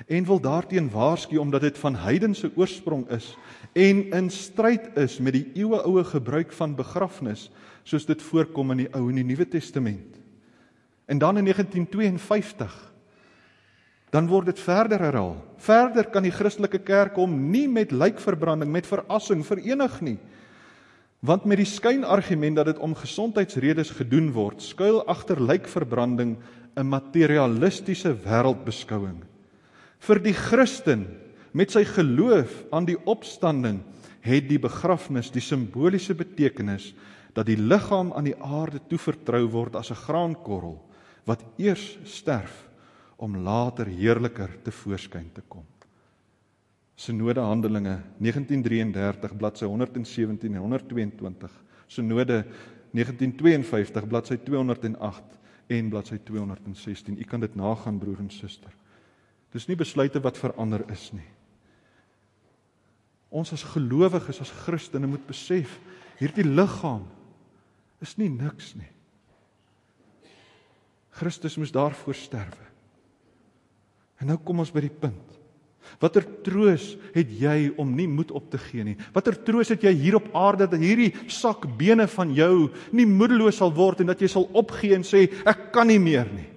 en 0.07 0.25
wil 0.25 0.39
daarteen 0.39 0.89
waarsku 0.89 1.37
omdat 1.37 1.61
dit 1.61 1.77
van 1.77 1.95
heidense 1.95 2.51
oorsprong 2.55 3.09
is 3.11 3.37
en 3.73 4.09
in 4.11 4.29
stryd 4.29 4.95
is 4.95 5.19
met 5.19 5.35
die 5.35 5.47
eeueoue 5.53 6.03
gebruik 6.03 6.53
van 6.55 6.75
begrafnis 6.75 7.49
soos 7.83 8.07
dit 8.07 8.21
voorkom 8.21 8.71
in 8.71 8.85
die 8.85 8.89
Ou 8.95 9.09
en 9.09 9.19
die 9.19 9.25
Nuwe 9.27 9.47
Testament. 9.47 10.17
En 11.07 11.17
dan 11.17 11.37
in 11.37 11.43
1952 11.43 12.93
dan 14.09 14.27
word 14.27 14.45
dit 14.45 14.59
verder 14.59 14.99
herhaal. 15.03 15.35
Verder 15.59 16.07
kan 16.07 16.23
die 16.23 16.31
Christelike 16.31 16.79
kerk 16.79 17.15
hom 17.19 17.33
nie 17.51 17.67
met 17.67 17.91
lijkverbranding 17.91 18.71
met 18.71 18.87
verassing 18.87 19.43
verenig 19.45 20.01
nie. 20.01 20.17
Want 21.19 21.45
met 21.45 21.59
die 21.59 21.67
skynargument 21.67 22.55
dat 22.55 22.71
dit 22.71 22.79
om 22.79 22.95
gesondheidsredes 22.95 23.91
gedoen 23.99 24.31
word, 24.31 24.63
skuil 24.63 25.03
agter 25.07 25.41
lijkverbranding 25.43 26.37
'n 26.77 26.87
materialistiese 26.87 28.15
wêreldbeskouing 28.23 29.23
vir 29.99 30.21
die 30.23 30.33
Christen 30.33 31.05
met 31.57 31.71
sy 31.73 31.83
geloof 31.87 32.63
aan 32.71 32.85
die 32.85 32.97
opstanding 33.05 33.81
het 34.21 34.49
die 34.49 34.59
begrafnis 34.61 35.31
die 35.33 35.43
simboliese 35.43 36.15
betekenis 36.17 36.91
dat 37.37 37.47
die 37.49 37.57
liggaam 37.57 38.11
aan 38.13 38.27
die 38.29 38.37
aarde 38.41 38.81
toevertrou 38.89 39.45
word 39.53 39.75
as 39.75 39.91
'n 39.91 40.03
graankorrel 40.05 40.77
wat 41.25 41.43
eers 41.57 41.97
sterf 42.03 42.67
om 43.17 43.37
later 43.43 43.85
heerliker 43.85 44.49
te 44.63 44.71
voorskyn 44.71 45.29
te 45.33 45.41
kom. 45.47 45.65
Synode 46.95 47.41
Handelinge 47.41 48.01
1933 48.17 49.37
bladsy 49.37 49.65
117 49.65 50.53
en 50.53 50.61
122. 50.61 51.51
Synode 51.87 52.45
1952 52.91 54.07
bladsy 54.07 54.37
208 54.37 55.37
en 55.67 55.89
bladsy 55.89 56.17
216. 56.23 57.19
U 57.19 57.23
kan 57.23 57.39
dit 57.39 57.55
nagaan 57.55 57.99
broer 57.99 58.19
en 58.19 58.29
suster. 58.29 58.73
Dis 59.57 59.65
nie 59.65 59.77
besluite 59.79 60.21
wat 60.21 60.37
verander 60.37 60.83
is 60.93 61.09
nie. 61.17 61.25
Ons 63.33 63.55
as 63.55 63.65
gelowiges 63.73 64.39
as 64.43 64.53
Christene 64.63 65.09
moet 65.09 65.23
besef 65.27 65.79
hierdie 66.19 66.45
liggaam 66.45 67.07
is 68.03 68.13
nie 68.19 68.29
niks 68.29 68.75
nie. 68.77 68.91
Christus 71.17 71.57
moes 71.57 71.73
daarvoor 71.73 72.15
sterwe. 72.15 72.67
En 74.21 74.29
nou 74.29 74.37
kom 74.45 74.61
ons 74.61 74.71
by 74.73 74.83
die 74.85 74.93
punt. 74.93 75.33
Watter 76.01 76.25
troos 76.45 76.91
het 77.15 77.29
jy 77.31 77.71
om 77.79 77.93
nie 77.95 78.07
moed 78.11 78.29
op 78.35 78.49
te 78.51 78.59
gee 78.61 78.83
nie? 78.85 78.97
Watter 79.15 79.37
troos 79.47 79.71
het 79.71 79.85
jy 79.87 79.93
hier 79.97 80.17
op 80.19 80.27
aarde 80.37 80.67
dat 80.67 80.83
hierdie 80.83 81.13
sak 81.31 81.65
bene 81.79 82.05
van 82.11 82.33
jou 82.35 82.67
nie 82.93 83.07
moedeloos 83.09 83.57
sal 83.61 83.73
word 83.73 84.03
en 84.03 84.11
dat 84.11 84.21
jy 84.21 84.29
sal 84.35 84.49
opgee 84.57 84.97
en 84.97 85.05
sê 85.07 85.25
ek 85.47 85.71
kan 85.73 85.89
nie 85.89 86.01
meer 86.01 86.29
nie? 86.29 86.49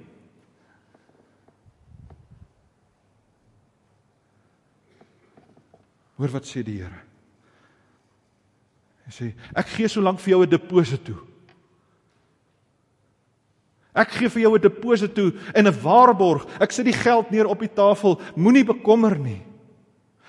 Hoor 6.20 6.34
wat 6.36 6.44
sê 6.44 6.60
die 6.66 6.76
Here. 6.82 7.00
Hy 9.06 9.12
sê 9.16 9.32
ek 9.56 9.72
gee 9.72 9.88
solank 9.88 10.20
vir 10.20 10.34
jou 10.34 10.42
'n 10.44 10.50
deposito. 10.50 11.14
Ek 13.96 14.10
gee 14.12 14.28
vir 14.28 14.42
jou 14.42 14.54
'n 14.54 14.60
deposito 14.60 15.32
en 15.54 15.66
'n 15.66 15.80
waarborg. 15.82 16.46
Ek 16.60 16.72
sit 16.72 16.84
die 16.84 16.92
geld 16.92 17.30
neer 17.30 17.46
op 17.46 17.58
die 17.58 17.72
tafel. 17.72 18.20
Moenie 18.36 18.64
bekommer 18.64 19.18
nie. 19.18 19.42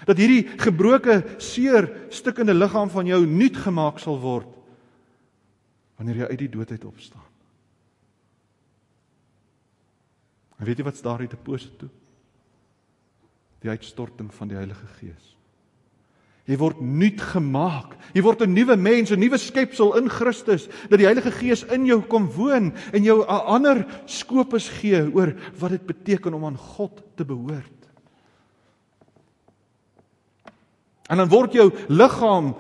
Dat 0.06 0.18
hierdie 0.18 0.48
gebroke, 0.58 1.36
seer, 1.38 2.08
stikkende 2.10 2.54
liggaam 2.54 2.90
van 2.90 3.06
jou 3.06 3.26
nuut 3.26 3.58
gemaak 3.58 4.00
sal 4.00 4.18
word 4.20 4.48
wanneer 5.98 6.16
jy 6.16 6.28
uit 6.32 6.40
die 6.40 6.50
dood 6.50 6.72
uit 6.72 6.86
opstaan. 6.86 7.28
En 10.58 10.66
weet 10.66 10.78
jy 10.78 10.84
wat's 10.84 11.02
daardie 11.02 11.30
deposito? 11.30 11.90
Die 13.62 13.70
uitstorting 13.70 14.34
van 14.34 14.48
die 14.48 14.58
Heilige 14.58 14.88
Gees. 14.98 15.36
Jy 16.52 16.58
word 16.60 16.82
nuut 16.84 17.22
gemaak. 17.32 17.94
Jy 18.12 18.22
word 18.26 18.42
'n 18.44 18.54
nuwe 18.54 18.76
mens, 18.76 19.12
'n 19.12 19.20
nuwe 19.20 19.38
skepsel 19.38 19.96
in 19.96 20.10
Christus, 20.10 20.68
dat 20.90 21.00
die 21.00 21.08
Heilige 21.08 21.32
Gees 21.32 21.64
in 21.64 21.86
jou 21.86 22.02
kom 22.02 22.28
woon 22.28 22.74
en 22.92 23.04
jou 23.04 23.24
'n 23.24 23.46
ander 23.48 23.86
skopus 24.06 24.68
gee 24.68 25.08
oor 25.14 25.34
wat 25.60 25.72
dit 25.72 25.86
beteken 25.86 26.34
om 26.34 26.46
aan 26.46 26.58
God 26.58 27.04
te 27.16 27.24
behoort. 27.24 27.80
En 31.08 31.18
dan 31.18 31.30
word 31.30 31.54
jou 31.54 31.72
liggaam 31.88 32.56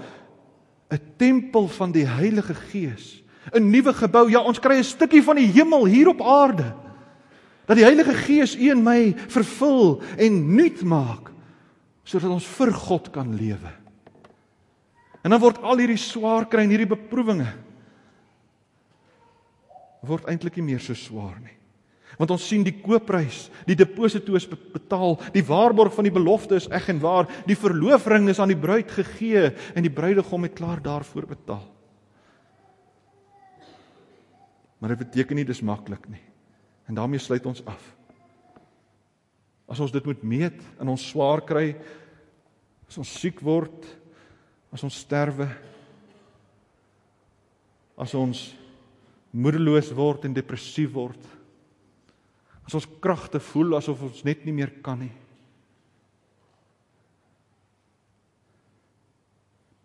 'n 0.90 1.00
tempel 1.18 1.68
van 1.68 1.92
die 1.92 2.06
Heilige 2.06 2.54
Gees, 2.54 3.24
'n 3.54 3.70
nuwe 3.72 3.94
gebou. 3.94 4.30
Ja, 4.30 4.40
ons 4.40 4.60
kry 4.60 4.78
'n 4.78 4.84
stukkie 4.84 5.24
van 5.24 5.36
die 5.36 5.52
hemel 5.52 5.86
hier 5.86 6.08
op 6.08 6.22
aarde. 6.22 6.74
Dat 7.66 7.76
die 7.76 7.86
Heilige 7.86 8.14
Gees 8.14 8.56
u 8.56 8.70
en 8.70 8.84
my 8.84 9.14
vervul 9.28 10.02
en 10.18 10.56
nuut 10.56 10.82
maak 10.84 11.32
sodat 12.04 12.32
ons 12.32 12.46
vir 12.46 12.72
God 12.74 13.10
kan 13.12 13.36
lewe. 13.36 13.81
En 15.22 15.34
dan 15.34 15.42
word 15.42 15.62
al 15.62 15.84
hierdie 15.84 16.02
swaar 16.02 16.48
kry 16.50 16.66
en 16.66 16.74
hierdie 16.74 16.90
beproewinge 16.90 17.50
word 20.02 20.26
eintlik 20.32 20.56
nie 20.58 20.72
meer 20.72 20.82
so 20.82 20.98
swaar 20.98 21.38
nie. 21.42 21.54
Want 22.20 22.34
ons 22.36 22.44
sien 22.50 22.64
die 22.66 22.76
koopprys, 22.84 23.46
die 23.66 23.78
deposito 23.78 24.36
is 24.38 24.48
betaal, 24.50 25.16
die 25.34 25.46
waarborg 25.46 25.94
van 25.96 26.08
die 26.08 26.14
belofte 26.14 26.58
is 26.60 26.68
eg 26.74 26.90
en 26.92 27.00
waar, 27.02 27.30
die 27.48 27.58
verloofring 27.58 28.28
is 28.30 28.42
aan 28.42 28.52
die 28.52 28.60
bruid 28.60 28.92
gegee 28.92 29.52
en 29.78 29.86
die 29.86 29.94
bruidegom 29.94 30.46
het 30.46 30.58
klaar 30.58 30.82
daarvoor 30.84 31.30
betaal. 31.32 31.64
Maar 34.82 34.96
dit 34.96 35.04
beteken 35.06 35.38
nie 35.38 35.48
dis 35.48 35.62
maklik 35.62 36.08
nie. 36.10 36.24
En 36.90 36.98
daarmee 36.98 37.22
sluit 37.22 37.46
ons 37.46 37.62
af. 37.70 37.82
As 39.72 39.80
ons 39.80 39.94
dit 39.94 40.06
moet 40.10 40.24
meet 40.26 40.58
in 40.82 40.90
ons 40.92 41.10
swaar 41.14 41.46
kry, 41.48 41.76
as 42.90 42.98
ons 43.00 43.18
siek 43.22 43.40
word, 43.46 43.86
as 44.72 44.84
ons 44.84 45.02
sterwe, 45.04 45.50
as 47.98 48.16
ons 48.16 48.48
moedeloos 49.32 49.92
word 49.96 50.26
en 50.26 50.34
depressief 50.34 50.92
word, 50.96 51.22
As 52.72 52.78
ons 52.78 52.88
kragte 53.04 53.42
voel 53.44 53.76
asof 53.76 54.06
ons 54.08 54.22
net 54.24 54.46
nie 54.48 54.54
meer 54.56 54.70
kan 54.86 55.02
nie. 55.02 55.12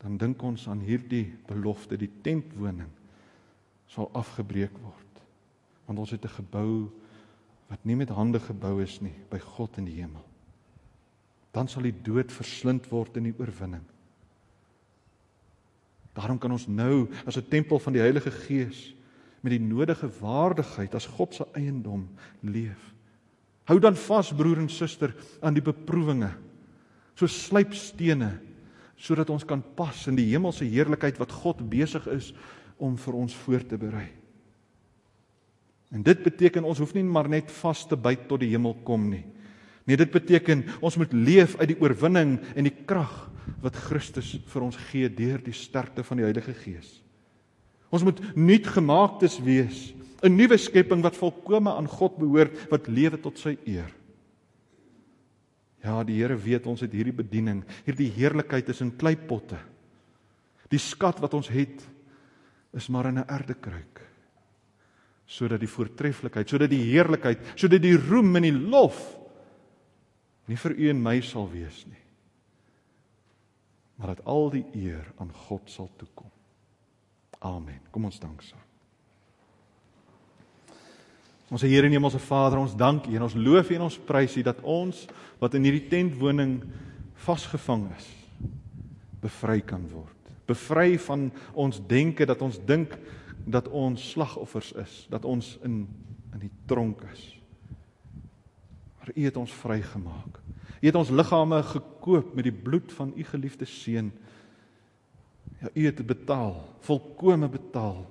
Dan 0.04 0.14
dink 0.20 0.42
ons 0.46 0.68
aan 0.70 0.84
hierdie 0.86 1.24
belofte, 1.48 1.98
die 1.98 2.12
tentwoning 2.22 2.92
sal 3.90 4.06
afgebreek 4.14 4.76
word. 4.78 5.24
Want 5.88 6.04
ons 6.04 6.12
het 6.14 6.24
'n 6.24 6.36
gebou 6.38 6.92
wat 7.68 7.84
nie 7.84 7.96
met 7.96 8.14
hande 8.14 8.38
gebou 8.38 8.80
is 8.82 9.00
nie, 9.02 9.14
by 9.30 9.38
God 9.38 9.78
in 9.78 9.86
die 9.86 9.98
hemel. 9.98 10.22
Dan 11.52 11.66
sal 11.66 11.82
die 11.82 12.02
dood 12.02 12.30
verslind 12.30 12.86
word 12.90 13.16
in 13.16 13.24
die 13.24 13.34
oorwinning. 13.38 13.82
Daarom 16.16 16.38
kan 16.40 16.52
ons 16.52 16.66
nou 16.66 17.08
as 17.26 17.36
'n 17.36 17.48
tempel 17.48 17.78
van 17.78 17.92
die 17.92 18.00
Heilige 18.00 18.30
Gees 18.30 18.94
met 19.40 19.52
die 19.52 19.60
nodige 19.60 20.08
waardigheid 20.20 20.94
as 20.94 21.06
God 21.06 21.34
se 21.34 21.46
eiendom 21.52 22.08
leef. 22.40 22.94
Hou 23.64 23.78
dan 23.78 23.96
vas 23.96 24.32
broer 24.32 24.58
en 24.58 24.68
suster 24.68 25.14
aan 25.42 25.54
die 25.54 25.62
beproewinge. 25.62 26.30
So 27.14 27.26
slypstene 27.26 28.40
sodat 28.96 29.30
ons 29.30 29.44
kan 29.44 29.62
pas 29.76 30.06
in 30.08 30.16
die 30.16 30.30
hemelse 30.30 30.64
heerlikheid 30.64 31.18
wat 31.18 31.32
God 31.32 31.60
besig 31.68 32.06
is 32.06 32.32
om 32.78 32.96
vir 32.96 33.14
ons 33.14 33.34
voor 33.34 33.66
te 33.66 33.76
berei. 33.76 34.08
En 35.92 36.02
dit 36.02 36.22
beteken 36.22 36.64
ons 36.64 36.78
hoef 36.78 36.94
nie 36.94 37.04
maar 37.04 37.28
net 37.28 37.50
vas 37.60 37.84
te 37.86 37.96
byt 37.96 38.26
tot 38.28 38.40
die 38.40 38.50
hemel 38.50 38.74
kom 38.84 39.10
nie. 39.10 39.24
Nee, 39.86 39.96
dit 39.96 40.10
beteken 40.10 40.64
ons 40.80 40.96
moet 40.96 41.12
leef 41.12 41.54
uit 41.60 41.68
die 41.68 41.80
oorwinning 41.80 42.40
en 42.56 42.66
die 42.66 42.74
krag 42.88 43.28
wat 43.62 43.76
Christus 43.76 44.38
vir 44.46 44.62
ons 44.62 44.78
gee 44.90 45.08
deur 45.08 45.38
die 45.42 45.54
sterkte 45.54 46.04
van 46.04 46.20
die 46.20 46.26
Heilige 46.26 46.54
Gees. 46.54 47.02
Ons 47.90 48.04
moet 48.06 48.20
nuut 48.36 48.66
gemaaktes 48.66 49.38
wees, 49.42 49.94
'n 50.22 50.36
nuwe 50.36 50.58
skepping 50.58 51.02
wat 51.02 51.16
volkome 51.16 51.70
aan 51.70 51.86
God 51.86 52.16
behoort, 52.18 52.70
wat 52.70 52.88
lewe 52.88 53.20
tot 53.20 53.38
sy 53.38 53.56
eer. 53.64 53.92
Ja, 55.84 56.02
die 56.02 56.16
Here 56.18 56.36
weet 56.36 56.66
ons 56.66 56.80
het 56.80 56.92
hierdie 56.92 57.14
bediening, 57.14 57.62
hierdie 57.84 58.10
heerlikheid 58.10 58.68
is 58.68 58.80
in 58.80 58.96
kleipotte. 58.96 59.58
Die 60.72 60.78
skat 60.82 61.20
wat 61.22 61.34
ons 61.34 61.48
het 61.48 61.84
is 62.74 62.88
maar 62.88 63.06
in 63.06 63.18
'n 63.18 63.28
erdekruik. 63.28 64.00
Sodat 65.26 65.60
die 65.60 65.68
voortreffelikheid, 65.68 66.48
sodat 66.48 66.70
die 66.70 66.82
heerlikheid, 66.82 67.38
sodat 67.54 67.82
die 67.82 67.96
roem 67.96 68.36
en 68.36 68.42
die 68.42 68.52
lof 68.52 69.18
nie 70.46 70.56
vir 70.56 70.72
u 70.72 70.90
en 70.90 71.02
my 71.02 71.20
sal 71.20 71.50
wees 71.50 71.86
nie. 71.86 72.05
Maar 73.96 74.14
dat 74.14 74.24
al 74.24 74.50
die 74.52 74.64
eer 74.76 75.12
aan 75.16 75.32
God 75.46 75.70
sal 75.70 75.90
toekom. 75.96 76.30
Amen. 77.38 77.80
Kom 77.90 78.04
ons 78.04 78.20
dank 78.20 78.42
saam. 78.42 78.62
Ons 81.46 81.62
Here 81.62 81.86
en 81.86 81.94
Hemelse 81.94 82.18
Vader, 82.18 82.58
ons 82.58 82.74
dank 82.74 83.06
U 83.06 83.14
en 83.14 83.22
ons 83.22 83.36
loof 83.38 83.70
U 83.70 83.76
en 83.76 83.86
ons 83.86 83.98
prys 84.08 84.34
U 84.34 84.42
dat 84.42 84.58
ons 84.66 85.04
wat 85.38 85.54
in 85.54 85.68
hierdie 85.68 85.86
tentwoning 85.88 86.58
vasgevang 87.22 87.84
is, 87.94 88.08
bevry 89.22 89.60
kan 89.62 89.84
word. 89.92 90.32
Bevry 90.46 90.96
van 91.06 91.28
ons 91.54 91.78
denke 91.86 92.26
dat 92.26 92.42
ons 92.42 92.58
dink 92.66 92.96
dat 93.46 93.68
ons 93.70 94.02
slagoffers 94.10 94.72
is, 94.82 94.98
dat 95.10 95.24
ons 95.24 95.54
in 95.62 95.84
in 96.36 96.42
die 96.42 96.52
tronk 96.68 97.00
is. 97.12 97.22
Maar 98.98 99.12
U 99.14 99.22
het 99.24 99.36
ons 99.40 99.52
vrygemaak. 99.62 100.40
U 100.80 100.86
het 100.86 100.94
ons 100.94 101.10
liggame 101.10 101.62
gekoop 101.62 102.34
met 102.34 102.44
die 102.44 102.52
bloed 102.52 102.92
van 102.92 103.12
U 103.16 103.24
geliefde 103.24 103.64
seun. 103.64 104.12
Ja, 105.60 105.68
U 105.72 105.84
het 105.84 106.06
betaal, 106.06 106.68
volkome 106.84 107.48
betaal 107.48 108.06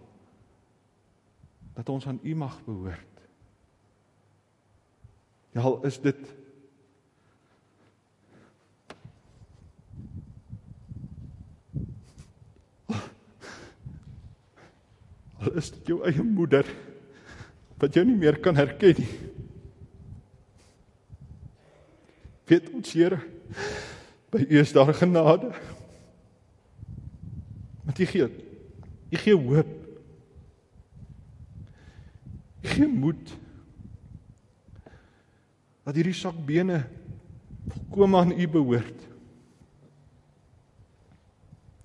dat 1.75 1.89
ons 1.89 2.07
aan 2.07 2.19
U 2.23 2.35
mag 2.35 2.63
behoort. 2.65 3.15
Ja, 5.51 5.61
al 5.61 5.83
is 5.85 6.01
dit 6.01 6.17
Al 15.39 15.51
is 15.55 15.71
dit 15.71 15.87
jou 15.87 16.03
eie 16.07 16.23
moeder 16.23 16.65
wat 17.79 17.93
jou 17.93 18.05
nie 18.07 18.17
meer 18.17 18.39
kan 18.39 18.55
herken 18.55 18.95
nie. 18.99 19.34
Weet 22.45 22.69
ons 22.77 22.91
Here, 22.93 23.17
by 24.29 24.43
U 24.45 24.59
is 24.59 24.73
daar 24.75 24.93
genade. 24.93 25.49
Want 27.85 28.01
jy 28.01 28.07
gee 28.09 28.27
jy 29.13 29.21
gee 29.21 29.37
hoop. 29.37 29.71
Jy 32.65 32.75
gee 32.75 32.89
moed. 32.89 33.33
Dat 35.85 35.97
hierdie 35.97 36.17
sak 36.17 36.37
bene 36.45 36.83
volkome 37.69 38.21
aan 38.21 38.33
U 38.33 38.47
behoort. 38.49 39.05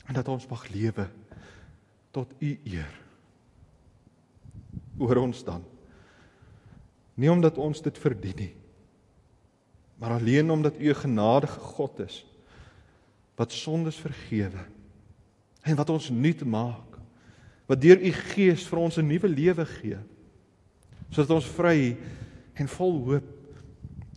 En 0.08 0.16
dat 0.16 0.28
ons 0.28 0.48
mag 0.50 0.64
lewe 0.74 1.06
tot 2.10 2.32
U 2.40 2.54
eer. 2.64 2.96
Oor 5.00 5.22
ons 5.24 5.44
dan. 5.44 5.64
Nie 7.20 7.30
omdat 7.30 7.60
ons 7.60 7.80
dit 7.84 7.98
verdien 8.00 8.36
nie, 8.40 8.52
maar 10.00 10.16
alleen 10.16 10.50
omdat 10.50 10.80
U 10.80 10.88
'n 10.88 11.02
genadige 11.04 11.60
God 11.60 11.98
is 11.98 12.24
wat 13.40 13.52
sondes 13.52 13.96
vergewe 13.96 14.64
en 15.64 15.76
wat 15.76 15.90
ons 15.90 16.10
nuut 16.10 16.44
maak. 16.44 16.98
Wat 17.68 17.80
deur 17.80 18.00
u 18.02 18.12
Gees 18.12 18.66
vir 18.68 18.78
ons 18.78 18.98
'n 18.98 19.06
nuwe 19.06 19.28
lewe 19.28 19.64
gee. 19.66 19.98
Sodat 21.10 21.30
ons 21.30 21.46
vry 21.46 21.96
en 22.54 22.68
vol 22.68 22.98
hoop 23.04 23.28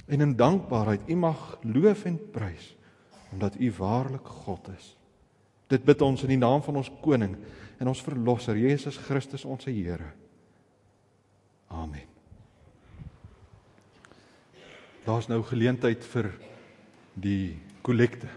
en 0.08 0.22
in 0.22 0.36
dankbaarheid 0.36 1.08
u 1.08 1.16
mag 1.16 1.58
loof 1.62 2.06
en 2.06 2.20
prys 2.32 2.76
omdat 3.32 3.60
u 3.60 3.72
waarlik 3.72 4.28
God 4.28 4.70
is. 4.78 4.98
Dit 5.68 5.84
bid 5.84 6.02
ons 6.02 6.22
in 6.22 6.30
die 6.30 6.38
naam 6.38 6.62
van 6.62 6.76
ons 6.76 6.92
koning 7.02 7.38
en 7.80 7.88
ons 7.88 8.02
verlosser 8.02 8.58
Jesus 8.58 8.98
Christus 8.98 9.46
ons 9.46 9.66
Here. 9.66 10.14
Amen. 11.68 12.13
Daar's 15.04 15.28
nou 15.28 15.42
geleentheid 15.44 16.06
vir 16.14 16.30
die 17.20 17.58
kollekte. 17.84 18.30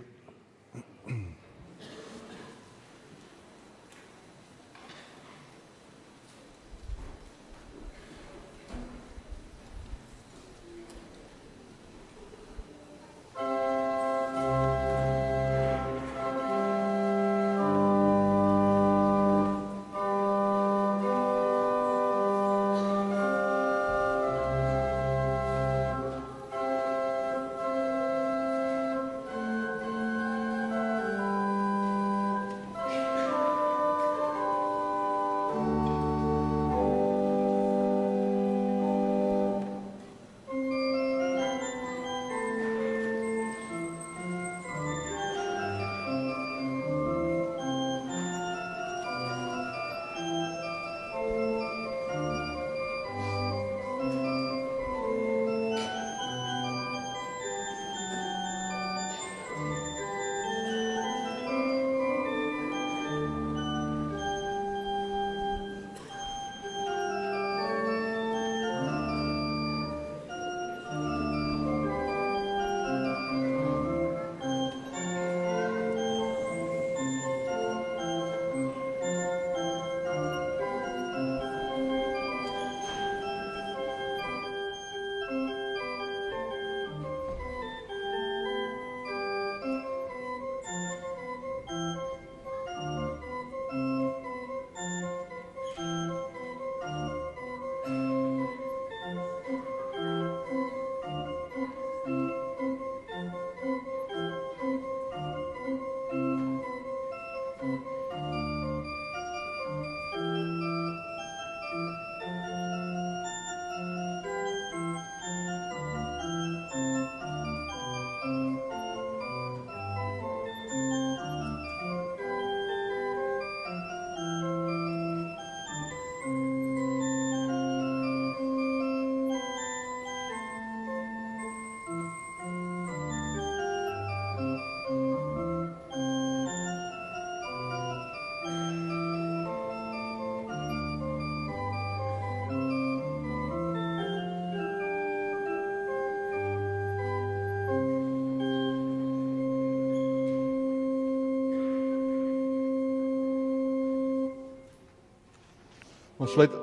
Ons 156.27 156.35
sluit 156.35 156.63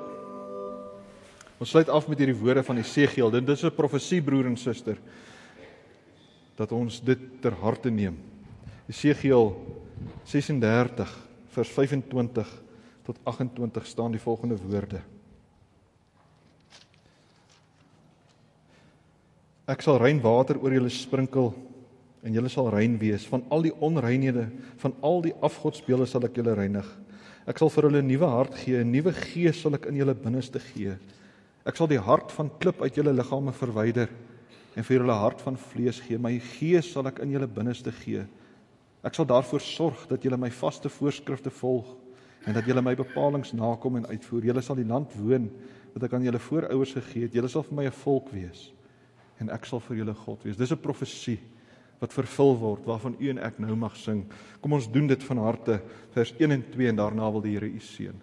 Ons 1.62 1.70
sluit 1.70 1.88
af 1.88 2.08
met 2.10 2.18
hierdie 2.20 2.36
woorde 2.36 2.64
van 2.66 2.80
Esegiel. 2.82 3.30
Dit 3.32 3.48
is 3.48 3.62
'n 3.64 3.72
profesie 3.72 4.20
broer 4.20 4.46
en 4.46 4.56
suster 4.56 4.98
dat 6.56 6.72
ons 6.72 7.00
dit 7.00 7.18
ter 7.40 7.54
harte 7.62 7.90
neem. 7.90 8.18
Esegiel 8.88 9.54
36 10.24 11.08
vers 11.48 11.68
25 11.68 12.62
tot 13.04 13.16
28 13.24 13.86
staan 13.86 14.10
die 14.10 14.20
volgende 14.20 14.56
woorde. 14.56 15.00
Ek 19.66 19.80
sal 19.80 19.98
rein 19.98 20.20
water 20.20 20.58
oor 20.58 20.72
julle 20.72 20.90
sprinkel 20.90 21.54
en 22.22 22.32
julle 22.32 22.48
sal 22.48 22.68
rein 22.68 22.98
wees 22.98 23.26
van 23.26 23.44
al 23.48 23.62
die 23.62 23.74
onreinhede, 23.80 24.50
van 24.76 24.94
al 25.00 25.22
die 25.22 25.34
afgodsbeelde 25.40 26.06
sal 26.06 26.24
ek 26.24 26.36
julle 26.36 26.54
reinig. 26.54 26.98
Ek 27.46 27.58
sal 27.60 27.68
vir 27.68 27.88
hulle 27.88 28.02
'n 28.02 28.08
nuwe 28.08 28.26
hart 28.26 28.54
gee, 28.56 28.80
'n 28.80 28.90
nuwe 28.90 29.12
gees 29.12 29.60
sal 29.60 29.74
ek 29.74 29.86
in 29.86 29.96
julle 29.96 30.14
binneste 30.14 30.58
gee. 30.58 30.96
Ek 31.66 31.76
sal 31.76 31.86
die 31.86 32.00
hart 32.00 32.32
van 32.32 32.50
klip 32.58 32.80
uit 32.80 32.94
julle 32.96 33.12
liggame 33.12 33.52
verwyder 33.52 34.08
en 34.76 34.84
vir 34.84 34.98
julle 34.98 35.12
hart 35.12 35.40
van 35.40 35.56
vlees 35.56 36.00
gee. 36.00 36.18
My 36.18 36.38
gees 36.38 36.92
sal 36.92 37.06
ek 37.06 37.20
in 37.20 37.30
julle 37.30 37.46
binneste 37.46 37.92
gee. 37.92 38.26
Ek 39.04 39.14
sal 39.14 39.26
daarvoor 39.26 39.60
sorg 39.60 40.08
dat 40.08 40.22
julle 40.22 40.36
my 40.36 40.50
vaste 40.50 40.88
voorskrifte 40.88 41.50
volg 41.50 41.86
en 42.46 42.54
dat 42.54 42.64
julle 42.64 42.82
my 42.82 42.94
bepalinge 42.94 43.52
nakom 43.56 43.96
en 43.96 44.06
uitvoer. 44.06 44.44
Julle 44.44 44.62
sal 44.62 44.76
die 44.76 44.88
land 44.88 45.12
woon 45.16 45.50
wat 45.94 46.02
ek 46.02 46.14
aan 46.14 46.24
julle 46.24 46.38
voorouers 46.38 46.94
gegee 46.96 47.22
het. 47.28 47.34
Julle 47.34 47.48
sal 47.48 47.62
vir 47.62 47.76
my 47.76 47.84
'n 47.86 47.92
volk 48.04 48.32
wees 48.32 48.72
en 49.40 49.50
ek 49.50 49.64
sal 49.66 49.80
vir 49.80 49.96
julle 49.96 50.14
God 50.14 50.42
wees. 50.44 50.56
Dis 50.56 50.72
'n 50.72 50.80
profesie 50.80 51.40
wat 52.04 52.16
vervul 52.16 52.54
word 52.60 52.84
waarvan 52.88 53.16
u 53.18 53.32
en 53.32 53.40
ek 53.40 53.58
nou 53.62 53.76
mag 53.78 53.96
sing. 53.96 54.24
Kom 54.60 54.76
ons 54.76 54.90
doen 54.92 55.08
dit 55.08 55.26
van 55.30 55.40
harte 55.46 55.80
vers 56.16 56.34
1 56.36 56.58
en 56.58 56.64
2 56.76 56.92
en 56.92 57.00
daarna 57.00 57.32
wil 57.32 57.44
die 57.44 57.56
Here 57.56 57.70
u 57.70 57.80
seën. 57.80 58.20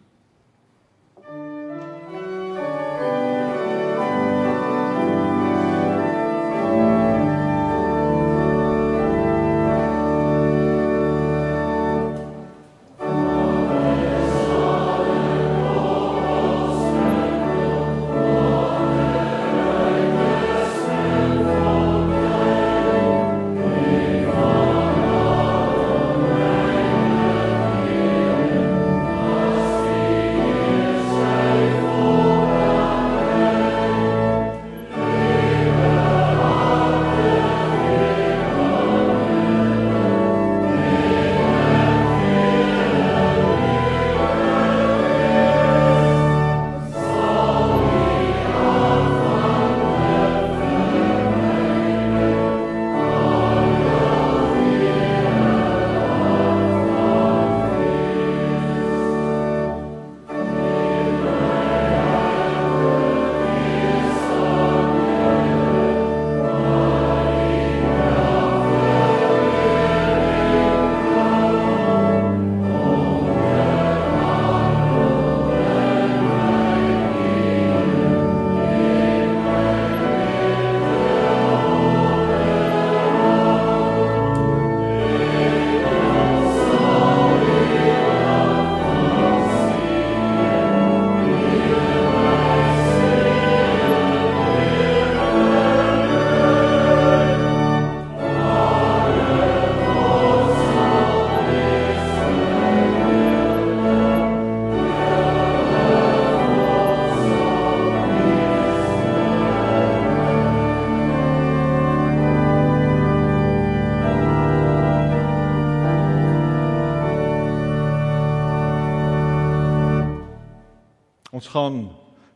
Gaan 121.51 121.89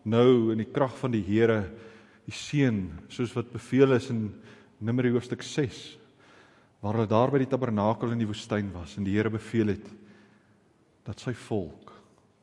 nou 0.05 0.51
in 0.53 0.61
die 0.61 0.71
krag 0.71 0.95
van 0.99 1.13
die 1.15 1.23
Here 1.25 1.63
die 2.25 2.33
seën 2.35 2.81
soos 3.09 3.33
wat 3.37 3.53
beveel 3.53 3.95
is 3.97 4.09
in 4.13 4.27
Numeri 4.83 5.13
hoofstuk 5.13 5.43
6 5.45 5.83
waar 6.83 6.99
hulle 6.99 7.09
daar 7.09 7.31
by 7.33 7.41
die 7.41 7.49
tabernakel 7.49 8.11
in 8.13 8.21
die 8.21 8.29
woestyn 8.29 8.69
was 8.75 8.97
en 8.99 9.07
die 9.07 9.15
Here 9.15 9.31
beveel 9.33 9.73
het 9.73 9.87
dat 11.05 11.21
sy 11.21 11.33
volk 11.47 11.93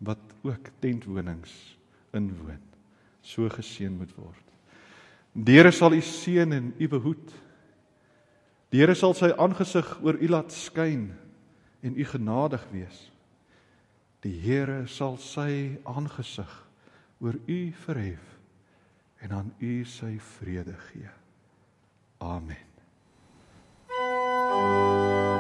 wat 0.03 0.23
ook 0.43 0.73
tentwonings 0.83 1.53
inwoon 2.16 2.62
so 3.23 3.47
geseën 3.47 3.95
moet 3.95 4.11
word. 4.18 4.43
Die 5.33 5.57
Here 5.57 5.70
sal 5.73 5.95
u 5.95 6.01
seën 6.03 6.53
en 6.53 6.73
u 6.75 6.89
behoed. 6.91 7.31
Die 8.75 8.83
Here 8.83 8.97
sal 8.99 9.14
sy 9.14 9.31
aangesig 9.31 9.89
oor 10.03 10.18
u 10.18 10.29
laat 10.29 10.53
skyn 10.53 11.12
en 11.83 11.95
u 11.95 12.05
genadig 12.05 12.64
wees. 12.73 12.99
Die 14.27 14.35
Here 14.43 14.83
sal 14.91 15.16
sy 15.23 15.79
aangesig 15.87 16.51
oor 17.23 17.39
u 17.47 17.73
verhef 17.85 18.39
en 19.23 19.33
aan 19.33 19.55
u 19.59 19.85
sy 19.85 20.18
vrede 20.18 20.75
gee. 20.91 21.11
Amen. 22.18 22.70
Thank 24.53 25.27
you. 25.27 25.32